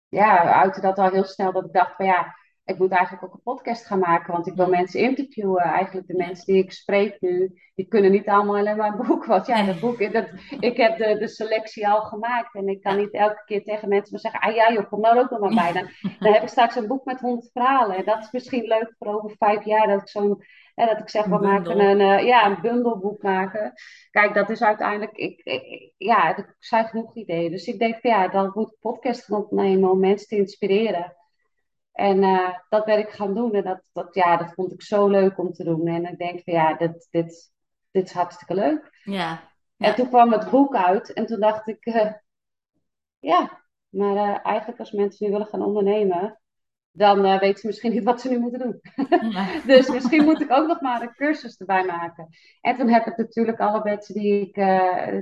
ja, 0.08 0.54
uitte 0.54 0.82
dat 0.82 0.98
al 0.98 1.10
heel 1.10 1.24
snel 1.24 1.52
dat 1.52 1.66
ik 1.66 1.74
dacht 1.74 1.96
van 1.96 2.06
ja, 2.06 2.36
ik 2.65 2.78
moet 2.78 2.91
eigenlijk 2.91 3.23
ook 3.23 3.34
een 3.34 3.54
podcast 3.54 3.86
gaan 3.86 3.99
maken, 3.99 4.34
want 4.34 4.47
ik 4.47 4.56
wil 4.56 4.69
mensen 4.69 4.99
interviewen. 4.99 5.63
Eigenlijk 5.63 6.08
de 6.08 6.15
mensen 6.15 6.45
die 6.45 6.63
ik 6.63 6.71
spreek 6.71 7.17
nu, 7.19 7.62
die 7.76 7.88
kunnen 7.88 8.12
niet 8.12 8.28
allemaal 8.28 8.58
alleen 8.58 8.78
maar 8.78 8.99
een 8.99 9.08
boek. 9.08 9.26
Want 9.26 9.45
ja, 9.45 9.65
dat 9.65 9.80
boek, 9.80 10.13
dat, 10.13 10.28
ik 10.60 10.78
heb 10.78 10.97
de, 10.97 11.17
de 11.17 11.28
selectie 11.28 11.88
al 11.88 12.02
gemaakt 12.02 12.56
en 12.56 12.67
ik 12.67 12.82
kan 12.82 12.97
niet 12.97 13.13
elke 13.13 13.43
keer 13.45 13.63
tegen 13.63 13.89
mensen 13.89 14.12
maar 14.12 14.21
zeggen, 14.21 14.39
ah 14.39 14.56
ja 14.56 14.73
joh, 14.73 14.89
kom 14.89 15.02
nou 15.02 15.19
ook 15.19 15.30
nog 15.30 15.39
maar 15.39 15.54
bij. 15.54 15.82
Dan, 15.82 15.89
dan 16.19 16.34
heb 16.34 16.41
ik 16.41 16.49
straks 16.49 16.76
een 16.76 16.88
boek 16.88 17.06
met 17.06 17.19
honderd 17.19 17.49
verhalen. 17.54 17.95
En 17.95 18.06
dat 18.06 18.21
is 18.21 18.32
misschien 18.32 18.63
leuk 18.63 18.95
voor 18.99 19.13
over 19.13 19.36
vijf 19.38 19.65
jaar, 19.65 19.88
dat 19.88 20.02
ik 20.02 20.08
zo'n 20.08 20.43
dat 20.76 20.99
ik 20.99 21.10
zeg, 21.10 21.26
we 21.26 21.38
maken 21.38 21.80
een, 21.80 21.99
uh, 21.99 22.26
ja, 22.26 22.45
een 22.45 22.62
bundelboek 22.62 23.21
maken. 23.21 23.73
Kijk, 24.12 24.34
dat 24.34 24.49
is 24.49 24.63
uiteindelijk, 24.63 25.17
ik, 25.17 25.41
ik, 25.43 25.93
ja, 25.97 26.38
er 26.38 26.56
zijn 26.60 26.86
genoeg 26.86 27.15
ideeën. 27.15 27.52
Dus 27.52 27.65
ik 27.67 27.80
denk, 27.80 28.02
ja, 28.02 28.28
dan 28.28 28.52
moet 28.54 28.71
ik 28.71 28.80
podcast 28.80 29.26
gaan 29.26 29.38
opnemen 29.38 29.91
om 29.91 29.99
mensen 29.99 30.28
te 30.28 30.36
inspireren. 30.36 31.15
En 31.93 32.23
uh, 32.23 32.49
dat 32.69 32.86
ben 32.86 32.99
ik 32.99 33.10
gaan 33.10 33.34
doen. 33.34 33.53
En 33.53 33.63
dat, 33.63 33.82
dat, 33.91 34.15
ja, 34.15 34.38
dat 34.38 34.53
vond 34.53 34.73
ik 34.73 34.82
zo 34.82 35.08
leuk 35.08 35.38
om 35.38 35.53
te 35.53 35.63
doen. 35.63 35.88
En 35.88 36.06
ik 36.06 36.17
denk 36.17 36.41
van 36.43 36.53
ja, 36.53 36.73
dit, 36.73 37.08
dit, 37.12 37.51
dit 37.91 38.06
is 38.06 38.12
hartstikke 38.13 38.56
leuk. 38.56 39.01
Ja, 39.03 39.51
En 39.77 39.95
toen 39.95 40.08
kwam 40.08 40.32
het 40.32 40.49
boek 40.49 40.75
uit. 40.75 41.13
En 41.13 41.25
toen 41.25 41.39
dacht 41.39 41.67
ik, 41.67 41.86
uh, 41.86 42.12
ja, 43.19 43.62
maar 43.89 44.15
uh, 44.15 44.45
eigenlijk 44.45 44.79
als 44.79 44.91
mensen 44.91 45.25
nu 45.25 45.32
willen 45.32 45.47
gaan 45.47 45.63
ondernemen, 45.63 46.39
dan 46.91 47.21
weten 47.21 47.60
ze 47.60 47.67
misschien 47.67 47.91
niet 47.91 48.03
wat 48.03 48.21
ze 48.21 48.29
nu 48.29 48.39
moeten 48.39 48.60
doen. 48.60 48.82
dus 49.75 49.89
misschien 49.89 50.23
moet 50.23 50.41
ik 50.41 50.51
ook 50.51 50.67
nog 50.67 50.82
maar 50.82 51.01
een 51.01 51.15
cursus 51.15 51.58
erbij 51.58 51.86
maken. 51.86 52.27
En 52.62 52.75
toen 52.75 52.89
heb 52.89 53.06
ik 53.06 53.17
natuurlijk 53.17 53.60
alle 53.60 53.82
mensen 53.84 54.13
die 54.13 54.41
ik, 54.41 54.56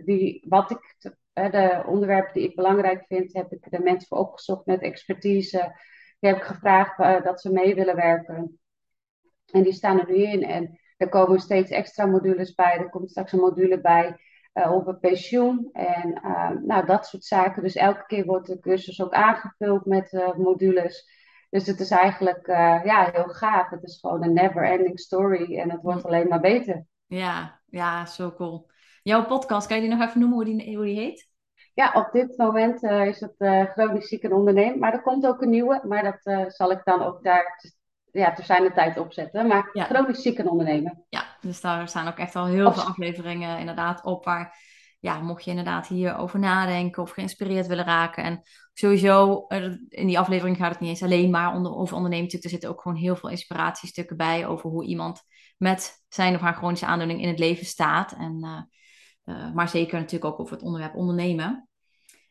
die, 0.06 0.46
wat 0.48 0.72
ik, 0.72 0.96
de 1.34 1.84
onderwerpen 1.88 2.34
die 2.34 2.50
ik 2.50 2.56
belangrijk 2.56 3.06
vind, 3.08 3.34
heb 3.34 3.52
ik 3.52 3.72
de 3.72 3.80
mensen 3.80 4.08
voor 4.08 4.18
opgezocht 4.18 4.66
met 4.66 4.82
expertise 4.82 5.74
die 6.22 6.30
heb 6.30 6.40
ik 6.40 6.44
gevraagd 6.48 7.00
uh, 7.00 7.24
dat 7.24 7.42
ze 7.42 7.52
mee 7.52 7.76
willen 7.76 7.96
werken. 7.96 8.60
En 9.52 9.64
die 9.64 9.74
staan 9.74 10.00
er 10.00 10.08
nu 10.08 10.24
in. 10.24 10.44
En 10.44 10.80
er 10.98 11.10
komen 11.10 11.40
steeds 11.40 11.72
extra 11.72 12.06
modules 12.06 12.54
bij. 12.54 12.78
Er 12.78 12.90
komt 12.90 13.10
straks 13.10 13.32
een 13.32 13.40
module 13.40 13.82
bij 13.82 14.18
uh, 14.54 14.72
over 14.72 14.98
pensioen. 14.98 15.70
En 15.72 16.20
uh, 16.24 16.50
nou, 16.50 16.86
dat 16.86 17.08
soort 17.08 17.24
zaken. 17.24 17.64
Dus 17.64 17.76
elke 17.76 18.06
keer 18.06 18.26
wordt 18.26 18.48
de 18.48 18.60
cursus 18.60 19.02
ook 19.02 19.14
aangevuld 19.14 19.86
met 19.86 20.12
uh, 20.12 20.36
modules. 20.36 21.10
Dus 21.50 21.68
het 21.68 21.80
is 21.80 21.92
eigenlijk 21.92 22.48
ja, 22.84 23.10
heel 23.12 23.28
gaaf. 23.28 23.70
Het 23.70 23.84
is 23.84 24.00
gewoon 24.00 24.24
een 24.24 24.34
never-ending 24.34 25.00
story. 25.00 25.58
En 25.58 25.72
het 25.72 25.82
wordt 25.82 26.06
alleen 26.06 26.28
maar 26.28 26.40
beter. 26.40 26.86
Ja, 27.06 27.62
ja, 27.66 28.06
zo 28.06 28.32
cool. 28.32 28.70
Jouw 29.04 29.26
podcast, 29.26 29.68
kan 29.68 29.76
je 29.76 29.88
die 29.88 29.98
nog 29.98 30.08
even 30.08 30.20
noemen 30.20 30.38
hoe 30.38 30.46
die, 30.46 30.76
hoe 30.76 30.86
die 30.86 31.00
heet? 31.00 31.31
Ja, 31.74 31.92
op 31.94 32.10
dit 32.12 32.38
moment 32.38 32.84
uh, 32.84 33.06
is 33.06 33.20
het 33.20 33.36
uh, 33.38 33.64
chronisch 33.64 34.08
ziek 34.08 34.24
en 34.24 34.34
ondernemen. 34.34 34.80
Maar 34.80 34.94
er 34.94 35.02
komt 35.02 35.26
ook 35.26 35.42
een 35.42 35.50
nieuwe, 35.50 35.82
maar 35.88 36.04
dat 36.04 36.20
uh, 36.24 36.46
zal 36.48 36.72
ik 36.72 36.82
dan 36.84 37.02
ook 37.02 37.24
daar 37.24 37.64
ja, 38.12 38.34
ter 38.34 38.44
zijn 38.44 38.64
de 38.64 38.72
tijd 38.72 38.98
opzetten. 38.98 39.48
Maar 39.48 39.70
ja. 39.74 39.84
chronisch 39.84 40.22
ziek 40.22 40.38
en 40.38 40.50
ondernemen. 40.50 41.06
Ja, 41.10 41.24
dus 41.42 41.62
daar 41.62 41.88
staan 41.88 42.08
ook 42.08 42.18
echt 42.18 42.36
al 42.36 42.46
heel 42.46 42.74
veel 42.74 42.84
afleveringen 42.84 43.60
inderdaad 43.60 44.04
op 44.04 44.26
waar, 44.26 44.58
ja, 45.00 45.20
mocht 45.20 45.44
je 45.44 45.50
inderdaad 45.50 45.88
hierover 45.88 46.40
nadenken 46.40 47.04
of 47.04 47.12
geïnspireerd 47.12 47.68
willen 47.68 47.86
raken. 47.86 48.24
En 48.24 48.42
sowieso, 48.74 49.46
in 49.90 50.08
die 50.08 50.20
aflevering 50.20 50.58
gaat 50.58 50.72
het 50.72 50.80
niet 50.80 50.90
eens 50.90 51.04
alleen 51.04 51.30
maar 51.30 51.54
onder, 51.54 51.76
over 51.76 51.96
ondernemen. 51.96 52.32
Er 52.32 52.50
zitten 52.50 52.70
ook 52.70 52.82
gewoon 52.82 52.98
heel 52.98 53.16
veel 53.16 53.30
inspiratiestukken 53.30 54.18
bij 54.18 54.48
over 54.48 54.70
hoe 54.70 54.86
iemand 54.86 55.22
met 55.58 56.04
zijn 56.10 56.36
of 56.36 56.42
haar 56.42 56.56
chronische 56.56 56.86
aandoening 56.86 57.22
in 57.22 57.28
het 57.28 57.40
leven 57.40 57.66
staat. 57.66 58.12
En 58.12 58.70
uh, 59.32 59.54
maar 59.54 59.70
zeker 59.70 60.00
natuurlijk 60.00 60.34
ook 60.34 60.40
over 60.40 60.54
het 60.54 60.64
onderwerp 60.64 60.96
ondernemen. 60.96 61.70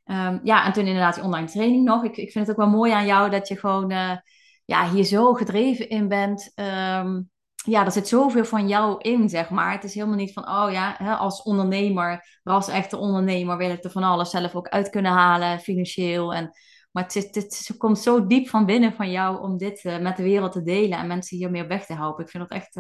Um, 0.04 0.40
ja, 0.42 0.64
en 0.64 0.72
toen 0.72 0.86
inderdaad 0.86 1.14
die 1.14 1.24
online 1.24 1.46
training 1.46 1.84
nog. 1.84 2.04
Ik, 2.04 2.16
ik 2.16 2.30
vind 2.30 2.46
het 2.46 2.56
ook 2.56 2.64
wel 2.64 2.76
mooi 2.76 2.92
aan 2.92 3.06
jou 3.06 3.30
dat 3.30 3.48
je 3.48 3.58
gewoon 3.58 3.92
uh, 3.92 4.16
ja, 4.64 4.90
hier 4.90 5.04
zo 5.04 5.32
gedreven 5.32 5.88
in 5.88 6.08
bent. 6.08 6.52
Um, 6.54 7.30
ja, 7.54 7.84
er 7.84 7.92
zit 7.92 8.08
zoveel 8.08 8.44
van 8.44 8.68
jou 8.68 9.00
in, 9.00 9.28
zeg 9.28 9.50
maar. 9.50 9.72
Het 9.72 9.84
is 9.84 9.94
helemaal 9.94 10.16
niet 10.16 10.32
van, 10.32 10.48
oh 10.48 10.72
ja, 10.72 10.94
hè, 10.98 11.14
als 11.14 11.42
ondernemer, 11.42 12.38
als 12.42 12.68
echte 12.68 12.96
ondernemer, 12.96 13.56
wil 13.56 13.70
ik 13.70 13.84
er 13.84 13.90
van 13.90 14.02
alles 14.02 14.30
zelf 14.30 14.54
ook 14.54 14.68
uit 14.68 14.90
kunnen 14.90 15.12
halen, 15.12 15.60
financieel. 15.60 16.34
En, 16.34 16.50
maar 16.92 17.04
het, 17.04 17.34
het, 17.34 17.74
komt 17.78 17.98
zo 17.98 18.26
diep 18.26 18.48
van 18.48 18.66
binnen 18.66 18.92
van 18.92 19.10
jou 19.10 19.42
om 19.42 19.56
dit 19.56 19.84
uh, 19.84 19.98
met 19.98 20.16
de 20.16 20.22
wereld 20.22 20.52
te 20.52 20.62
delen 20.62 20.98
en 20.98 21.06
mensen 21.06 21.36
hiermee 21.36 21.62
op 21.62 21.68
weg 21.68 21.86
te 21.86 21.94
helpen. 21.94 22.24
Ik 22.24 22.30
vind 22.30 22.48
dat 22.48 22.58
echt, 22.58 22.74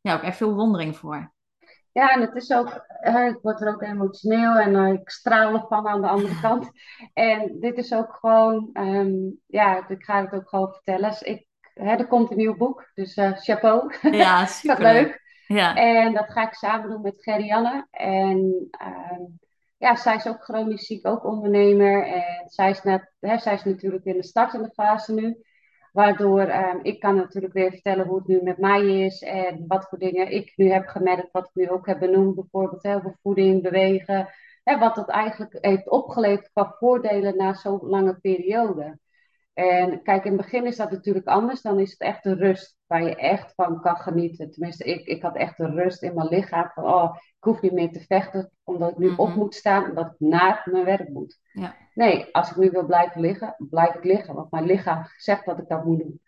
ja, 0.00 0.14
ook 0.14 0.22
echt 0.22 0.36
veel 0.36 0.54
wondering 0.54 0.96
voor. 0.96 1.34
Ja, 1.96 2.10
en 2.14 2.20
het 2.20 2.34
is 2.34 2.52
ook, 2.52 2.86
ik 3.00 3.38
word 3.42 3.60
er 3.60 3.68
ook 3.68 3.82
emotioneel 3.82 4.56
en 4.56 4.72
uh, 4.72 4.92
ik 4.92 5.10
straal 5.10 5.54
ervan 5.54 5.88
aan 5.88 6.00
de 6.00 6.08
andere 6.08 6.40
kant. 6.46 6.70
En 7.12 7.60
dit 7.60 7.76
is 7.76 7.94
ook 7.94 8.14
gewoon, 8.20 8.70
um, 8.72 9.40
ja, 9.46 9.88
ik 9.88 10.04
ga 10.04 10.20
het 10.20 10.32
ook 10.32 10.48
gewoon 10.48 10.72
vertellen. 10.72 11.10
Dus 11.10 11.22
ik, 11.22 11.46
hè, 11.74 11.96
er 11.96 12.06
komt 12.06 12.30
een 12.30 12.36
nieuw 12.36 12.56
boek, 12.56 12.90
dus 12.94 13.16
uh, 13.16 13.32
chapeau. 13.32 13.94
Ja, 14.10 14.46
super 14.46 14.82
leuk. 14.82 15.20
Ja. 15.46 15.76
En 15.76 16.14
dat 16.14 16.30
ga 16.30 16.46
ik 16.46 16.54
samen 16.54 16.90
doen 16.90 17.00
met 17.00 17.22
Gerrianne. 17.22 17.86
En 17.90 18.36
um, 19.10 19.38
ja, 19.76 19.96
zij 19.96 20.16
is 20.16 20.26
ook 20.26 20.44
chronisch 20.44 20.86
ziek, 20.86 21.06
ook 21.06 21.24
ondernemer. 21.24 22.06
En 22.06 22.48
zij 22.48 22.70
is, 22.70 22.82
net, 22.82 23.12
hè, 23.20 23.38
zij 23.38 23.54
is 23.54 23.64
natuurlijk 23.64 24.04
in 24.04 24.16
de 24.16 24.24
startende 24.24 24.70
fase 24.74 25.12
nu. 25.12 25.36
Waardoor 25.96 26.40
um, 26.40 26.78
ik 26.82 27.00
kan 27.00 27.14
natuurlijk 27.14 27.52
weer 27.52 27.70
vertellen 27.70 28.06
hoe 28.06 28.18
het 28.18 28.26
nu 28.26 28.40
met 28.42 28.58
mij 28.58 29.04
is 29.04 29.22
en 29.22 29.64
wat 29.68 29.88
voor 29.88 29.98
dingen 29.98 30.30
ik 30.30 30.52
nu 30.56 30.70
heb 30.70 30.86
gemerkt, 30.86 31.32
wat 31.32 31.44
ik 31.44 31.54
nu 31.54 31.70
ook 31.70 31.86
heb 31.86 31.98
benoemd, 31.98 32.34
bijvoorbeeld 32.34 32.82
heel 32.82 33.14
voeding, 33.22 33.62
bewegen. 33.62 34.28
Hè, 34.62 34.78
wat 34.78 34.94
dat 34.94 35.08
eigenlijk 35.08 35.58
heeft 35.60 35.88
opgeleverd 35.88 36.50
qua 36.52 36.74
voordelen 36.78 37.36
na 37.36 37.54
zo'n 37.54 37.80
lange 37.82 38.14
periode. 38.20 38.98
En 39.56 40.02
kijk, 40.02 40.24
in 40.24 40.32
het 40.32 40.40
begin 40.40 40.66
is 40.66 40.76
dat 40.76 40.90
natuurlijk 40.90 41.26
anders. 41.26 41.62
Dan 41.62 41.80
is 41.80 41.90
het 41.90 42.00
echt 42.00 42.22
de 42.22 42.34
rust 42.34 42.76
waar 42.86 43.02
je 43.02 43.16
echt 43.16 43.52
van 43.54 43.80
kan 43.80 43.96
genieten. 43.96 44.50
Tenminste, 44.50 44.84
ik, 44.84 45.06
ik 45.06 45.22
had 45.22 45.36
echt 45.36 45.56
de 45.56 45.66
rust 45.66 46.02
in 46.02 46.14
mijn 46.14 46.28
lichaam. 46.28 46.70
Van, 46.74 46.84
oh, 46.84 47.14
ik 47.16 47.44
hoef 47.44 47.60
niet 47.60 47.72
meer 47.72 47.92
te 47.92 48.00
vechten 48.00 48.50
omdat 48.64 48.90
ik 48.90 48.98
nu 48.98 49.10
op 49.16 49.28
Mhm. 49.28 49.38
moet 49.38 49.54
staan. 49.54 49.88
Omdat 49.88 50.06
ik 50.06 50.14
naar 50.28 50.62
mijn 50.70 50.84
werk 50.84 51.08
moet. 51.08 51.38
Ja. 51.52 51.74
Nee, 51.94 52.28
als 52.32 52.50
ik 52.50 52.56
nu 52.56 52.70
wil 52.70 52.86
blijven 52.86 53.20
liggen, 53.20 53.54
blijf 53.58 53.94
ik 53.94 54.04
liggen. 54.04 54.34
Want 54.34 54.50
mijn 54.50 54.64
lichaam 54.66 55.04
zegt 55.16 55.44
dat 55.44 55.58
ik 55.58 55.68
dat 55.68 55.84
moet 55.84 55.98
doen. 55.98 56.20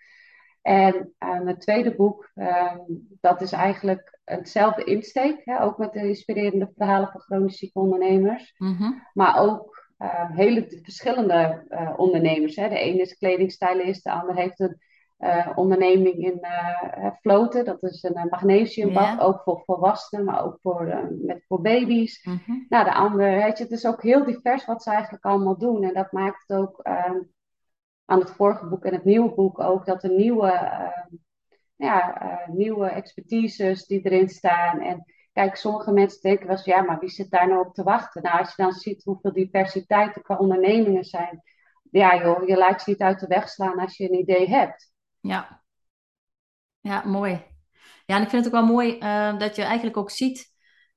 En 0.62 0.94
uh, 1.24 1.40
mijn 1.40 1.58
tweede 1.58 1.94
boek, 1.96 2.30
uh, 2.34 2.72
dat 3.20 3.40
is 3.40 3.52
eigenlijk 3.52 4.18
hetzelfde 4.24 4.84
insteek. 4.84 5.40
Hè? 5.44 5.62
Ook 5.62 5.78
met 5.78 5.92
de 5.92 6.08
inspirerende 6.08 6.70
verhalen 6.76 7.08
van 7.08 7.20
chronisch 7.20 7.58
zieke 7.58 7.78
ondernemers. 7.78 8.54
Mhm. 8.58 8.92
Maar 9.12 9.38
ook 9.40 9.87
uh, 9.98 10.30
hele 10.30 10.80
verschillende 10.82 11.64
uh, 11.68 11.92
ondernemers. 11.96 12.56
Hè. 12.56 12.68
De 12.68 12.78
ene 12.78 13.00
is 13.00 13.16
kledingstylist, 13.16 14.04
de 14.04 14.10
ander 14.10 14.34
heeft 14.34 14.60
een 14.60 14.80
uh, 15.18 15.48
onderneming 15.54 16.14
in 16.14 16.46
floten. 17.20 17.64
Dat 17.64 17.82
is 17.82 18.02
een 18.02 18.28
magnesiumbad, 18.30 19.20
ook 19.20 19.40
voor 19.42 19.62
volwassenen, 19.64 20.24
maar 20.24 20.44
ook 20.44 20.58
voor, 20.62 21.08
met, 21.10 21.44
voor 21.46 21.60
baby's. 21.60 22.24
Mhm. 22.24 22.58
Nou, 22.68 22.84
de 22.84 22.94
ander, 22.94 23.30
weet 23.30 23.58
je, 23.58 23.64
het 23.64 23.72
is 23.72 23.86
ook 23.86 24.02
heel 24.02 24.24
divers 24.24 24.64
wat 24.64 24.82
ze 24.82 24.90
eigenlijk 24.90 25.24
allemaal 25.24 25.58
doen. 25.58 25.82
En 25.82 25.94
dat 25.94 26.12
maakt 26.12 26.44
het 26.46 26.58
ook 26.58 26.82
aan 28.04 28.20
het 28.20 28.30
vorige 28.30 28.66
boek 28.66 28.84
en 28.84 28.92
het 28.92 29.04
nieuwe 29.04 29.34
boek 29.34 29.60
ook, 29.60 29.86
dat 29.86 30.02
er 30.02 30.10
nieuwe, 30.10 30.70
ja, 31.76 32.20
nieuwe 32.46 32.86
expertises 32.86 33.86
die 33.86 34.00
erin 34.02 34.28
staan. 34.28 34.80
En 34.80 35.04
Kijk, 35.38 35.56
sommige 35.56 35.92
mensen 35.92 36.20
denken 36.20 36.46
wel 36.46 36.56
eens, 36.56 36.64
ja, 36.64 36.82
maar 36.82 36.98
wie 36.98 37.08
zit 37.08 37.30
daar 37.30 37.48
nou 37.48 37.66
op 37.66 37.74
te 37.74 37.82
wachten? 37.82 38.22
Nou, 38.22 38.38
als 38.38 38.48
je 38.48 38.62
dan 38.62 38.72
ziet 38.72 39.04
hoeveel 39.04 39.32
diversiteit 39.32 40.16
er 40.16 40.22
qua 40.22 40.36
ondernemingen 40.36 41.04
zijn. 41.04 41.42
Ja 41.90 42.22
joh, 42.22 42.48
je 42.48 42.56
laat 42.56 42.84
je 42.84 42.90
niet 42.90 43.00
uit 43.00 43.20
de 43.20 43.26
weg 43.26 43.48
slaan 43.48 43.78
als 43.78 43.96
je 43.96 44.04
een 44.04 44.18
idee 44.18 44.48
hebt. 44.48 44.92
Ja. 45.20 45.62
Ja, 46.80 47.02
mooi. 47.06 47.42
Ja, 48.06 48.16
en 48.16 48.22
ik 48.22 48.28
vind 48.28 48.44
het 48.44 48.54
ook 48.54 48.60
wel 48.60 48.70
mooi 48.74 48.98
uh, 48.98 49.38
dat 49.38 49.56
je 49.56 49.62
eigenlijk 49.62 49.96
ook 49.96 50.10
ziet, 50.10 50.52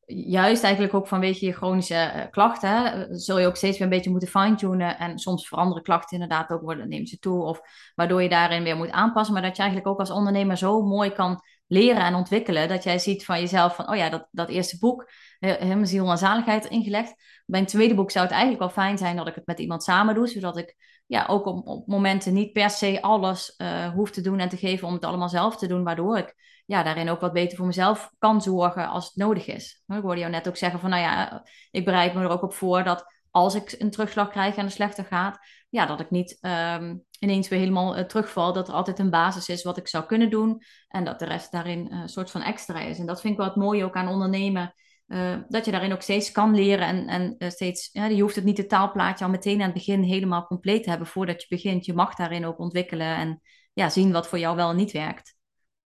juist 0.05 0.63
eigenlijk 0.63 0.93
ook 0.93 1.07
vanwege 1.07 1.45
je 1.45 1.53
chronische 1.53 2.11
uh, 2.15 2.21
klachten, 2.31 2.69
hè, 2.69 3.15
zul 3.17 3.39
je 3.39 3.47
ook 3.47 3.55
steeds 3.55 3.77
weer 3.77 3.87
een 3.87 3.93
beetje 3.93 4.09
moeten 4.11 4.29
fine-tunen. 4.29 4.97
En 4.97 5.19
soms 5.19 5.47
veranderen 5.47 5.83
klachten 5.83 6.19
inderdaad 6.19 6.51
ook, 6.51 6.61
worden, 6.61 6.89
neemt 6.89 7.09
ze 7.09 7.19
toe. 7.19 7.43
Of 7.43 7.61
waardoor 7.95 8.21
je 8.21 8.29
daarin 8.29 8.63
weer 8.63 8.75
moet 8.75 8.91
aanpassen. 8.91 9.33
Maar 9.33 9.43
dat 9.43 9.55
je 9.55 9.61
eigenlijk 9.61 9.91
ook 9.91 9.99
als 9.99 10.11
ondernemer 10.11 10.57
zo 10.57 10.81
mooi 10.81 11.11
kan 11.11 11.41
leren 11.71 12.01
en 12.01 12.15
ontwikkelen. 12.15 12.67
Dat 12.67 12.83
jij 12.83 12.99
ziet 12.99 13.25
van 13.25 13.39
jezelf 13.39 13.75
van, 13.75 13.89
oh 13.89 13.95
ja, 13.95 14.09
dat, 14.09 14.27
dat 14.31 14.49
eerste 14.49 14.77
boek, 14.77 15.11
helemaal 15.39 15.85
ziel 15.85 16.11
en 16.11 16.17
zaligheid 16.17 16.65
ingelegd. 16.65 17.13
Bij 17.45 17.59
een 17.59 17.65
tweede 17.65 17.95
boek 17.95 18.11
zou 18.11 18.23
het 18.25 18.33
eigenlijk 18.33 18.61
wel 18.61 18.83
fijn 18.83 18.97
zijn 18.97 19.15
dat 19.15 19.27
ik 19.27 19.35
het 19.35 19.45
met 19.45 19.59
iemand 19.59 19.83
samen 19.83 20.15
doe. 20.15 20.27
Zodat 20.27 20.57
ik 20.57 20.75
ja, 21.05 21.25
ook 21.27 21.45
op, 21.45 21.87
momenten 21.87 22.33
niet 22.33 22.51
per 22.51 22.69
se 22.69 23.01
alles 23.01 23.55
uh, 23.57 23.89
hoef 23.93 24.11
te 24.11 24.21
doen 24.21 24.39
en 24.39 24.49
te 24.49 24.57
geven 24.57 24.87
om 24.87 24.93
het 24.93 25.05
allemaal 25.05 25.29
zelf 25.29 25.57
te 25.57 25.67
doen. 25.67 25.83
Waardoor 25.83 26.17
ik 26.17 26.35
ja, 26.65 26.83
daarin 26.83 27.09
ook 27.09 27.19
wat 27.19 27.33
beter 27.33 27.57
voor 27.57 27.65
mezelf 27.65 28.11
kan 28.19 28.41
zorgen 28.41 28.87
als 28.87 29.05
het 29.05 29.15
nodig 29.15 29.47
is. 29.47 29.83
Ik 29.87 30.01
hoorde 30.01 30.19
jou 30.19 30.31
net 30.31 30.47
ook 30.47 30.57
zeggen 30.57 30.79
van, 30.79 30.89
nou 30.89 31.01
ja, 31.01 31.43
ik 31.71 31.85
bereid 31.85 32.13
me 32.13 32.21
er 32.21 32.29
ook 32.29 32.43
op 32.43 32.53
voor 32.53 32.83
dat 32.83 33.05
als 33.31 33.55
ik 33.55 33.75
een 33.77 33.91
terugslag 33.91 34.29
krijg 34.29 34.55
en 34.55 34.63
het 34.63 34.73
slechter 34.73 35.05
gaat, 35.05 35.39
ja, 35.71 35.85
dat 35.85 35.99
ik 35.99 36.09
niet 36.09 36.37
um, 36.41 37.03
ineens 37.19 37.47
weer 37.47 37.59
helemaal 37.59 37.97
uh, 37.97 38.03
terugval. 38.03 38.53
Dat 38.53 38.67
er 38.67 38.73
altijd 38.73 38.99
een 38.99 39.09
basis 39.09 39.49
is 39.49 39.63
wat 39.63 39.77
ik 39.77 39.87
zou 39.87 40.05
kunnen 40.05 40.29
doen 40.29 40.61
en 40.87 41.03
dat 41.03 41.19
de 41.19 41.25
rest 41.25 41.51
daarin 41.51 41.91
een 41.91 42.09
soort 42.09 42.31
van 42.31 42.41
extra 42.41 42.79
is. 42.79 42.99
En 42.99 43.05
dat 43.05 43.21
vind 43.21 43.33
ik 43.33 43.39
wel 43.39 43.47
het 43.47 43.57
mooie 43.57 43.83
ook 43.83 43.95
aan 43.95 44.07
ondernemen. 44.07 44.73
Uh, 45.07 45.37
dat 45.47 45.65
je 45.65 45.71
daarin 45.71 45.93
ook 45.93 46.01
steeds 46.01 46.31
kan 46.31 46.55
leren 46.55 46.87
en, 46.87 47.07
en 47.07 47.35
uh, 47.37 47.49
steeds, 47.49 47.89
ja, 47.91 48.05
je 48.05 48.21
hoeft 48.21 48.35
het 48.35 48.43
niet 48.43 48.57
het 48.57 48.69
taalplaatje 48.69 49.25
al 49.25 49.31
meteen 49.31 49.59
aan 49.59 49.65
het 49.65 49.73
begin 49.73 50.01
helemaal 50.01 50.45
compleet 50.45 50.83
te 50.83 50.89
hebben 50.89 51.07
voordat 51.07 51.41
je 51.41 51.47
begint. 51.49 51.85
Je 51.85 51.93
mag 51.93 52.15
daarin 52.15 52.45
ook 52.45 52.59
ontwikkelen 52.59 53.15
en 53.15 53.41
ja, 53.73 53.89
zien 53.89 54.11
wat 54.11 54.27
voor 54.27 54.39
jou 54.39 54.55
wel 54.55 54.69
en 54.69 54.75
niet 54.75 54.91
werkt. 54.91 55.35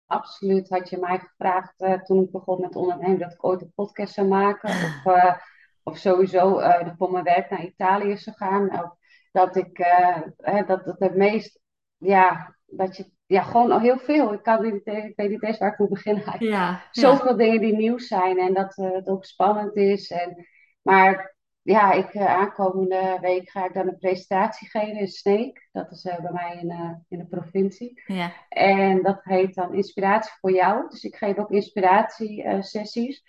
Absoluut. 0.07 0.69
Had 0.69 0.89
je 0.89 0.99
mij 0.99 1.19
gevraagd 1.19 1.81
uh, 1.81 1.93
toen 1.93 2.23
ik 2.23 2.31
begon 2.31 2.61
met 2.61 2.77
ondernemen 2.77 3.19
dat 3.19 3.33
ik 3.33 3.45
ooit 3.45 3.63
een 3.63 3.73
podcast 3.75 4.15
zou 4.15 4.27
maken 4.27 4.69
of, 4.71 5.15
of 5.93 5.99
sowieso 5.99 6.61
voor 6.99 7.13
mijn 7.13 7.25
werk 7.25 7.51
naar 7.51 7.65
Italië 7.65 8.17
zou 8.17 8.37
gaan. 8.37 8.93
Dat 9.35 9.57
ik 9.57 9.77
hè, 10.37 10.65
dat, 10.65 10.85
dat 10.85 10.99
het 10.99 11.17
meest, 11.17 11.61
ja, 11.97 12.57
dat 12.67 12.97
je 12.97 13.11
ja, 13.27 13.43
gewoon 13.43 13.71
al 13.71 13.81
heel 13.81 13.99
veel. 13.99 14.33
Ik, 14.33 14.43
kan 14.43 14.63
niet, 14.63 14.87
ik 14.87 15.13
weet 15.17 15.31
niet 15.31 15.43
eens 15.43 15.59
waar 15.59 15.73
ik 15.73 15.79
moet 15.79 15.89
beginnen. 15.89 16.25
Ja, 16.51 16.89
Zoveel 16.91 17.31
ja. 17.31 17.37
dingen 17.37 17.61
die 17.61 17.77
nieuw 17.77 17.99
zijn 17.99 18.39
en 18.39 18.55
dat 18.55 18.75
het 18.77 19.09
ook 19.09 19.25
spannend 19.25 19.77
is. 19.77 20.11
En, 20.11 20.47
maar 20.83 21.37
ja, 21.63 21.93
ik, 21.93 22.15
uh, 22.15 22.27
aankomende 22.27 23.19
week 23.21 23.51
ga 23.51 23.65
ik 23.65 23.75
dan 23.75 23.89
een 23.89 23.99
presentatie 23.99 24.69
geven 24.69 24.97
in 24.97 25.09
Sneek. 25.09 25.69
Dat 25.73 25.91
is 25.91 26.03
bij 26.03 26.33
mij 26.33 26.59
in, 26.61 27.05
in 27.09 27.19
de 27.19 27.27
provincie. 27.27 28.03
Ja. 28.07 28.33
En 28.49 29.03
dat 29.03 29.21
heet 29.23 29.55
dan 29.55 29.75
Inspiratie 29.75 30.33
voor 30.41 30.53
jou. 30.53 30.89
Dus 30.89 31.05
ik 31.05 31.17
geef 31.17 31.37
ook 31.37 31.51
inspiratiesessies. 31.51 33.23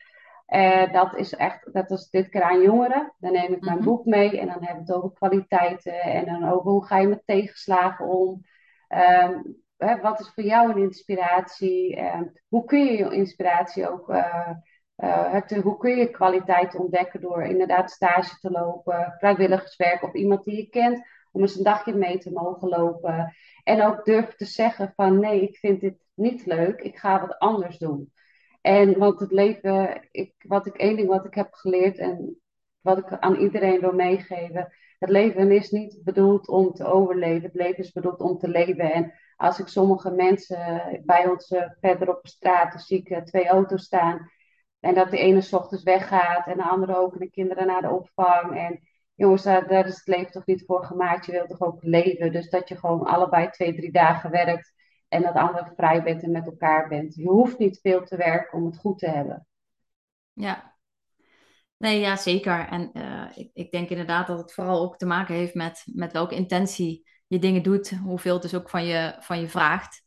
Dat 0.92 1.16
is 1.16 1.36
echt, 1.36 1.74
dat 1.74 1.92
is 1.92 2.10
dit 2.10 2.30
keer 2.30 2.42
aan 2.44 2.62
jongeren. 2.62 3.14
Dan 3.18 3.32
neem 3.32 3.54
ik 3.54 3.62
mijn 3.62 3.78
Mhm. 3.78 3.86
boek 3.86 4.06
mee 4.06 4.40
en 4.40 4.48
dan 4.48 4.64
hebben 4.64 4.86
we 4.86 4.92
het 4.92 4.94
over 4.94 5.18
kwaliteiten. 5.18 6.02
En 6.02 6.26
dan 6.26 6.50
over 6.50 6.72
hoe 6.72 6.86
ga 6.86 6.98
je 6.98 7.08
met 7.08 7.22
tegenslagen 7.26 8.08
om. 8.08 8.42
Ehm, 8.88 9.40
hè, 9.78 10.02
wat 10.02 10.20
is 10.20 10.32
voor 10.34 10.44
jou 10.44 10.72
een 10.72 10.82
inspiratie? 10.82 11.96
Ehm, 11.96 12.24
hoe 12.48 12.66
kun 12.66 12.86
je 12.86 12.98
je 12.98 13.16
inspiratie 13.16 13.90
ook 13.90 14.10
uh, 14.10 15.32
het, 15.32 15.56
hoe 15.56 15.78
kun 15.78 15.96
je 15.98 16.10
kwaliteit 16.10 16.76
ontdekken 16.76 17.22
door 17.22 17.44
inderdaad 17.44 17.92
stage 17.92 18.40
te 18.40 18.52
lopen, 18.52 19.16
vrijwilligerswerk 19.18 20.04
of 20.04 20.14
iemand 20.14 20.44
die 20.44 20.56
je 20.56 20.70
kent, 20.70 21.06
om 21.32 21.42
eens 21.42 21.56
een 21.58 21.64
dagje 21.64 21.94
mee 21.94 22.18
te 22.18 22.32
mogen 22.32 22.70
lopen. 22.70 23.36
En 23.64 23.82
ook 23.84 24.06
durven 24.06 24.38
te 24.38 24.46
zeggen 24.46 24.94
van 24.96 25.20
nee, 25.20 25.42
ik 25.42 25.58
vind 25.58 25.82
dit 25.82 25.96
niet 26.14 26.46
leuk, 26.46 26.82
ik 26.82 26.98
ga 26.98 27.22
wat 27.22 27.40
anders 27.40 27.78
doen. 27.78 28.14
En 28.66 28.98
want 28.98 29.20
het 29.20 29.32
leven, 29.32 30.08
ik, 30.12 30.34
wat 30.48 30.66
ik, 30.66 30.76
één 30.76 30.96
ding 30.96 31.08
wat 31.08 31.26
ik 31.26 31.34
heb 31.34 31.54
geleerd 31.54 31.98
en 31.98 32.42
wat 32.82 32.98
ik 32.98 33.20
aan 33.20 33.36
iedereen 33.36 33.80
wil 33.80 33.92
meegeven, 33.92 34.74
het 35.00 35.10
leven 35.10 35.52
is 35.52 35.72
niet 35.72 36.02
bedoeld 36.04 36.48
om 36.48 36.74
te 36.74 36.86
overleven, 36.86 37.44
het 37.44 37.54
leven 37.54 37.84
is 37.84 37.92
bedoeld 37.92 38.20
om 38.20 38.38
te 38.38 38.48
leven. 38.48 38.92
En 38.92 39.14
als 39.36 39.60
ik 39.60 39.68
sommige 39.68 40.12
mensen 40.12 41.02
bij 41.06 41.28
ons 41.28 41.52
uh, 41.52 41.64
verder 41.80 42.10
op 42.10 42.28
straat 42.28 42.84
zie 42.84 43.00
ik 43.00 43.10
uh, 43.10 43.18
twee 43.18 43.48
auto's 43.48 43.84
staan. 43.84 44.32
En 44.80 44.94
dat 44.96 45.12
de 45.12 45.18
ene 45.18 45.42
s 45.42 45.54
ochtends 45.54 45.84
weggaat 45.84 46.48
en 46.48 46.58
de 46.58 46.64
andere 46.64 46.98
ook. 46.98 47.14
En 47.14 47.20
de 47.20 47.30
kinderen 47.30 47.68
naar 47.68 47.82
de 47.82 47.90
opvang. 47.90 48.58
En 48.58 48.80
jongens, 49.16 49.44
daar 49.44 49.88
is 49.88 49.96
het 49.96 50.08
leven 50.08 50.32
toch 50.32 50.46
niet 50.46 50.64
voor 50.66 50.86
gemaakt. 50.86 51.26
Je 51.26 51.32
wilt 51.32 51.50
toch 51.50 51.62
ook 51.62 51.84
leven. 51.84 52.32
Dus 52.32 52.50
dat 52.50 52.70
je 52.70 52.76
gewoon 52.76 53.04
allebei 53.04 53.50
twee, 53.50 53.76
drie 53.76 53.92
dagen 53.92 54.32
werkt. 54.32 54.74
En 55.16 55.22
dat 55.22 55.36
andere 55.36 55.74
vrij 55.76 56.04
bent 56.04 56.24
en 56.24 56.32
met 56.32 56.46
elkaar 56.46 56.88
bent. 56.88 57.16
Je 57.16 57.30
hoeft 57.30 57.58
niet 57.58 57.80
veel 57.82 58.04
te 58.04 58.18
werken 58.18 58.58
om 58.58 58.66
het 58.66 58.78
goed 58.78 58.98
te 58.98 59.10
hebben. 59.10 59.48
Ja. 60.34 60.76
Nee, 61.78 62.00
ja, 62.00 62.16
zeker. 62.16 62.68
En 62.68 62.90
uh, 62.94 63.26
ik, 63.36 63.50
ik 63.54 63.72
denk 63.72 63.90
inderdaad 63.90 64.28
dat 64.28 64.38
het 64.38 64.54
vooral 64.54 64.82
ook 64.82 64.98
te 64.98 65.06
maken 65.06 65.36
heeft 65.36 65.54
met, 65.54 65.84
met 65.94 66.12
welke 66.12 66.36
intentie 66.36 67.08
je 67.28 67.40
dingen 67.40 67.64
doet. 67.64 67.90
Hoeveel 67.90 68.34
het 68.34 68.42
dus 68.42 68.56
ook 68.56 68.70
van 68.70 68.86
je, 68.86 69.16
van 69.20 69.40
je 69.40 69.50
vraagt. 69.50 70.04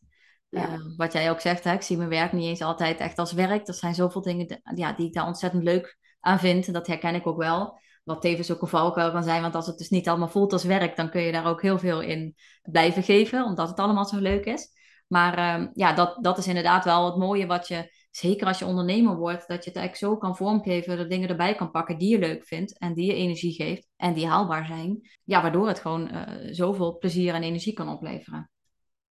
Ja. 0.48 0.72
Uh, 0.72 0.96
wat 0.96 1.12
jij 1.12 1.30
ook 1.30 1.40
zegt, 1.40 1.64
hè, 1.64 1.72
ik 1.72 1.82
zie 1.82 1.96
mijn 1.96 2.09
werk 2.09 2.32
niet 2.32 2.44
eens 2.44 2.62
altijd 2.62 2.98
echt 2.98 3.18
als 3.18 3.32
werk. 3.32 3.68
Er 3.68 3.74
zijn 3.74 3.94
zoveel 3.94 4.22
dingen 4.22 4.61
ja, 4.74 4.92
die 4.92 5.06
ik 5.06 5.14
daar 5.14 5.26
ontzettend 5.26 5.62
leuk 5.62 5.98
aan 6.20 6.38
vind. 6.38 6.66
En 6.66 6.72
dat 6.72 6.86
herken 6.86 7.14
ik 7.14 7.26
ook 7.26 7.38
wel. 7.38 7.78
Wat 8.04 8.20
tevens 8.20 8.50
ook 8.50 8.62
een 8.62 8.68
valkuil 8.68 9.12
kan 9.12 9.22
zijn. 9.22 9.42
Want 9.42 9.54
als 9.54 9.66
het 9.66 9.78
dus 9.78 9.88
niet 9.88 10.09
allemaal 10.09 10.28
voelt 10.28 10.52
als 10.52 10.64
werk, 10.64 10.96
dan 10.96 11.11
kun 11.11 11.22
je 11.22 11.32
daar 11.32 11.46
ook 11.46 11.62
heel 11.62 11.78
veel 11.78 12.00
in 12.00 12.34
blijven 12.62 13.02
geven. 13.02 13.44
Omdat 13.44 13.68
het 13.68 13.78
allemaal 13.78 14.04
zo 14.04 14.18
leuk 14.18 14.44
is. 14.44 14.76
Maar 15.09 15.61
uh, 15.61 15.66
ja, 15.72 15.92
dat, 15.92 16.18
dat 16.20 16.38
is 16.38 16.46
inderdaad 16.46 16.84
wel 16.84 17.06
het 17.06 17.16
mooie 17.16 17.46
wat 17.46 17.68
je, 17.68 17.92
zeker 18.11 18.46
als 18.46 18.59
je 18.59 18.66
ondernemer 18.66 19.16
wordt, 19.16 19.48
dat 19.48 19.64
je 19.64 19.70
het 19.70 19.78
eigenlijk 19.78 19.96
zo 19.96 20.16
kan 20.16 20.36
vormgeven, 20.36 20.96
dat 20.96 21.11
dingen 21.11 21.28
erbij 21.28 21.54
kan 21.54 21.70
pakken 21.70 21.98
die 21.98 22.11
je 22.11 22.18
leuk 22.18 22.44
vindt 22.44 22.78
en 22.78 22.94
die 22.94 23.06
je 23.06 23.14
energie 23.14 23.52
geeft 23.52 23.88
en 23.96 24.12
die 24.12 24.26
haalbaar 24.26 24.66
zijn. 24.66 25.00
Ja, 25.24 25.42
waardoor 25.42 25.68
het 25.68 25.80
gewoon 25.80 26.11
uh, 26.14 26.22
zoveel 26.50 26.98
plezier 26.98 27.34
en 27.34 27.42
energie 27.42 27.72
kan 27.72 27.88
opleveren. 27.88 28.50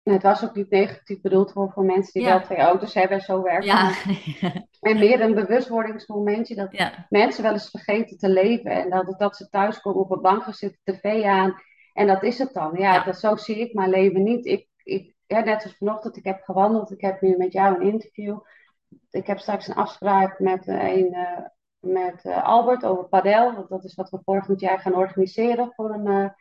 Het 0.04 0.24
was 0.24 0.44
ook 0.44 0.56
niet 0.56 0.70
negatief 0.70 1.22
bedoeld 1.22 1.52
voor, 1.52 1.72
voor 1.72 1.84
mensen 1.84 2.14
die 2.14 2.22
Ja. 2.22 2.30
wel 2.30 2.42
twee 2.42 2.58
auto's 2.58 2.94
hebben 2.94 3.18
en 3.18 3.24
zo 3.24 3.42
werken. 3.42 3.66
Ja, 3.66 3.94
En 4.80 5.00
meer 5.00 5.22
een 5.22 5.34
bewustwordingsmomentje 5.34 6.56
dat 6.56 6.68
ja, 6.72 7.06
mensen 7.10 7.44
wel 7.44 7.54
eens 7.54 7.70
vergeten 7.70 8.18
te 8.18 8.30
leven. 8.30 8.72
En 8.72 8.90
dat, 8.90 9.16
dat 9.20 9.36
ze 9.36 9.50
thuiskomen 9.50 10.02
op 10.02 10.12
een 10.12 10.22
bank 10.22 10.44
zitten, 10.50 10.80
tv 10.84 11.24
aan. 11.24 11.56
En 11.94 12.08
dat 12.08 12.24
is 12.24 12.38
het 12.38 12.54
dan. 12.54 12.72
Ja, 12.78 12.94
Ja. 12.94 13.04
Dat, 13.04 13.20
zo 13.20 13.36
zie 13.36 13.60
ik 13.60 13.74
mijn 13.74 13.90
leven 13.90 14.24
niet. 14.24 14.46
Ik, 14.46 14.68
ik, 14.84 15.15
ja, 15.28 15.40
net 15.40 15.64
als 15.64 15.78
vanochtend, 15.78 16.18
ik 16.18 16.24
heb 16.24 16.42
gewandeld. 16.44 16.92
Ik 16.92 17.02
heb 17.02 17.22
nu 17.22 17.38
met 17.38 17.54
jou 17.54 17.76
een 17.76 17.92
interview. 17.92 18.40
Ik 19.10 19.28
heb 19.28 19.40
straks 19.40 19.68
een 19.68 19.76
afspraak 19.76 20.40
met, 20.40 20.68
eh, 20.68 20.98
een, 20.98 21.14
eh, 21.14 21.46
met 21.80 22.26
eh, 22.26 22.44
Albert 22.44 22.86
over 22.86 23.08
padel. 23.08 23.54
Want 23.54 23.70
dat 23.70 23.84
is 23.84 23.96
wat 23.96 24.10
we 24.10 24.20
volgend 24.24 24.60
jaar 24.60 24.80
gaan 24.80 24.96
organiseren 24.96 25.72
voor 25.76 25.94
een... 25.94 26.34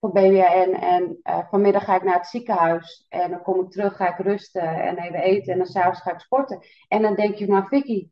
voor 0.00 0.12
BWN. 0.12 0.74
En 0.80 1.18
vanmiddag 1.50 1.84
ga 1.84 1.94
ik 1.94 2.02
naar 2.02 2.16
het 2.16 2.26
ziekenhuis. 2.26 3.06
En 3.08 3.30
dan 3.30 3.42
kom 3.42 3.60
ik 3.60 3.70
terug, 3.70 3.96
ga 3.96 4.08
ik 4.08 4.26
rusten 4.26 4.82
en 4.82 4.98
even 4.98 5.20
eten. 5.20 5.52
En 5.52 5.58
dan 5.58 5.66
s'avonds 5.66 6.00
ga 6.00 6.12
ik 6.12 6.20
sporten. 6.20 6.60
En 6.88 7.02
dan 7.02 7.14
denk 7.14 7.34
je, 7.34 7.48
maar 7.48 7.66
Vicky, 7.66 8.10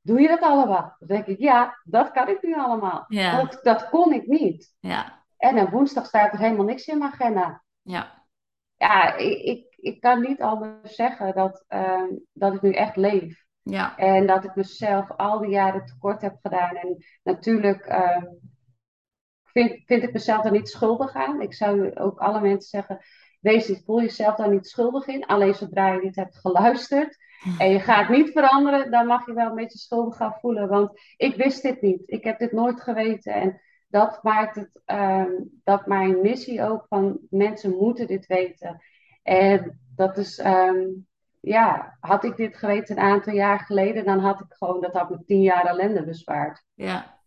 doe 0.00 0.20
je 0.20 0.28
dat 0.28 0.40
allemaal? 0.40 0.96
Dan 0.98 1.08
denk 1.08 1.26
ik, 1.26 1.38
ja, 1.38 1.80
dat 1.84 2.10
kan 2.10 2.28
ik 2.28 2.42
nu 2.42 2.54
allemaal. 2.54 3.04
Ja. 3.08 3.42
Dat, 3.42 3.58
dat 3.62 3.88
kon 3.88 4.12
ik 4.12 4.26
niet. 4.26 4.74
ja, 4.80 5.24
En 5.36 5.56
dan 5.56 5.70
woensdag 5.70 6.06
staat 6.06 6.32
er 6.32 6.38
helemaal 6.38 6.64
niks 6.64 6.86
in 6.86 6.98
mijn 6.98 7.12
agenda. 7.12 7.62
Ja. 7.82 8.23
Ja, 8.76 9.16
ik, 9.16 9.42
ik, 9.42 9.74
ik 9.76 10.00
kan 10.00 10.20
niet 10.20 10.40
anders 10.40 10.94
zeggen 10.94 11.34
dat, 11.34 11.64
ehm, 11.68 12.08
dat 12.32 12.54
ik 12.54 12.62
nu 12.62 12.72
echt 12.72 12.96
leef. 12.96 13.44
Ja. 13.62 13.96
En 13.96 14.26
dat 14.26 14.44
ik 14.44 14.54
mezelf 14.54 15.10
al 15.10 15.38
die 15.38 15.50
jaren 15.50 15.84
tekort 15.84 16.20
heb 16.20 16.36
gedaan. 16.42 16.76
En 16.76 17.04
natuurlijk 17.22 17.86
ehm, 17.86 18.24
vind, 19.44 19.82
vind 19.86 20.02
ik 20.02 20.12
mezelf 20.12 20.42
daar 20.42 20.52
niet 20.52 20.68
schuldig 20.68 21.14
aan. 21.14 21.40
Ik 21.40 21.54
zou 21.54 21.94
ook 21.94 22.18
alle 22.18 22.40
mensen 22.40 22.68
zeggen, 22.68 22.98
wees 23.40 23.68
niet, 23.68 23.82
voel 23.84 24.00
jezelf 24.00 24.34
daar 24.34 24.50
niet 24.50 24.66
schuldig 24.66 25.06
in. 25.06 25.26
Alleen 25.26 25.54
zodra 25.54 25.92
je 25.92 26.00
dit 26.00 26.16
hebt 26.16 26.38
geluisterd 26.38 27.16
en 27.58 27.70
je 27.70 27.80
gaat 27.80 28.08
niet 28.08 28.30
veranderen, 28.30 28.90
dan 28.90 29.06
mag 29.06 29.26
je 29.26 29.32
wel 29.32 29.48
een 29.48 29.54
beetje 29.54 29.78
schuldig 29.78 30.16
gaan 30.16 30.36
voelen. 30.40 30.68
Want 30.68 31.00
ik 31.16 31.36
wist 31.36 31.62
dit 31.62 31.80
niet. 31.80 32.02
Ik 32.06 32.24
heb 32.24 32.38
dit 32.38 32.52
nooit 32.52 32.80
geweten. 32.80 33.32
En 33.32 33.60
dat 33.94 34.22
maakt 34.22 34.54
het, 34.54 34.80
ehm, 34.84 35.30
dat 35.64 35.86
mijn 35.86 36.20
missie 36.20 36.62
ook 36.62 36.86
van 36.88 37.18
mensen 37.30 37.76
moeten 37.76 38.06
dit 38.06 38.26
weten. 38.26 38.82
En 39.22 39.80
dat 39.96 40.16
is, 40.16 40.38
ehm, 40.38 40.86
ja, 41.40 41.96
had 42.00 42.24
ik 42.24 42.36
dit 42.36 42.56
geweten 42.56 42.96
een 42.96 43.02
aantal 43.02 43.32
jaar 43.32 43.58
geleden, 43.58 44.04
dan 44.04 44.18
had 44.18 44.40
ik 44.40 44.46
gewoon, 44.48 44.80
dat 44.80 44.92
had 44.92 45.10
me 45.10 45.24
tien 45.24 45.42
jaar 45.42 45.66
ellende 45.66 46.04
bespaard. 46.04 46.64
Ja. 46.74 47.20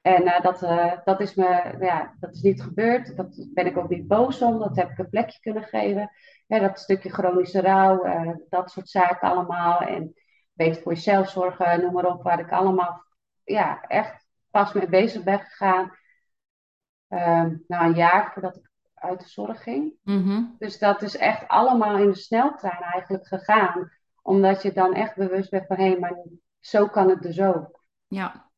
En 0.00 0.22
uh, 0.22 0.40
dat, 0.40 0.62
uh, 0.62 0.92
dat, 1.04 1.20
is 1.20 1.34
me, 1.34 1.76
ja, 1.80 2.14
dat 2.20 2.34
is 2.34 2.40
niet 2.40 2.62
gebeurd. 2.62 3.16
Dat 3.16 3.48
ben 3.54 3.66
ik 3.66 3.76
ook 3.76 3.88
niet 3.88 4.06
boos 4.06 4.42
om. 4.42 4.58
Dat 4.58 4.76
heb 4.76 4.90
ik 4.90 4.98
een 4.98 5.08
plekje 5.08 5.40
kunnen 5.40 5.64
geven. 5.64 6.10
Ja, 6.46 6.58
dat 6.58 6.78
stukje 6.78 7.10
chronische 7.10 7.60
rouw, 7.60 8.06
uh, 8.06 8.34
dat 8.48 8.70
soort 8.70 8.88
zaken 8.88 9.28
allemaal. 9.28 9.80
En 9.80 10.14
beter 10.52 10.82
voor 10.82 10.92
jezelf 10.92 11.28
zorgen, 11.28 11.80
noem 11.80 11.92
maar 11.92 12.06
op, 12.06 12.22
waar 12.22 12.40
ik 12.40 12.52
allemaal 12.52 13.04
ja, 13.44 13.80
echt 13.80 14.25
pas 14.56 14.72
mee 14.72 14.88
bezig 14.88 15.22
ben 15.22 15.40
gegaan. 15.40 15.96
Ehm, 17.08 17.56
na 17.66 17.84
een 17.84 17.94
jaar 17.94 18.32
voordat 18.32 18.56
ik 18.56 18.70
uit 18.94 19.20
de 19.20 19.28
zorg 19.28 19.62
ging. 19.62 19.92
Mm 20.02 20.22
-hmm. 20.22 20.56
Dus 20.58 20.78
dat 20.78 21.02
is 21.02 21.16
echt 21.16 21.48
allemaal 21.48 21.96
in 21.96 22.10
de 22.10 22.16
sneltrein 22.16 22.82
eigenlijk 22.82 23.26
gegaan. 23.26 23.92
Omdat 24.22 24.62
je 24.62 24.72
dan 24.72 24.94
echt 24.94 25.16
bewust 25.16 25.50
bent 25.50 25.66
van 25.66 25.76
hé, 25.76 25.86
hey, 25.86 25.98
maar 25.98 26.14
zo 26.60 26.88
kan 26.88 27.08
het 27.08 27.22
dus 27.22 27.40
ook. 27.40 27.84
Ja. 28.06 28.50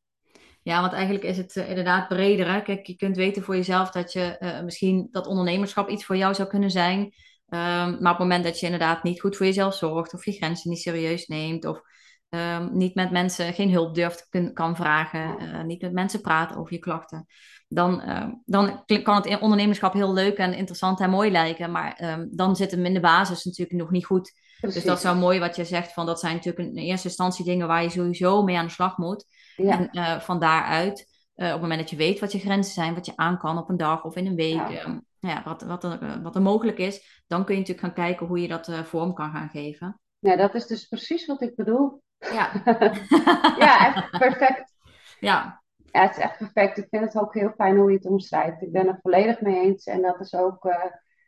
Ja, 0.61 0.81
want 0.81 0.93
eigenlijk 0.93 1.23
is 1.23 1.37
het 1.37 1.55
uh, 1.55 1.69
inderdaad 1.69 2.07
breder. 2.07 2.51
Hè? 2.51 2.61
Kijk, 2.61 2.85
je 2.85 2.95
kunt 2.95 3.15
weten 3.15 3.43
voor 3.43 3.55
jezelf 3.55 3.91
dat 3.91 4.13
je 4.13 4.35
uh, 4.39 4.61
misschien 4.61 5.07
dat 5.11 5.27
ondernemerschap 5.27 5.89
iets 5.89 6.05
voor 6.05 6.17
jou 6.17 6.33
zou 6.33 6.49
kunnen 6.49 6.71
zijn. 6.71 6.99
Um, 6.99 7.11
maar 7.49 7.97
op 7.97 8.03
het 8.03 8.17
moment 8.17 8.43
dat 8.43 8.59
je 8.59 8.65
inderdaad 8.65 9.03
niet 9.03 9.19
goed 9.19 9.37
voor 9.37 9.45
jezelf 9.45 9.75
zorgt, 9.75 10.13
of 10.13 10.25
je 10.25 10.31
grenzen 10.31 10.69
niet 10.69 10.79
serieus 10.79 11.27
neemt, 11.27 11.65
of 11.65 11.81
um, 12.29 12.77
niet 12.77 12.95
met 12.95 13.11
mensen 13.11 13.53
geen 13.53 13.71
hulp 13.71 13.95
durft 13.95 14.27
kun, 14.29 14.53
kan 14.53 14.75
vragen, 14.75 15.41
uh, 15.41 15.63
niet 15.63 15.81
met 15.81 15.93
mensen 15.93 16.21
praat 16.21 16.55
over 16.55 16.73
je 16.73 16.79
klachten, 16.79 17.25
dan, 17.67 18.01
dan 18.45 18.83
kan 19.03 19.15
het 19.15 19.39
ondernemerschap 19.39 19.93
heel 19.93 20.13
leuk 20.13 20.37
en 20.37 20.53
interessant 20.53 20.99
en 20.99 21.09
mooi 21.09 21.31
lijken. 21.31 21.71
Maar 21.71 22.01
um, 22.03 22.29
dan 22.31 22.55
zit 22.55 22.71
hem 22.71 22.85
in 22.85 22.93
de 22.93 22.99
basis 22.99 23.43
natuurlijk 23.43 23.79
nog 23.79 23.91
niet 23.91 24.05
goed. 24.05 24.31
Precies. 24.59 24.77
Dus 24.77 24.89
dat 24.89 24.97
is 24.97 25.03
zo 25.03 25.15
mooi 25.15 25.39
wat 25.39 25.55
je 25.55 25.65
zegt. 25.65 25.93
Van, 25.93 26.05
dat 26.05 26.19
zijn 26.19 26.35
natuurlijk 26.35 26.69
in 26.69 26.77
eerste 26.77 27.07
instantie 27.07 27.45
dingen 27.45 27.67
waar 27.67 27.83
je 27.83 27.89
sowieso 27.89 28.43
mee 28.43 28.57
aan 28.57 28.65
de 28.65 28.71
slag 28.71 28.97
moet. 28.97 29.25
Ja. 29.55 29.77
En 29.77 29.89
uh, 29.91 30.19
van 30.19 30.39
daaruit, 30.39 30.99
uh, 31.35 31.45
op 31.45 31.51
het 31.51 31.61
moment 31.61 31.79
dat 31.79 31.89
je 31.89 31.95
weet 31.95 32.19
wat 32.19 32.31
je 32.31 32.39
grenzen 32.39 32.73
zijn, 32.73 32.93
wat 32.93 33.05
je 33.05 33.13
aan 33.15 33.37
kan 33.37 33.57
op 33.57 33.69
een 33.69 33.77
dag 33.77 34.03
of 34.03 34.15
in 34.15 34.25
een 34.25 34.35
week, 34.35 34.69
Ja. 34.69 34.85
um, 34.85 35.05
ja, 35.19 35.41
wat, 35.45 35.61
wat, 35.61 35.83
er, 35.83 36.19
wat 36.23 36.35
er 36.35 36.41
mogelijk 36.41 36.77
is, 36.77 37.23
dan 37.27 37.45
kun 37.45 37.53
je 37.53 37.59
natuurlijk 37.59 37.87
gaan 37.87 38.05
kijken 38.05 38.27
hoe 38.27 38.41
je 38.41 38.47
dat 38.47 38.67
uh, 38.67 38.83
vorm 38.83 39.13
kan 39.13 39.31
gaan 39.31 39.49
geven. 39.49 39.99
Ja, 40.19 40.35
dat 40.35 40.55
is 40.55 40.65
dus 40.65 40.87
precies 40.87 41.25
wat 41.25 41.41
ik 41.41 41.55
bedoel. 41.55 42.01
Ja, 42.19 42.51
ja, 43.65 43.87
echt 43.87 44.19
perfect. 44.19 44.73
ja, 45.19 45.61
Ja, 45.91 46.01
het 46.01 46.11
is 46.11 46.23
echt 46.23 46.37
perfect. 46.37 46.77
Ik 46.77 46.87
vind 46.89 47.03
het 47.03 47.21
ook 47.21 47.33
heel 47.33 47.53
fijn 47.55 47.77
hoe 47.77 47.91
je 47.91 47.97
het 47.97 48.05
omschrijft. 48.05 48.61
Ik 48.61 48.71
ben 48.71 48.87
er 48.87 48.99
volledig 49.01 49.41
mee 49.41 49.63
eens. 49.63 49.85
En 49.85 50.01
dat 50.01 50.19
is 50.19 50.35
ook, 50.35 50.65
uh, 50.65 50.85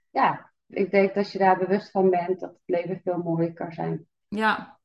ja, 0.10 0.52
ik 0.68 0.92
denk 0.92 1.08
dat 1.08 1.18
als 1.18 1.32
je 1.32 1.38
daar 1.38 1.58
bewust 1.58 1.92
van 1.92 2.10
bent, 2.10 2.40
dat 2.40 2.50
het 2.50 2.62
leven 2.66 3.02
veel 3.04 3.18
mooier 3.18 3.54
kan 3.54 3.72
zijn. 3.72 4.08
ja. 4.28 4.80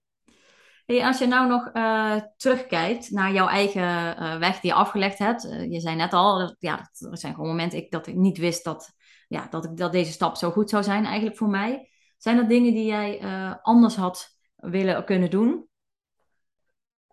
Hey, 0.86 1.04
als 1.04 1.18
je 1.18 1.26
nou 1.26 1.48
nog 1.48 1.70
uh, 1.72 2.16
terugkijkt 2.36 3.10
naar 3.10 3.32
jouw 3.32 3.48
eigen 3.48 3.82
uh, 4.22 4.38
weg 4.38 4.60
die 4.60 4.70
je 4.70 4.76
afgelegd 4.76 5.18
hebt. 5.18 5.42
Je 5.42 5.80
zei 5.80 5.96
net 5.96 6.12
al, 6.12 6.56
ja, 6.58 6.78
er 7.10 7.18
zijn 7.18 7.34
gewoon 7.34 7.48
momenten 7.48 7.78
ik, 7.78 7.90
dat 7.90 8.06
ik 8.06 8.14
niet 8.14 8.38
wist 8.38 8.64
dat, 8.64 8.92
ja, 9.28 9.46
dat, 9.50 9.64
ik, 9.64 9.76
dat 9.76 9.92
deze 9.92 10.12
stap 10.12 10.36
zo 10.36 10.50
goed 10.50 10.70
zou 10.70 10.82
zijn 10.82 11.04
eigenlijk 11.04 11.36
voor 11.36 11.48
mij. 11.48 11.90
Zijn 12.16 12.38
er 12.38 12.48
dingen 12.48 12.74
die 12.74 12.86
jij 12.86 13.20
anders 13.62 13.96
had 13.96 14.38
willen 14.56 15.04
kunnen 15.04 15.30
doen? 15.30 15.68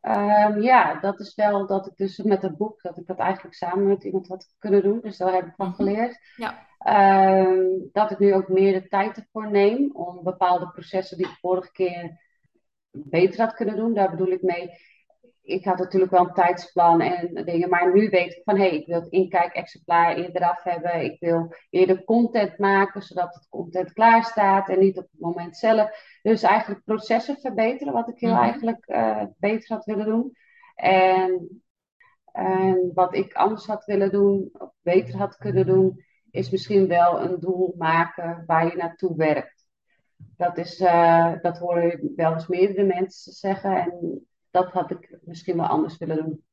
Um, 0.08 0.62
ja, 0.62 1.00
dat 1.00 1.20
is 1.20 1.36
wel 1.36 1.68
dat 1.68 1.88
ik 1.88 1.96
dus 1.96 2.18
met 2.18 2.42
het 2.42 2.58
boek, 2.58 2.82
dat 2.82 2.98
ik 2.98 3.08
dat 3.08 3.18
eigenlijk 3.18 3.56
samen 3.56 3.88
met 3.88 4.04
iemand 4.04 4.28
had 4.28 4.54
kunnen 4.58 4.84
doen. 4.84 5.00
Dus 5.02 5.18
daar 5.18 5.34
heb 5.34 5.46
ik 5.46 5.54
van 5.56 5.74
geleerd. 5.74 6.20
Ja. 6.36 6.68
Um, 7.48 7.90
dat 7.92 8.12
ik 8.12 8.20
nu 8.20 8.34
ook 8.34 8.48
meer 8.48 8.82
de 8.82 8.88
tijd 8.88 9.18
ervoor 9.18 9.52
neem 9.52 9.96
om 9.96 10.24
bepaalde 10.24 10.68
processen 10.68 11.18
die 11.18 11.26
ik 11.26 11.38
vorige 11.42 11.72
keer 11.72 12.22
beter 12.92 13.40
had 13.40 13.54
kunnen 13.54 13.76
doen. 13.76 13.94
Daar 13.94 14.10
bedoel 14.10 14.32
ik 14.32 14.42
mee. 14.42 14.72
Ik 15.44 15.66
had 15.66 15.78
natuurlijk 15.78 16.12
wel 16.12 16.28
een 16.28 16.34
tijdsplan 16.34 17.02
en 17.02 17.46
dingen, 17.46 17.70
maar 17.70 17.94
nu 17.94 18.10
weet 18.10 18.34
ik 18.34 18.42
van 18.44 18.56
hé, 18.56 18.68
hey, 18.68 18.78
ik 18.78 18.88
wil 18.88 19.00
het 19.00 19.12
inkijk-exemplaar 19.12 20.16
eerder 20.16 20.42
af 20.42 20.64
hebben. 20.64 21.04
Ik 21.04 21.20
wil 21.20 21.54
eerder 21.70 22.04
content 22.04 22.58
maken, 22.58 23.02
zodat 23.02 23.34
het 23.34 23.48
content 23.50 23.94
klaar 23.94 24.24
staat 24.24 24.70
en 24.70 24.80
niet 24.80 24.98
op 24.98 25.08
het 25.12 25.20
moment 25.20 25.58
zelf. 25.58 25.90
Dus 26.22 26.42
eigenlijk 26.42 26.84
processen 26.84 27.38
verbeteren, 27.40 27.94
wat 27.94 28.08
ik 28.10 28.20
heel 28.20 28.34
Mhm. 28.34 28.42
eigenlijk 28.44 28.88
uh, 28.88 29.24
beter 29.38 29.76
had 29.76 29.86
willen 29.86 30.06
doen. 30.06 30.38
En, 30.76 31.62
en 32.32 32.92
wat 32.94 33.16
ik 33.16 33.34
anders 33.34 33.66
had 33.66 33.86
willen 33.86 34.12
doen, 34.12 34.50
of 34.54 34.70
beter 34.82 35.18
had 35.18 35.38
kunnen 35.38 35.66
doen, 35.66 36.04
is 36.32 36.50
misschien 36.50 36.88
wel 36.88 37.22
een 37.22 37.40
doel 37.40 37.74
maken 37.78 38.44
waar 38.46 38.66
je 38.66 38.76
naartoe 38.76 39.16
werkt. 39.16 39.66
Dat, 40.38 40.58
is, 40.58 40.80
uh, 40.80 41.34
dat 41.42 41.58
hoor 41.58 41.82
je 41.82 42.14
wel 42.16 42.34
eens 42.34 42.48
meerdere 42.48 42.84
mensen 42.84 43.34
zeggen. 43.34 43.76
En 43.76 44.28
dat 44.54 44.72
had 44.72 44.92
ik 44.92 45.18
misschien 45.22 45.58
wel 45.58 45.66
anders 45.66 45.98
willen 45.98 46.16
doen. 46.16 46.44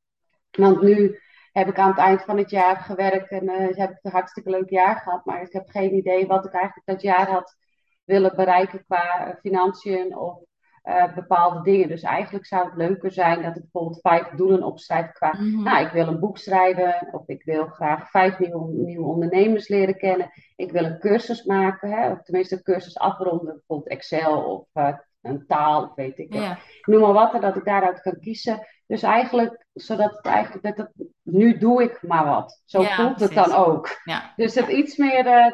Want 0.51 0.81
nu 0.81 1.19
heb 1.51 1.67
ik 1.67 1.79
aan 1.79 1.89
het 1.89 1.97
eind 1.97 2.23
van 2.23 2.37
het 2.37 2.49
jaar 2.49 2.77
gewerkt 2.77 3.31
en 3.31 3.43
uh, 3.43 3.77
heb 3.77 3.91
ik 3.91 3.99
een 4.01 4.11
hartstikke 4.11 4.49
leuk 4.49 4.69
jaar 4.69 4.95
gehad. 4.95 5.25
Maar 5.25 5.41
ik 5.41 5.53
heb 5.53 5.69
geen 5.69 5.95
idee 5.95 6.27
wat 6.27 6.45
ik 6.45 6.51
eigenlijk 6.51 6.87
dat 6.87 7.01
jaar 7.01 7.29
had 7.29 7.55
willen 8.03 8.35
bereiken 8.35 8.85
qua 8.85 9.37
financiën 9.41 10.17
of 10.17 10.39
uh, 10.83 11.15
bepaalde 11.15 11.61
dingen. 11.61 11.87
Dus 11.87 12.01
eigenlijk 12.01 12.45
zou 12.45 12.65
het 12.65 12.75
leuker 12.75 13.11
zijn 13.11 13.41
dat 13.41 13.55
ik 13.55 13.61
bijvoorbeeld 13.61 14.01
vijf 14.01 14.27
doelen 14.27 14.63
opschrijf 14.63 15.11
qua... 15.11 15.33
Mhm. 15.33 15.63
Nou, 15.63 15.85
ik 15.85 15.91
wil 15.91 16.07
een 16.07 16.19
boek 16.19 16.37
schrijven 16.37 17.07
of 17.11 17.27
ik 17.27 17.43
wil 17.43 17.67
graag 17.67 18.09
vijf 18.09 18.39
nieuwe, 18.39 18.71
nieuwe 18.73 19.07
ondernemers 19.07 19.67
leren 19.67 19.97
kennen. 19.97 20.31
Ik 20.55 20.71
wil 20.71 20.85
een 20.85 20.99
cursus 20.99 21.43
maken, 21.43 21.91
hè, 21.91 22.11
of 22.11 22.21
tenminste 22.21 22.55
een 22.55 22.63
cursus 22.63 22.97
afronden, 22.97 23.53
bijvoorbeeld 23.53 23.89
Excel 23.89 24.43
of 24.43 24.67
uh, 24.73 24.97
een 25.21 25.45
taal, 25.47 25.83
of 25.83 25.95
weet 25.95 26.17
ik 26.17 26.33
Ja. 26.33 26.57
Noem 26.81 27.01
maar 27.01 27.13
wat, 27.13 27.33
en 27.33 27.41
dat 27.41 27.55
ik 27.55 27.65
daaruit 27.65 28.01
kan 28.01 28.19
kiezen. 28.19 28.67
Dus 28.87 29.01
eigenlijk, 29.03 29.65
zodat 29.73 30.11
het 30.11 30.25
eigenlijk, 30.25 30.63
dat 30.63 30.77
het, 30.77 31.07
nu 31.21 31.57
doe 31.57 31.83
ik 31.83 32.01
maar 32.01 32.25
wat. 32.25 32.61
Zo 32.65 32.81
Ja, 32.81 32.95
voelt 32.95 33.19
het 33.19 33.33
precies. 33.33 33.51
dan 33.51 33.65
ook. 33.65 33.99
Ja, 34.03 34.33
Dus 34.35 34.55
het 34.55 34.67
iets 34.67 34.97
meer 34.97 35.25
uh, 35.25 35.53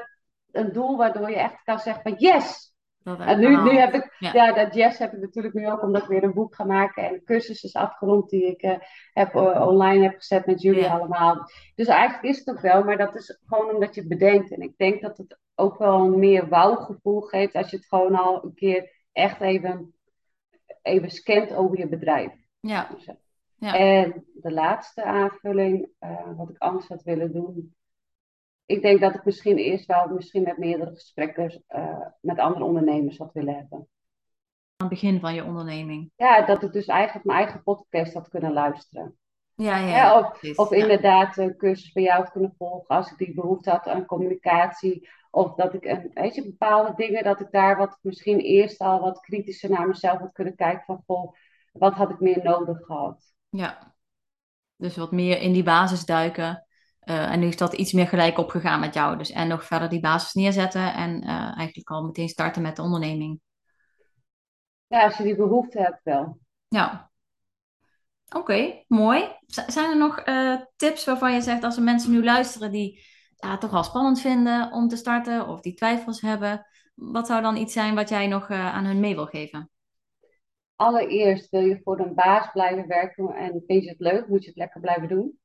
een 0.52 0.72
doel 0.72 0.98
waardoor 0.98 1.30
je 1.30 1.36
echt 1.36 1.64
kan 1.64 1.80
zeggen 1.80 2.04
van 2.04 2.16
yes! 2.18 2.76
dat 3.04 3.20
En 3.20 3.40
nu, 3.40 3.62
nu 3.62 3.70
heb 3.78 3.94
ik, 3.94 4.16
Ja. 4.20 4.52
dat 4.54 4.74
yes 4.76 4.98
heb 4.98 5.14
ik 5.14 5.20
natuurlijk 5.20 5.54
nu 5.54 5.70
ook 5.72 5.82
omdat 5.82 6.02
ik 6.02 6.08
weer 6.08 6.24
een 6.24 6.34
boek 6.34 6.56
ga 6.56 6.64
maken 6.64 7.04
en 7.04 7.24
cursus 7.24 7.64
is 7.64 7.76
afgerond 7.76 8.30
die 8.30 8.46
ik 8.46 8.64
uh, 8.64 8.78
heb, 9.14 9.36
uh, 9.36 9.68
online 9.68 10.04
heb 10.04 10.16
gezet 10.18 10.46
met 10.46 10.62
jullie 10.62 10.88
allemaal. 10.88 11.50
Dus 11.76 11.88
eigenlijk 11.88 12.24
is 12.24 12.38
het 12.38 12.50
ook 12.50 12.62
wel, 12.62 12.84
maar 12.84 12.98
dat 12.98 13.16
is 13.16 13.40
gewoon 13.46 13.74
omdat 13.74 13.96
je 13.96 14.00
het 14.00 14.10
bedenkt. 14.10 14.52
En 14.52 14.62
ik 14.62 14.78
denk 14.78 15.02
dat 15.02 15.18
het 15.18 15.38
ook 15.56 15.78
wel 15.78 16.00
een 16.00 16.20
meer 16.20 16.50
wauw-gevoel 16.50 17.22
geeft 17.22 17.56
als 17.56 17.70
je 17.70 17.78
het 17.78 17.86
gewoon 17.86 18.16
al 18.16 18.44
een 18.44 18.54
keer 18.54 18.96
echt 19.18 19.42
even, 19.42 19.94
even 20.82 21.10
scant 21.10 21.54
over 21.54 21.78
je 21.78 21.88
bedrijf. 21.88 22.34
Ja. 22.60 22.90
Ja. 23.60 23.74
En 23.76 24.26
de 24.34 24.52
laatste 24.52 25.04
aanvulling, 25.04 25.90
uh, 26.00 26.38
wat 26.38 26.50
ik 26.50 26.58
anders 26.58 26.88
had 26.88 27.04
willen 27.04 27.34
doen. 27.34 27.76
Ik 28.66 28.82
denk 28.82 29.00
dat 29.02 29.16
ik 29.16 29.26
misschien 29.26 29.58
eerst 29.58 29.86
wel 29.86 30.08
misschien 30.08 30.44
met 30.44 30.58
meerdere 30.58 30.92
gesprekken 30.92 31.64
uh, 31.70 32.06
met 32.22 32.40
andere 32.40 32.66
ondernemers 32.66 33.18
had 33.18 33.34
willen 33.34 33.56
hebben. 33.56 33.78
Aan 33.78 33.88
het 34.88 34.90
begin 34.90 35.20
van 35.20 35.34
je 35.34 35.44
onderneming. 35.44 36.12
Ja, 36.16 36.46
dat 36.46 36.64
ik 36.64 36.72
dus 36.72 36.86
eigenlijk 36.86 37.26
mijn 37.26 37.40
eigen 37.40 37.64
podcast 37.64 38.14
had 38.14 38.30
kunnen 38.30 38.54
luisteren. 38.54 39.18
Ja, 39.56 39.78
ja. 39.78 39.88
Ja, 39.88 40.20
of, 40.20 40.58
of 40.58 40.72
inderdaad 40.72 41.38
een 41.38 41.58
cursus 41.58 41.92
bij 41.92 42.04
jou 42.04 42.20
had 42.20 42.32
kunnen 42.32 42.54
volgen 42.58 42.96
als 42.96 43.12
ik 43.12 43.18
die 43.18 43.34
behoefte 43.34 43.70
had 43.70 43.88
aan 43.88 44.06
communicatie. 44.06 45.10
Of 45.38 45.56
dat 45.56 45.74
ik, 45.74 45.86
een, 45.86 46.12
weet 46.14 46.36
je, 46.36 46.44
bepaalde 46.44 46.94
dingen, 46.96 47.24
dat 47.24 47.40
ik 47.40 47.52
daar 47.52 47.78
wat 47.78 48.00
misschien 48.02 48.40
eerst 48.40 48.80
al 48.80 49.00
wat 49.00 49.20
kritischer 49.20 49.70
naar 49.70 49.88
mezelf 49.88 50.20
had 50.20 50.32
kunnen 50.32 50.56
kijken 50.56 50.84
van, 50.86 51.04
goh, 51.06 51.34
wat 51.72 51.94
had 51.94 52.10
ik 52.10 52.20
meer 52.20 52.44
nodig 52.44 52.86
gehad? 52.86 53.34
Ja. 53.50 53.96
Dus 54.76 54.98
wat 54.98 55.12
meer 55.12 55.42
in 55.42 55.54
die 55.54 55.64
basis 55.64 56.06
duiken. 56.06 56.66
Uh, 57.04 57.32
en 57.32 57.40
nu 57.40 57.48
is 57.48 57.58
dat 57.58 57.74
iets 57.74 57.92
meer 57.92 58.08
gelijk 58.08 58.38
opgegaan 58.38 58.80
met 58.80 58.94
jou. 58.94 59.18
Dus 59.18 59.32
en 59.32 59.48
nog 59.48 59.64
verder 59.64 59.90
die 59.90 60.00
basis 60.00 60.34
neerzetten 60.34 60.94
en 60.94 61.24
uh, 61.24 61.58
eigenlijk 61.58 61.90
al 61.90 62.06
meteen 62.06 62.30
starten 62.30 62.62
met 62.62 62.76
de 62.76 62.82
onderneming. 62.82 63.40
Ja, 64.88 65.04
als 65.04 65.18
je 65.18 65.24
die 65.24 65.36
behoefte 65.36 65.80
hebt 65.80 66.04
wel. 66.04 66.40
Ja. 66.68 67.12
Oké, 68.28 68.38
okay, 68.38 68.86
mooi. 68.88 69.28
Z 69.46 69.66
zijn 69.68 69.90
er 69.90 69.98
nog 69.98 70.28
uh, 70.28 70.62
tips 70.76 71.06
waarvan 71.06 71.34
je 71.34 71.42
zegt 71.42 71.64
als 71.64 71.78
er 71.78 71.84
mensen 71.84 72.12
nu 72.12 72.24
luisteren 72.24 72.72
die 72.72 73.16
ja, 73.38 73.58
toch 73.58 73.72
wel 73.72 73.84
spannend 73.84 74.22
vinden 74.22 74.72
om 74.72 74.88
te 74.88 74.96
starten 74.96 75.48
of 75.48 75.62
die 75.62 75.74
twijfels 75.74 76.22
hebben. 76.22 76.66
Wat 76.94 77.28
zou 77.28 77.42
dan 77.42 77.58
iets 77.58 77.74
zijn 77.74 77.96
wat 77.96 78.10
jij 78.10 78.28
nog 78.28 78.50
aan 78.50 78.86
hun 78.86 79.00
mee 79.00 79.16
wil 79.16 79.26
geven? 79.26 79.70
Allereerst 80.76 81.50
wil 81.50 81.62
je 81.62 81.80
voor 81.84 82.00
een 82.00 82.14
baas 82.14 82.52
blijven 82.52 82.88
werken 82.88 83.30
en 83.30 83.64
vind 83.68 83.84
je 83.84 83.90
het 83.90 84.00
leuk, 84.00 84.28
moet 84.28 84.44
je 84.44 84.50
het 84.50 84.58
lekker 84.58 84.82
blijven 84.82 85.08
doen. 85.08 85.40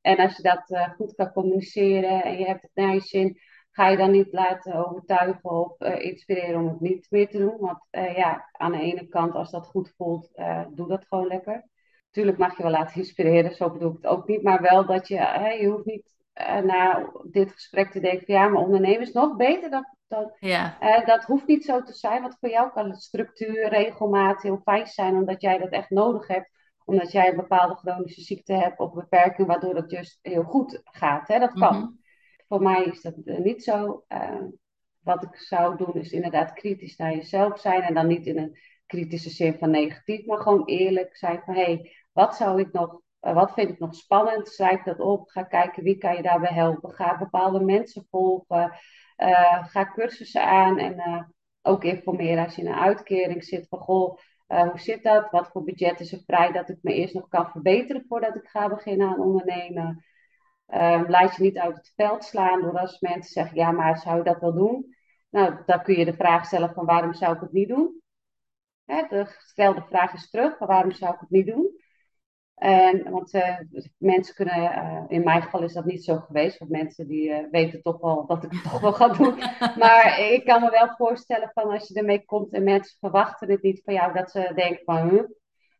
En 0.00 0.16
als 0.18 0.36
je 0.36 0.42
dat 0.42 0.92
goed 0.96 1.14
kan 1.14 1.32
communiceren 1.32 2.24
en 2.24 2.38
je 2.38 2.44
hebt 2.44 2.62
het 2.62 2.70
naar 2.74 2.94
je 2.94 3.00
zin, 3.00 3.38
ga 3.70 3.88
je 3.88 3.96
dan 3.96 4.10
niet 4.10 4.32
laten 4.32 4.86
overtuigen 4.86 5.50
of 5.50 5.80
uh, 5.80 6.04
inspireren 6.04 6.60
om 6.60 6.68
het 6.68 6.80
niet 6.80 7.06
meer 7.10 7.28
te 7.28 7.38
doen. 7.38 7.56
Want 7.58 7.78
ja, 7.90 8.48
aan 8.52 8.72
de 8.72 8.80
ene 8.80 9.08
kant, 9.08 9.34
als 9.34 9.50
dat 9.50 9.66
goed 9.66 9.92
voelt, 9.96 10.30
doe 10.70 10.88
dat 10.88 11.04
gewoon 11.08 11.26
lekker. 11.26 11.68
Tuurlijk 12.10 12.38
mag 12.38 12.56
je 12.56 12.62
wel 12.62 12.72
laten 12.72 12.96
inspireren, 13.00 13.54
zo 13.54 13.70
bedoel 13.70 13.90
ik 13.90 13.96
het 13.96 14.06
ook 14.06 14.26
niet. 14.26 14.42
Maar 14.42 14.62
wel 14.62 14.86
dat 14.86 15.08
je, 15.08 15.14
je 15.60 15.66
hoeft 15.66 15.84
niet 15.84 16.13
na 16.64 17.10
dit 17.30 17.52
gesprek 17.52 17.90
te 17.90 18.00
denken 18.00 18.26
van 18.26 18.34
ja, 18.34 18.48
maar 18.48 18.62
ondernemen 18.62 19.00
is 19.00 19.12
nog 19.12 19.36
beter 19.36 19.70
dan... 19.70 19.86
dan 20.06 20.32
ja. 20.38 20.76
dat 21.04 21.24
hoeft 21.24 21.46
niet 21.46 21.64
zo 21.64 21.82
te 21.82 21.92
zijn, 21.92 22.22
want 22.22 22.36
voor 22.40 22.48
jou 22.48 22.70
kan 22.72 22.90
het 22.90 23.02
structuur, 23.02 23.68
regelmaat 23.68 24.42
heel 24.42 24.60
fijn 24.64 24.86
zijn, 24.86 25.14
omdat 25.14 25.40
jij 25.40 25.58
dat 25.58 25.70
echt 25.70 25.90
nodig 25.90 26.26
hebt 26.26 26.52
omdat 26.86 27.12
jij 27.12 27.28
een 27.28 27.36
bepaalde 27.36 27.74
chronische 27.74 28.20
ziekte 28.20 28.52
hebt 28.52 28.78
of 28.78 28.92
beperking, 28.92 29.48
waardoor 29.48 29.74
het 29.74 29.90
juist 29.90 30.18
heel 30.22 30.42
goed 30.42 30.80
gaat. 30.84 31.28
Hè? 31.28 31.38
Dat 31.38 31.52
kan. 31.52 31.76
Mm 31.76 32.02
voor 32.48 32.62
mij 32.62 32.84
is 32.84 33.02
dat 33.02 33.14
eh, 33.24 33.38
niet 33.38 33.64
zo. 33.64 34.04
Uh, 34.08 34.42
wat 35.00 35.22
ik 35.22 35.36
zou 35.36 35.76
doen 35.76 35.94
is 35.94 36.12
inderdaad 36.12 36.52
kritisch 36.52 36.96
naar 36.96 37.14
jezelf 37.14 37.60
zijn. 37.60 37.82
En 37.82 37.94
dan 37.94 38.06
niet 38.06 38.26
in 38.26 38.38
een 38.38 38.58
kritische 38.86 39.30
zin 39.30 39.58
van 39.58 39.70
negatief, 39.70 40.26
maar 40.26 40.38
gewoon 40.38 40.64
eerlijk 40.64 41.16
zijn 41.16 41.42
van 41.44 41.54
hé, 41.54 41.62
hey, 41.62 41.92
wat 42.12 42.36
zou 42.36 42.60
ik 42.60 42.72
nog, 42.72 43.00
uh, 43.24 43.34
wat 43.34 43.52
vind 43.52 43.70
ik 43.70 43.78
nog 43.78 43.94
spannend? 43.94 44.48
Schrijf 44.48 44.82
dat 44.82 45.00
op. 45.00 45.28
Ga 45.28 45.42
kijken 45.42 45.82
wie 45.82 45.98
kan 45.98 46.16
je 46.16 46.22
daarbij 46.22 46.52
helpen. 46.52 46.90
Ga 46.90 47.18
bepaalde 47.18 47.60
mensen 47.60 48.06
volgen. 48.10 48.78
Uh, 49.16 49.64
ga 49.64 49.92
cursussen 49.92 50.44
aan 50.44 50.78
en 50.78 51.34
ook 51.62 51.84
informeren 51.84 52.44
als 52.44 52.54
je 52.54 52.62
in 52.62 52.68
een 52.68 52.78
uitkering 52.78 53.44
zit 53.44 53.68
van 53.68 53.78
goh. 53.78 54.18
hoe 54.46 54.78
zit 54.78 55.02
dat? 55.02 55.30
Wat 55.30 55.48
voor 55.48 55.64
budget 55.64 56.00
is 56.00 56.12
er 56.12 56.22
vrij 56.26 56.52
dat 56.52 56.68
ik 56.68 56.78
me 56.82 56.94
eerst 56.94 57.14
nog 57.14 57.28
kan 57.28 57.50
verbeteren 57.50 58.04
voordat 58.08 58.34
ik 58.34 58.48
ga 58.48 58.68
beginnen 58.68 59.08
aan 59.08 59.20
ondernemen? 59.20 60.04
Um, 60.66 61.10
laat 61.10 61.36
je 61.36 61.42
niet 61.42 61.58
uit 61.58 61.76
het 61.76 61.92
veld 61.96 62.24
slaan 62.24 62.60
door 62.60 62.78
als 62.78 63.00
mensen 63.00 63.32
zeggen, 63.32 63.56
ja, 63.56 63.70
maar 63.70 63.98
zou 63.98 64.16
je 64.16 64.22
dat 64.22 64.40
wel 64.40 64.52
doen? 64.52 64.94
Nou, 65.30 65.62
dan 65.66 65.82
kun 65.82 65.98
je 65.98 66.04
de 66.04 66.14
vraag 66.14 66.46
stellen 66.46 66.74
van 66.74 66.86
waarom 66.86 67.14
zou 67.14 67.34
ik 67.34 67.40
het 67.40 67.52
niet 67.52 67.68
doen? 67.68 68.02
Hè, 68.84 69.02
de, 69.08 69.26
stel 69.38 69.74
de 69.74 69.84
vraag 69.88 70.12
eens 70.12 70.30
terug, 70.30 70.56
van 70.56 70.66
waarom 70.66 70.92
zou 70.92 71.14
ik 71.14 71.20
het 71.20 71.30
niet 71.30 71.46
doen? 71.46 71.82
En, 72.54 73.10
want 73.10 73.34
uh, 73.34 73.58
mensen 73.98 74.34
kunnen, 74.34 74.58
uh, 74.58 75.02
in 75.08 75.24
mijn 75.24 75.42
geval 75.42 75.62
is 75.62 75.72
dat 75.72 75.84
niet 75.84 76.04
zo 76.04 76.18
geweest, 76.18 76.58
want 76.58 76.70
mensen 76.70 77.06
die 77.06 77.28
uh, 77.28 77.38
weten 77.50 77.82
toch 77.82 78.00
wel 78.00 78.26
dat 78.26 78.44
ik 78.44 78.52
het 78.52 78.62
toch 78.62 78.80
wel 78.80 78.92
ga 78.92 79.08
doen. 79.08 79.34
Maar 79.82 80.20
ik 80.20 80.44
kan 80.44 80.60
me 80.62 80.70
wel 80.70 80.94
voorstellen 80.96 81.50
van 81.54 81.70
als 81.70 81.88
je 81.88 81.94
ermee 81.94 82.24
komt 82.24 82.52
en 82.52 82.64
mensen 82.64 82.96
verwachten 83.00 83.50
het 83.50 83.62
niet 83.62 83.82
van 83.84 83.94
jou, 83.94 84.12
dat 84.12 84.30
ze 84.30 84.52
denken 84.54 84.82
van, 84.84 85.08
huh, 85.08 85.22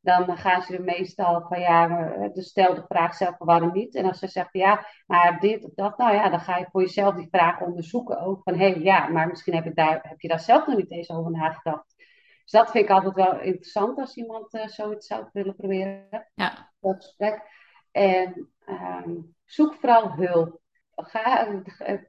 dan 0.01 0.37
gaan 0.37 0.62
ze 0.62 0.77
er 0.77 0.83
meestal 0.83 1.47
van 1.49 1.61
ja, 1.61 2.09
dus 2.33 2.49
stel 2.49 2.75
de 2.75 2.85
vraag 2.89 3.14
zelf 3.14 3.37
van 3.37 3.47
waarom 3.47 3.72
niet. 3.72 3.95
En 3.95 4.05
als 4.05 4.18
ze 4.18 4.29
zeggen 4.29 4.61
ja, 4.61 4.87
maar 5.07 5.41
dit 5.41 5.64
of 5.64 5.70
dat, 5.75 5.99
nou 5.99 6.14
ja, 6.14 6.29
dan 6.29 6.41
ga 6.41 6.57
je 6.57 6.66
voor 6.70 6.81
jezelf 6.81 7.14
die 7.14 7.29
vraag 7.31 7.61
onderzoeken 7.61 8.20
ook 8.20 8.43
van 8.43 8.55
hé, 8.55 8.70
hey, 8.70 8.81
ja, 8.81 9.09
maar 9.09 9.29
misschien 9.29 9.55
heb, 9.55 9.66
ik 9.66 9.77
daar, 9.77 10.01
heb 10.03 10.20
je 10.20 10.29
daar 10.29 10.41
zelf 10.41 10.66
nog 10.66 10.77
niet 10.77 10.91
eens 10.91 11.11
over 11.11 11.31
nagedacht. 11.31 11.94
Dus 12.45 12.53
dat 12.53 12.71
vind 12.71 12.85
ik 12.85 12.91
altijd 12.91 13.15
wel 13.15 13.41
interessant 13.41 13.99
als 13.99 14.17
iemand 14.17 14.55
uh, 14.55 14.67
zoiets 14.67 15.07
zou 15.07 15.29
willen 15.33 15.57
proberen. 15.57 16.31
Ja. 16.35 16.73
Dat 16.81 17.05
gesprek. 17.05 17.43
En 17.93 18.51
um, 18.67 19.35
zoek 19.45 19.75
vooral 19.75 20.13
hulp. 20.13 20.61
Ga, 20.95 21.49
uh, 21.49 22.01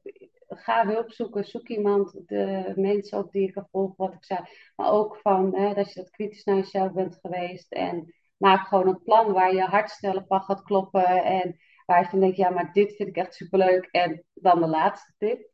ga 0.48 0.88
hulp 0.88 1.12
zoeken, 1.12 1.46
zoek 1.46 1.68
iemand, 1.68 2.28
de 2.28 2.74
mensen 2.76 3.18
op 3.18 3.32
die 3.32 3.42
je 3.42 3.52
kan 3.52 3.68
volgen, 3.72 3.96
wat 3.98 4.14
ik 4.14 4.26
zei. 4.26 4.40
Maar 4.76 4.92
ook 4.92 5.18
van 5.18 5.56
hè, 5.56 5.74
dat 5.74 5.94
je 5.94 6.00
dat 6.00 6.10
kritisch 6.10 6.44
naar 6.44 6.56
jezelf 6.56 6.92
bent 6.92 7.18
geweest. 7.22 7.72
En 7.72 8.14
maak 8.38 8.68
gewoon 8.68 8.88
een 8.88 9.04
plan 9.04 9.34
waar 9.34 9.54
je 9.54 9.64
hartstellen 9.64 10.26
van 10.28 10.42
gaat 10.42 10.64
kloppen. 10.64 11.24
En 11.24 11.58
waar 11.86 12.00
je 12.02 12.10
van 12.10 12.20
denkt, 12.20 12.38
ja, 12.38 12.50
maar 12.50 12.74
dit 12.74 12.96
vind 12.96 13.10
ik 13.10 13.18
echt 13.18 13.36
superleuk. 13.36 13.86
En 13.86 14.24
dan 14.34 14.60
de 14.60 14.68
laatste 14.68 15.14
tip. 15.18 15.50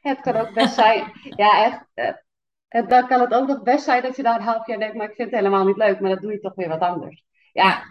Het 0.00 0.20
kan 0.20 0.36
ook 0.36 0.52
best 0.52 0.74
zijn, 0.84 1.12
ja, 1.36 1.64
echt. 1.64 2.12
Eh, 2.74 2.88
dan 2.88 3.06
kan 3.06 3.20
het 3.20 3.34
ook 3.34 3.48
nog 3.48 3.62
best 3.62 3.84
zijn 3.84 4.02
dat 4.02 4.16
je 4.16 4.22
na 4.22 4.36
een 4.36 4.42
half 4.42 4.66
jaar 4.66 4.78
denkt, 4.78 4.94
maar 4.94 5.08
ik 5.08 5.14
vind 5.14 5.30
het 5.30 5.38
helemaal 5.38 5.64
niet 5.64 5.76
leuk. 5.76 6.00
Maar 6.00 6.10
dan 6.10 6.20
doe 6.20 6.32
je 6.32 6.40
toch 6.40 6.54
weer 6.54 6.68
wat 6.68 6.80
anders. 6.80 7.24
Ja, 7.52 7.82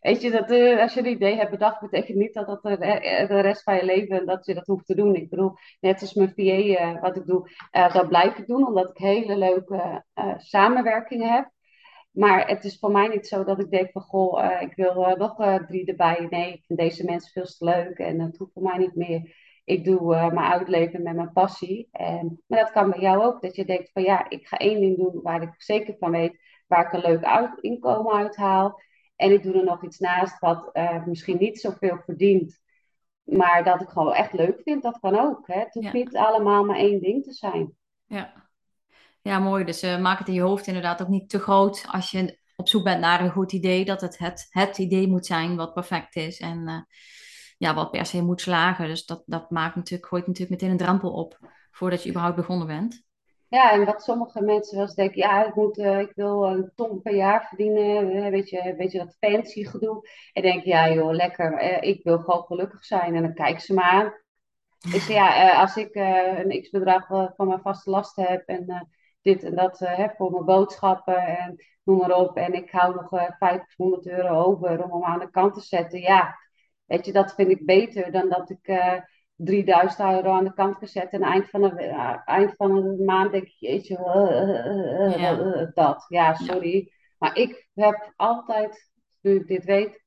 Weet 0.00 0.22
je, 0.22 0.30
dat, 0.30 0.50
uh, 0.50 0.80
als 0.80 0.94
je 0.94 1.00
een 1.00 1.06
idee 1.06 1.36
hebt 1.36 1.50
bedacht, 1.50 1.80
betekent 1.80 2.18
niet 2.18 2.34
dat 2.34 2.46
dat 2.46 2.62
de, 2.62 2.76
de, 3.28 3.40
rest 3.40 3.62
van 3.62 3.74
je 3.74 3.84
leven 3.84 4.26
dat 4.26 4.46
je 4.46 4.54
dat 4.54 4.66
hoeft 4.66 4.86
te 4.86 4.94
doen. 4.94 5.14
Ik 5.14 5.30
bedoel, 5.30 5.54
net 5.80 6.00
als 6.00 6.14
mijn 6.14 6.32
VA, 6.36 6.42
eh, 6.42 7.00
wat 7.00 7.16
ik 7.16 7.26
doe, 7.26 7.50
dat 7.70 8.08
blijf 8.08 8.36
ik 8.36 8.46
doen, 8.46 8.66
omdat 8.66 8.90
ik 8.90 8.96
hele 8.96 9.36
leuke 9.36 10.04
samenwerkingen 10.36 11.32
heb. 11.32 11.50
Maar 12.10 12.48
het 12.48 12.64
is 12.64 12.78
voor 12.78 12.90
mij 12.90 13.08
niet 13.08 13.26
zo 13.26 13.44
dat 13.44 13.60
ik 13.60 13.70
denk 13.70 13.90
van, 13.90 14.02
goh, 14.02 14.60
ik 14.60 14.72
wil 14.74 15.14
nog 15.16 15.36
drie 15.66 15.86
erbij. 15.86 16.26
Nee, 16.30 16.52
ik 16.52 16.64
vind 16.66 16.78
deze 16.78 17.04
mensen 17.04 17.32
veel 17.32 17.44
te 17.44 17.64
leuk 17.64 17.98
en 17.98 18.20
het 18.20 18.36
hoeft 18.36 18.52
voor 18.52 18.62
mij 18.62 18.78
niet 18.78 18.94
meer. 18.94 19.34
Ik 19.68 19.84
doe 19.84 20.30
mijn 20.32 20.52
uitleven 20.52 21.02
met 21.02 21.14
mijn 21.14 21.32
passie. 21.32 21.88
En, 21.92 22.42
maar 22.46 22.58
dat 22.58 22.70
kan 22.70 22.90
bij 22.90 23.00
jou 23.00 23.22
ook, 23.22 23.42
dat 23.42 23.56
je 23.56 23.64
denkt 23.64 23.90
van, 23.92 24.02
ja, 24.02 24.28
ik 24.28 24.46
ga 24.46 24.56
één 24.56 24.80
ding 24.80 24.96
doen 24.96 25.22
waar 25.22 25.42
ik 25.42 25.54
zeker 25.56 25.96
van 25.98 26.10
weet, 26.10 26.40
waar 26.66 26.86
ik 26.86 26.92
een 26.92 27.10
leuk 27.10 27.24
uit, 27.24 27.58
inkomen 27.60 28.12
uit 28.12 28.36
haal. 28.36 28.80
En 29.16 29.32
ik 29.32 29.42
doe 29.42 29.54
er 29.54 29.64
nog 29.64 29.84
iets 29.84 29.98
naast 29.98 30.38
wat 30.38 30.70
uh, 30.72 31.04
misschien 31.04 31.38
niet 31.38 31.60
zoveel 31.60 31.98
verdient. 32.04 32.60
Maar 33.22 33.64
dat 33.64 33.80
ik 33.80 33.88
gewoon 33.88 34.14
echt 34.14 34.32
leuk 34.32 34.60
vind, 34.62 34.82
dat 34.82 34.98
kan 34.98 35.18
ook. 35.18 35.46
Hè? 35.46 35.58
Het 35.58 35.74
hoeft 35.74 35.92
niet 35.92 36.16
allemaal 36.16 36.64
maar 36.64 36.76
één 36.76 37.00
ding 37.00 37.24
te 37.24 37.32
zijn. 37.32 37.76
Ja, 38.06 38.48
ja 39.22 39.38
mooi. 39.38 39.64
Dus 39.64 39.84
uh, 39.84 40.00
maak 40.00 40.18
het 40.18 40.28
in 40.28 40.34
je 40.34 40.40
hoofd 40.40 40.66
inderdaad 40.66 41.02
ook 41.02 41.08
niet 41.08 41.30
te 41.30 41.38
groot 41.38 41.86
als 41.90 42.10
je 42.10 42.38
op 42.56 42.68
zoek 42.68 42.84
bent 42.84 43.00
naar 43.00 43.20
een 43.20 43.30
goed 43.30 43.52
idee. 43.52 43.84
Dat 43.84 44.00
het 44.00 44.18
het, 44.18 44.46
het 44.50 44.78
idee 44.78 45.08
moet 45.08 45.26
zijn 45.26 45.56
wat 45.56 45.74
perfect 45.74 46.16
is 46.16 46.40
en 46.40 46.86
ja, 47.58 47.74
wat 47.74 47.90
per 47.90 48.06
se 48.06 48.22
moet 48.22 48.40
slagen. 48.40 48.86
Dus 48.86 49.06
dat, 49.06 49.22
dat 49.26 49.50
maakt 49.50 49.76
natuurlijk, 49.76 50.08
gooit 50.08 50.26
natuurlijk 50.26 50.60
meteen 50.60 50.70
een 50.70 50.84
drempel 50.84 51.12
op 51.12 51.38
voordat 51.70 52.02
je 52.02 52.08
überhaupt 52.08 52.36
begonnen 52.36 52.66
bent. 52.66 53.06
Ja, 53.48 53.72
en 53.72 53.84
wat 53.84 54.02
sommige 54.02 54.42
mensen 54.42 54.76
wel 54.76 54.84
eens 54.84 54.94
denken, 54.94 55.18
ja, 55.18 55.46
ik, 55.46 55.54
moet, 55.54 55.78
uh, 55.78 56.00
ik 56.00 56.12
wil 56.14 56.44
een 56.44 56.72
ton 56.74 57.02
per 57.02 57.14
jaar 57.14 57.46
verdienen, 57.48 58.30
weet 58.30 58.48
je, 58.48 58.74
weet 58.76 58.92
je 58.92 58.98
dat 58.98 59.16
fancy 59.20 59.64
gedoe. 59.64 60.08
En 60.32 60.42
denk 60.42 60.64
ja 60.64 60.92
joh, 60.92 61.12
lekker, 61.12 61.62
uh, 61.62 61.88
ik 61.88 62.02
wil 62.02 62.18
gewoon 62.18 62.44
gelukkig 62.44 62.84
zijn. 62.84 63.14
En 63.14 63.22
dan 63.22 63.34
kijken 63.34 63.60
ze 63.60 63.74
me 63.74 63.82
aan. 63.82 64.12
Zeg, 64.78 65.08
ja, 65.08 65.60
als 65.60 65.76
ik 65.76 65.94
een 65.94 66.62
x-bedrag 66.62 67.06
van 67.06 67.48
mijn 67.48 67.60
vaste 67.60 67.90
lasten 67.90 68.24
heb 68.24 68.46
en 68.46 68.88
dit 69.22 69.44
en 69.44 69.54
dat 69.54 69.78
heb 69.78 70.16
voor 70.16 70.30
mijn 70.30 70.44
boodschappen 70.44 71.16
en 71.16 71.64
noem 71.84 71.98
maar 71.98 72.16
op. 72.16 72.36
En 72.36 72.54
ik 72.54 72.70
hou 72.70 72.94
nog 72.94 73.08
500 73.38 74.06
euro 74.06 74.44
over 74.44 74.84
om 74.84 74.92
hem 74.92 75.04
aan 75.04 75.18
de 75.18 75.30
kant 75.30 75.54
te 75.54 75.60
zetten. 75.60 76.00
Ja, 76.00 76.36
weet 76.88 77.06
je, 77.06 77.12
dat 77.12 77.34
vind 77.34 77.50
ik 77.50 77.66
beter 77.66 78.12
dan 78.12 78.28
dat 78.28 78.50
ik 78.50 78.66
3000 79.38 80.00
euro 80.00 80.32
aan 80.32 80.44
de 80.44 80.54
kant 80.54 80.76
gezet. 80.76 81.10
En 81.10 81.22
eind 81.22 81.50
van 81.50 81.60
de, 81.60 81.84
uh, 81.84 82.16
eind 82.24 82.54
van 82.56 82.74
de 82.74 83.02
maand 83.04 83.32
denk 83.32 83.46
je, 83.46 83.66
jeetje, 83.66 83.94
uh, 83.96 85.20
ja. 85.20 85.70
dat. 85.74 86.04
Ja, 86.08 86.34
sorry. 86.34 86.92
Maar 87.18 87.36
ik 87.36 87.68
heb 87.74 88.12
altijd, 88.16 88.90
nu 89.20 89.34
ik 89.34 89.46
dit 89.46 89.64
weet, 89.64 90.04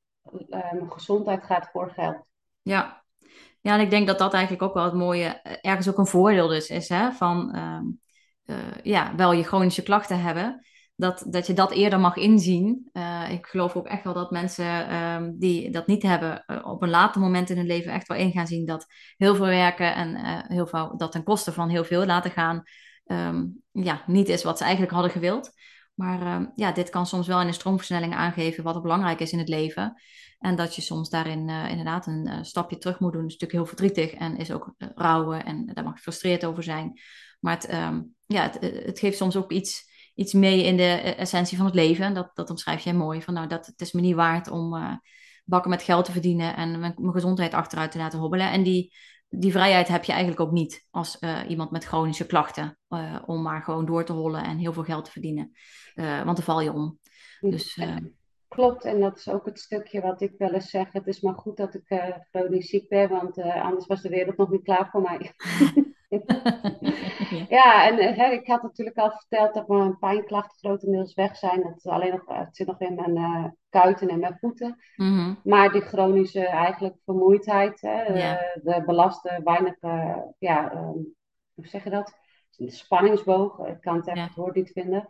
mijn 0.48 0.92
gezondheid 0.92 1.44
gaat 1.44 1.68
voor 1.72 1.90
geld. 1.90 2.24
Ja. 2.62 3.04
ja, 3.60 3.74
en 3.74 3.80
ik 3.80 3.90
denk 3.90 4.06
dat 4.06 4.18
dat 4.18 4.32
eigenlijk 4.32 4.62
ook 4.62 4.74
wel 4.74 4.84
het 4.84 4.94
mooie, 4.94 5.40
ergens 5.60 5.88
ook 5.88 5.98
een 5.98 6.06
voordeel 6.06 6.48
dus 6.48 6.70
is, 6.70 6.88
hè? 6.88 7.12
van 7.12 7.56
ja, 8.82 9.14
wel 9.16 9.32
je 9.32 9.42
chronische 9.42 9.82
klachten 9.82 10.20
hebben 10.20 10.66
dat, 11.02 11.24
dat 11.26 11.46
je 11.46 11.52
dat 11.52 11.72
eerder 11.72 12.00
mag 12.00 12.16
inzien. 12.16 12.90
Uh, 12.92 13.30
ik 13.30 13.46
geloof 13.46 13.76
ook 13.76 13.86
echt 13.86 14.04
wel 14.04 14.12
dat 14.12 14.30
mensen 14.30 14.94
um, 14.94 15.38
die 15.38 15.70
dat 15.70 15.86
niet 15.86 16.02
hebben, 16.02 16.44
uh, 16.46 16.66
op 16.66 16.82
een 16.82 16.90
later 16.90 17.20
moment 17.20 17.50
in 17.50 17.56
hun 17.56 17.66
leven 17.66 17.92
echt 17.92 18.08
wel 18.08 18.18
in 18.18 18.32
gaan 18.32 18.46
zien 18.46 18.66
dat 18.66 18.86
heel 19.16 19.34
veel 19.34 19.46
werken 19.46 19.94
en 19.94 20.16
uh, 20.16 20.38
heel 20.42 20.66
veel, 20.66 20.96
dat 20.96 21.12
ten 21.12 21.22
koste 21.22 21.52
van 21.52 21.68
heel 21.68 21.84
veel 21.84 22.06
laten 22.06 22.30
gaan, 22.30 22.62
um, 23.06 23.62
ja, 23.72 24.02
niet 24.06 24.28
is 24.28 24.42
wat 24.42 24.58
ze 24.58 24.62
eigenlijk 24.62 24.92
hadden 24.92 25.10
gewild. 25.10 25.50
Maar 25.94 26.34
um, 26.36 26.52
ja, 26.54 26.72
dit 26.72 26.90
kan 26.90 27.06
soms 27.06 27.26
wel 27.26 27.40
in 27.40 27.46
een 27.46 27.54
stroomversnelling 27.54 28.14
aangeven 28.14 28.64
wat 28.64 28.74
er 28.74 28.82
belangrijk 28.82 29.20
is 29.20 29.32
in 29.32 29.38
het 29.38 29.48
leven. 29.48 30.00
En 30.38 30.56
dat 30.56 30.74
je 30.74 30.82
soms 30.82 31.10
daarin 31.10 31.48
inderdaad 31.48 32.06
een 32.06 32.44
stapje 32.44 32.78
terug 32.78 33.00
moet 33.00 33.12
doen. 33.12 33.26
is 33.26 33.32
natuurlijk 33.32 33.52
heel 33.52 33.76
verdrietig 33.76 34.12
en 34.12 34.36
is 34.36 34.52
ook 34.52 34.74
rouwen 34.94 35.44
en 35.44 35.66
daar 35.66 35.84
mag 35.84 35.92
je 35.92 35.98
gefrustreerd 35.98 36.44
over 36.44 36.62
zijn. 36.62 37.00
Maar 37.40 37.54
het, 37.54 37.68
ja, 38.26 38.50
het 38.60 38.98
geeft 38.98 39.16
soms 39.16 39.36
ook 39.36 39.52
iets 39.52 39.91
iets 40.14 40.32
mee 40.32 40.64
in 40.64 40.76
de 40.76 40.82
eh, 40.82 41.18
essentie 41.18 41.56
van 41.56 41.66
het 41.66 41.74
leven. 41.74 42.14
Dat, 42.14 42.30
dat 42.34 42.50
omschrijf 42.50 42.80
jij 42.80 42.94
mooi. 42.94 43.22
Van 43.22 43.34
nou, 43.34 43.46
dat, 43.46 43.66
het 43.66 43.80
is 43.80 43.92
me 43.92 44.00
niet 44.00 44.14
waard 44.14 44.50
om 44.50 44.74
uh, 44.74 44.92
bakken 45.44 45.70
met 45.70 45.82
geld 45.82 46.04
te 46.04 46.12
verdienen 46.12 46.56
en 46.56 46.80
mijn, 46.80 46.94
mijn, 46.96 47.12
gezondheid 47.12 47.54
achteruit 47.54 47.90
te 47.90 47.98
laten 47.98 48.18
hobbelen. 48.18 48.50
En 48.50 48.62
die, 48.62 48.94
die 49.28 49.52
vrijheid 49.52 49.88
heb 49.88 50.04
je 50.04 50.12
eigenlijk 50.12 50.40
ook 50.40 50.52
niet 50.52 50.86
als 50.90 51.16
uh, 51.20 51.38
iemand 51.48 51.70
met 51.70 51.84
chronische 51.84 52.26
klachten. 52.26 52.78
Uh, 52.88 53.18
om 53.26 53.42
maar 53.42 53.62
gewoon 53.62 53.86
door 53.86 54.04
te 54.04 54.12
hollen 54.12 54.44
en 54.44 54.58
heel 54.58 54.72
veel 54.72 54.84
geld 54.84 55.04
te 55.04 55.10
verdienen. 55.10 55.52
want 55.94 56.36
dan 56.36 56.42
val 56.42 56.60
je 56.60 56.72
om. 56.72 56.98
Dus, 57.40 57.78
klopt. 58.52 58.84
En 58.84 59.00
dat 59.00 59.18
is 59.18 59.28
ook 59.28 59.46
het 59.46 59.58
stukje 59.58 60.00
wat 60.00 60.20
ik 60.20 60.34
wel 60.38 60.52
eens 60.52 60.70
zeg. 60.70 60.92
Het 60.92 61.06
is 61.06 61.20
maar 61.20 61.34
goed 61.34 61.56
dat 61.56 61.74
ik 61.74 61.90
uh, 61.90 62.04
chronisch 62.30 62.68
ziek 62.68 62.88
ben, 62.88 63.08
want 63.08 63.38
uh, 63.38 63.64
anders 63.64 63.86
was 63.86 64.02
de 64.02 64.08
wereld 64.08 64.36
nog 64.36 64.50
niet 64.50 64.62
klaar 64.62 64.88
voor 64.90 65.02
mij. 65.02 65.32
ja, 67.48 67.88
en 67.88 68.14
hè, 68.14 68.30
ik 68.30 68.46
had 68.46 68.62
natuurlijk 68.62 68.98
al 68.98 69.10
verteld 69.10 69.54
dat 69.54 69.68
mijn 69.68 69.98
pijnklachten 69.98 70.58
grotendeels 70.58 71.14
weg 71.14 71.36
zijn. 71.36 71.62
Dat 71.62 71.92
alleen 71.92 72.10
nog, 72.10 72.22
het 72.26 72.56
zit 72.56 72.66
nog 72.66 72.80
in 72.80 72.94
mijn 72.94 73.16
uh, 73.16 73.44
kuiten 73.68 74.08
en 74.08 74.20
mijn 74.20 74.38
voeten. 74.40 74.76
Mhm. 74.96 75.34
Maar 75.44 75.72
die 75.72 75.80
chronische 75.80 76.46
eigenlijk 76.46 76.96
vermoeidheid, 77.04 77.80
hè, 77.80 78.02
Ja. 78.02 78.38
de 78.62 78.82
belasten 78.86 79.44
weinig, 79.44 79.76
ja, 80.38 80.72
um, 80.72 81.14
hoe 81.54 81.66
zeg 81.66 81.84
je 81.84 81.90
dat? 81.90 82.14
De 82.56 82.70
spanningsboog, 82.70 83.66
ik 83.66 83.80
kan 83.80 83.96
het 83.96 84.06
echt 84.06 84.16
Ja. 84.16 84.24
het 84.24 84.34
woord 84.34 84.54
niet 84.54 84.70
vinden. 84.72 85.08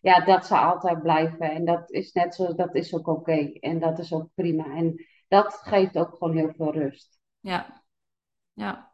Ja, 0.00 0.20
dat 0.20 0.46
zal 0.46 0.58
altijd 0.58 1.02
blijven. 1.02 1.50
En 1.50 1.64
dat 1.64 1.90
is 1.90 2.12
net 2.12 2.34
zo, 2.34 2.54
dat 2.54 2.74
is 2.74 2.94
ook 2.94 3.06
oké. 3.06 3.52
En 3.60 3.78
dat 3.78 3.98
is 3.98 4.12
ook 4.12 4.28
prima. 4.34 4.64
En 4.76 5.04
dat 5.28 5.54
geeft 5.54 5.98
ook 5.98 6.16
gewoon 6.16 6.36
heel 6.36 6.52
veel 6.56 6.72
rust. 6.72 7.18
Ja. 7.40 7.82
Ja. 8.52 8.93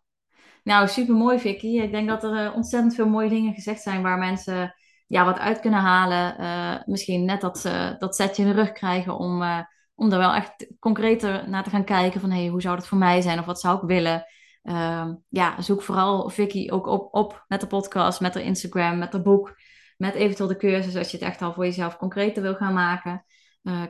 Nou, 0.70 0.88
super 0.88 1.14
mooi, 1.14 1.38
Vicky. 1.38 1.66
Ik 1.66 1.90
denk 1.90 2.08
dat 2.08 2.24
er 2.24 2.46
eh, 2.46 2.54
ontzettend 2.54 2.94
veel 2.94 3.08
mooie 3.08 3.28
dingen 3.28 3.54
gezegd 3.54 3.82
zijn 3.82 4.02
waar 4.02 4.18
mensen 4.18 4.74
ja, 5.06 5.24
wat 5.24 5.38
uit 5.38 5.60
kunnen 5.60 5.80
halen. 5.80 6.38
Eh, 6.38 6.86
misschien 6.86 7.24
net 7.24 7.40
dat, 7.40 7.58
ze 7.58 7.96
dat 7.98 8.16
zetje 8.16 8.42
in 8.42 8.48
de 8.48 8.54
rug 8.54 8.72
krijgen 8.72 9.18
om, 9.18 9.42
eh, 9.42 9.58
om 9.94 10.12
er 10.12 10.18
wel 10.18 10.34
echt 10.34 10.66
concreter 10.78 11.48
naar 11.48 11.64
te 11.64 11.70
gaan 11.70 11.84
kijken 11.84 12.20
van 12.20 12.30
hey, 12.30 12.46
hoe 12.46 12.60
zou 12.60 12.76
dat 12.76 12.86
voor 12.86 12.98
mij 12.98 13.20
zijn 13.20 13.38
of 13.38 13.44
wat 13.44 13.60
zou 13.60 13.76
ik 13.76 13.82
willen. 13.82 14.24
Ehm, 14.62 15.14
ja, 15.28 15.60
zoek 15.62 15.82
vooral 15.82 16.28
Vicky 16.28 16.68
ook 16.70 16.86
op, 16.86 17.14
op 17.14 17.44
met 17.48 17.60
de 17.60 17.66
podcast, 17.66 18.20
met 18.20 18.32
de 18.32 18.42
Instagram, 18.42 18.98
met 18.98 19.12
het 19.12 19.22
boek, 19.22 19.56
met 19.96 20.14
eventueel 20.14 20.48
de 20.48 20.56
cursus 20.56 20.96
als 20.96 21.10
je 21.10 21.16
het 21.16 21.26
echt 21.26 21.42
al 21.42 21.52
voor 21.52 21.64
jezelf 21.64 21.96
concreter 21.96 22.42
wil 22.42 22.54
gaan 22.54 22.74
maken. 22.74 23.24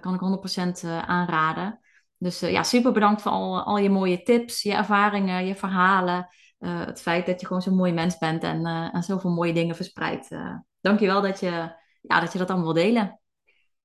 Kan 0.00 0.14
ik 0.14 0.20
100% 0.20 0.84
eh, 0.84 0.98
aanraden. 0.98 1.80
Dus 2.18 2.40
ja, 2.40 2.62
super 2.62 2.92
bedankt 2.92 3.22
voor 3.22 3.32
al, 3.32 3.62
al 3.62 3.78
je 3.78 3.90
mooie 3.90 4.22
tips, 4.22 4.62
je 4.62 4.74
ervaringen, 4.74 5.46
je 5.46 5.54
verhalen. 5.54 6.28
Eh, 6.60 6.86
het 6.86 7.00
feit 7.00 7.26
dat 7.26 7.40
je 7.40 7.46
gewoon 7.46 7.62
zo'n 7.62 7.76
mooi 7.76 7.92
mens 7.92 8.18
bent 8.18 8.42
en, 8.42 8.66
eh, 8.66 8.94
en 8.94 9.02
zoveel 9.02 9.30
mooie 9.30 9.52
dingen 9.52 9.76
verspreidt. 9.76 10.30
Uh, 10.30 10.56
dankjewel 10.80 11.22
dat 11.22 11.40
je, 11.40 11.72
ja, 12.00 12.20
dat 12.20 12.32
je 12.32 12.38
dat 12.38 12.48
allemaal 12.48 12.74
wil 12.74 12.82
delen. 12.82 13.20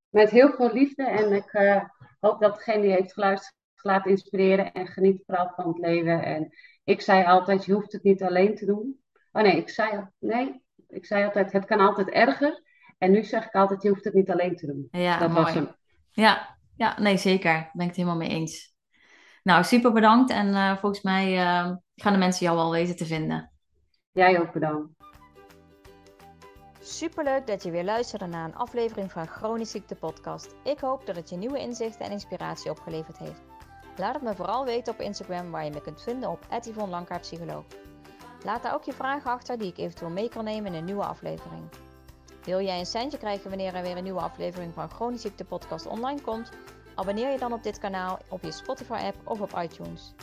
Met 0.10 0.30
heel 0.30 0.54
veel 0.54 0.74
liefde 0.74 1.04
en 1.04 1.34
ik 1.34 1.54
uh, 1.54 1.84
hoop 2.20 2.40
dat 2.40 2.56
degene 2.56 2.82
die 2.82 2.92
heeft 2.92 3.14
geluisterd 3.14 3.56
laat 3.76 4.06
inspireren 4.06 4.72
en 4.72 4.88
geniet 4.88 5.24
vooral 5.26 5.52
van 5.56 5.68
het 5.68 5.78
leven. 5.78 6.24
En 6.24 6.54
ik 6.84 7.02
zei 7.02 7.26
altijd, 7.26 7.66
je 7.66 7.74
hoeft 7.74 7.92
het 7.92 8.04
niet 8.04 8.24
alleen 8.24 8.56
te 8.56 8.66
doen. 8.66 9.00
Oh 9.32 9.42
nee, 9.42 9.58
ik 9.58 9.70
zei, 9.70 10.08
nee, 10.20 10.64
ik 10.88 11.06
zei 11.06 11.26
altijd, 11.26 11.52
het 11.52 11.66
kan 11.66 11.80
altijd 11.80 12.10
erger. 12.10 12.64
En 12.98 13.12
nu 13.12 13.24
zeg 13.24 13.46
ik 13.46 13.54
altijd, 13.54 13.82
je 13.82 13.90
hoeft 13.90 14.04
het 14.04 14.14
niet 14.14 14.32
alleen 14.32 14.56
te 14.56 14.66
doen. 14.66 14.88
Ja, 14.92 15.20
dat 15.20 15.30
mooi. 15.30 15.44
was 15.44 15.54
hem. 15.54 15.76
Ja, 16.12 16.58
ja, 16.76 17.00
nee, 17.00 17.18
zeker. 17.18 17.54
Daar 17.54 17.70
ben 17.74 17.82
ik 17.82 17.88
het 17.88 17.96
helemaal 17.96 18.18
mee 18.18 18.30
eens. 18.30 18.74
Nou, 19.44 19.64
super 19.64 19.92
bedankt. 19.92 20.32
En 20.32 20.48
uh, 20.48 20.78
volgens 20.78 21.02
mij 21.02 21.34
uh, 21.34 21.72
gaan 21.96 22.14
de 22.14 22.20
mensen 22.20 22.46
jou 22.46 22.58
wel 22.58 22.72
weten 22.72 22.96
te 22.96 23.06
vinden. 23.06 23.52
Jij 24.12 24.40
ook 24.40 24.52
bedankt. 24.54 24.94
Superleuk 26.80 27.48
dat 27.48 27.64
je 27.64 27.72
weer 27.72 27.84
luisterde 27.84 28.26
naar 28.26 28.46
een 28.46 28.56
aflevering 28.56 29.12
van 29.12 29.28
Chronisch 29.28 29.72
Ziekte 29.72 29.96
Podcast. 29.96 30.56
Ik 30.64 30.80
hoop 30.80 31.06
dat 31.06 31.16
het 31.16 31.30
je 31.30 31.36
nieuwe 31.36 31.60
inzichten 31.60 32.06
en 32.06 32.12
inspiratie 32.12 32.72
opgeleverd 32.72 33.18
heeft. 33.18 33.42
Laat 33.98 34.14
het 34.14 34.24
me 34.24 34.36
vooral 34.36 34.66
weten 34.66 34.94
op 34.94 35.00
Instagram 35.00 35.52
waar 35.52 35.66
je 35.66 35.72
me 35.72 35.82
kunt 35.82 36.02
vinden 36.02 36.30
op 36.30 36.46
Yvonne 36.62 37.20
Psycholoog. 37.20 37.64
Laat 38.44 38.64
daar 38.64 38.74
ook 38.74 38.84
je 38.84 38.94
vragen 38.94 39.32
achter 39.32 39.58
die 39.58 39.68
ik 39.68 39.78
eventueel 39.78 40.12
mee 40.12 40.30
kan 40.30 40.44
nemen 40.44 40.72
in 40.72 40.78
een 40.78 40.86
nieuwe 40.86 41.06
aflevering. 41.06 41.64
Wil 42.44 42.62
jij 42.62 42.80
een 42.80 42.86
centje 42.86 43.18
krijgen 43.18 43.50
wanneer 43.50 43.76
er 43.76 43.84
weer 43.84 43.98
een 43.98 44.04
nieuwe 44.04 44.22
aflevering 44.22 44.74
van 44.74 44.90
Chronisch 44.90 45.22
Ziekte 45.22 45.46
Podcast 45.46 45.86
online 45.86 46.22
komt? 46.22 46.50
Abonneer 46.96 47.32
je 47.32 47.38
dan 47.38 47.54
op 47.54 47.64
dit 47.64 47.80
kanaal 47.80 48.20
op 48.30 48.44
je 48.44 48.52
Spotify 48.52 49.00
app 49.04 49.28
of 49.28 49.42
op 49.42 49.60
iTunes. 49.62 50.14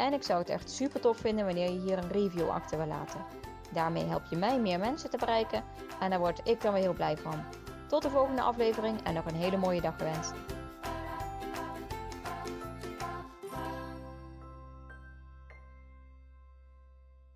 En 0.00 0.12
ik 0.12 0.22
zou 0.22 0.38
het 0.38 0.48
echt 0.48 0.70
super 0.70 1.00
tof 1.00 1.16
vinden 1.16 1.44
wanneer 1.44 1.70
je 1.70 1.80
hier 1.80 1.98
een 1.98 2.12
review 2.12 2.48
achter 2.48 2.78
wil 2.78 2.86
laten. 2.86 3.24
Daarmee 3.72 4.04
help 4.04 4.22
je 4.30 4.36
mij 4.36 4.60
meer 4.60 4.78
mensen 4.78 5.10
te 5.10 5.16
bereiken 5.16 5.64
en 6.00 6.10
daar 6.10 6.18
word 6.18 6.40
ik 6.44 6.60
dan 6.60 6.72
weer 6.72 6.82
heel 6.82 6.92
blij 6.92 7.16
van. 7.16 7.44
Tot 7.88 8.02
de 8.02 8.10
volgende 8.10 8.42
aflevering 8.42 9.02
en 9.02 9.14
nog 9.14 9.24
een 9.24 9.34
hele 9.34 9.56
mooie 9.56 9.80
dag 9.80 9.96
gewenst. 9.96 10.32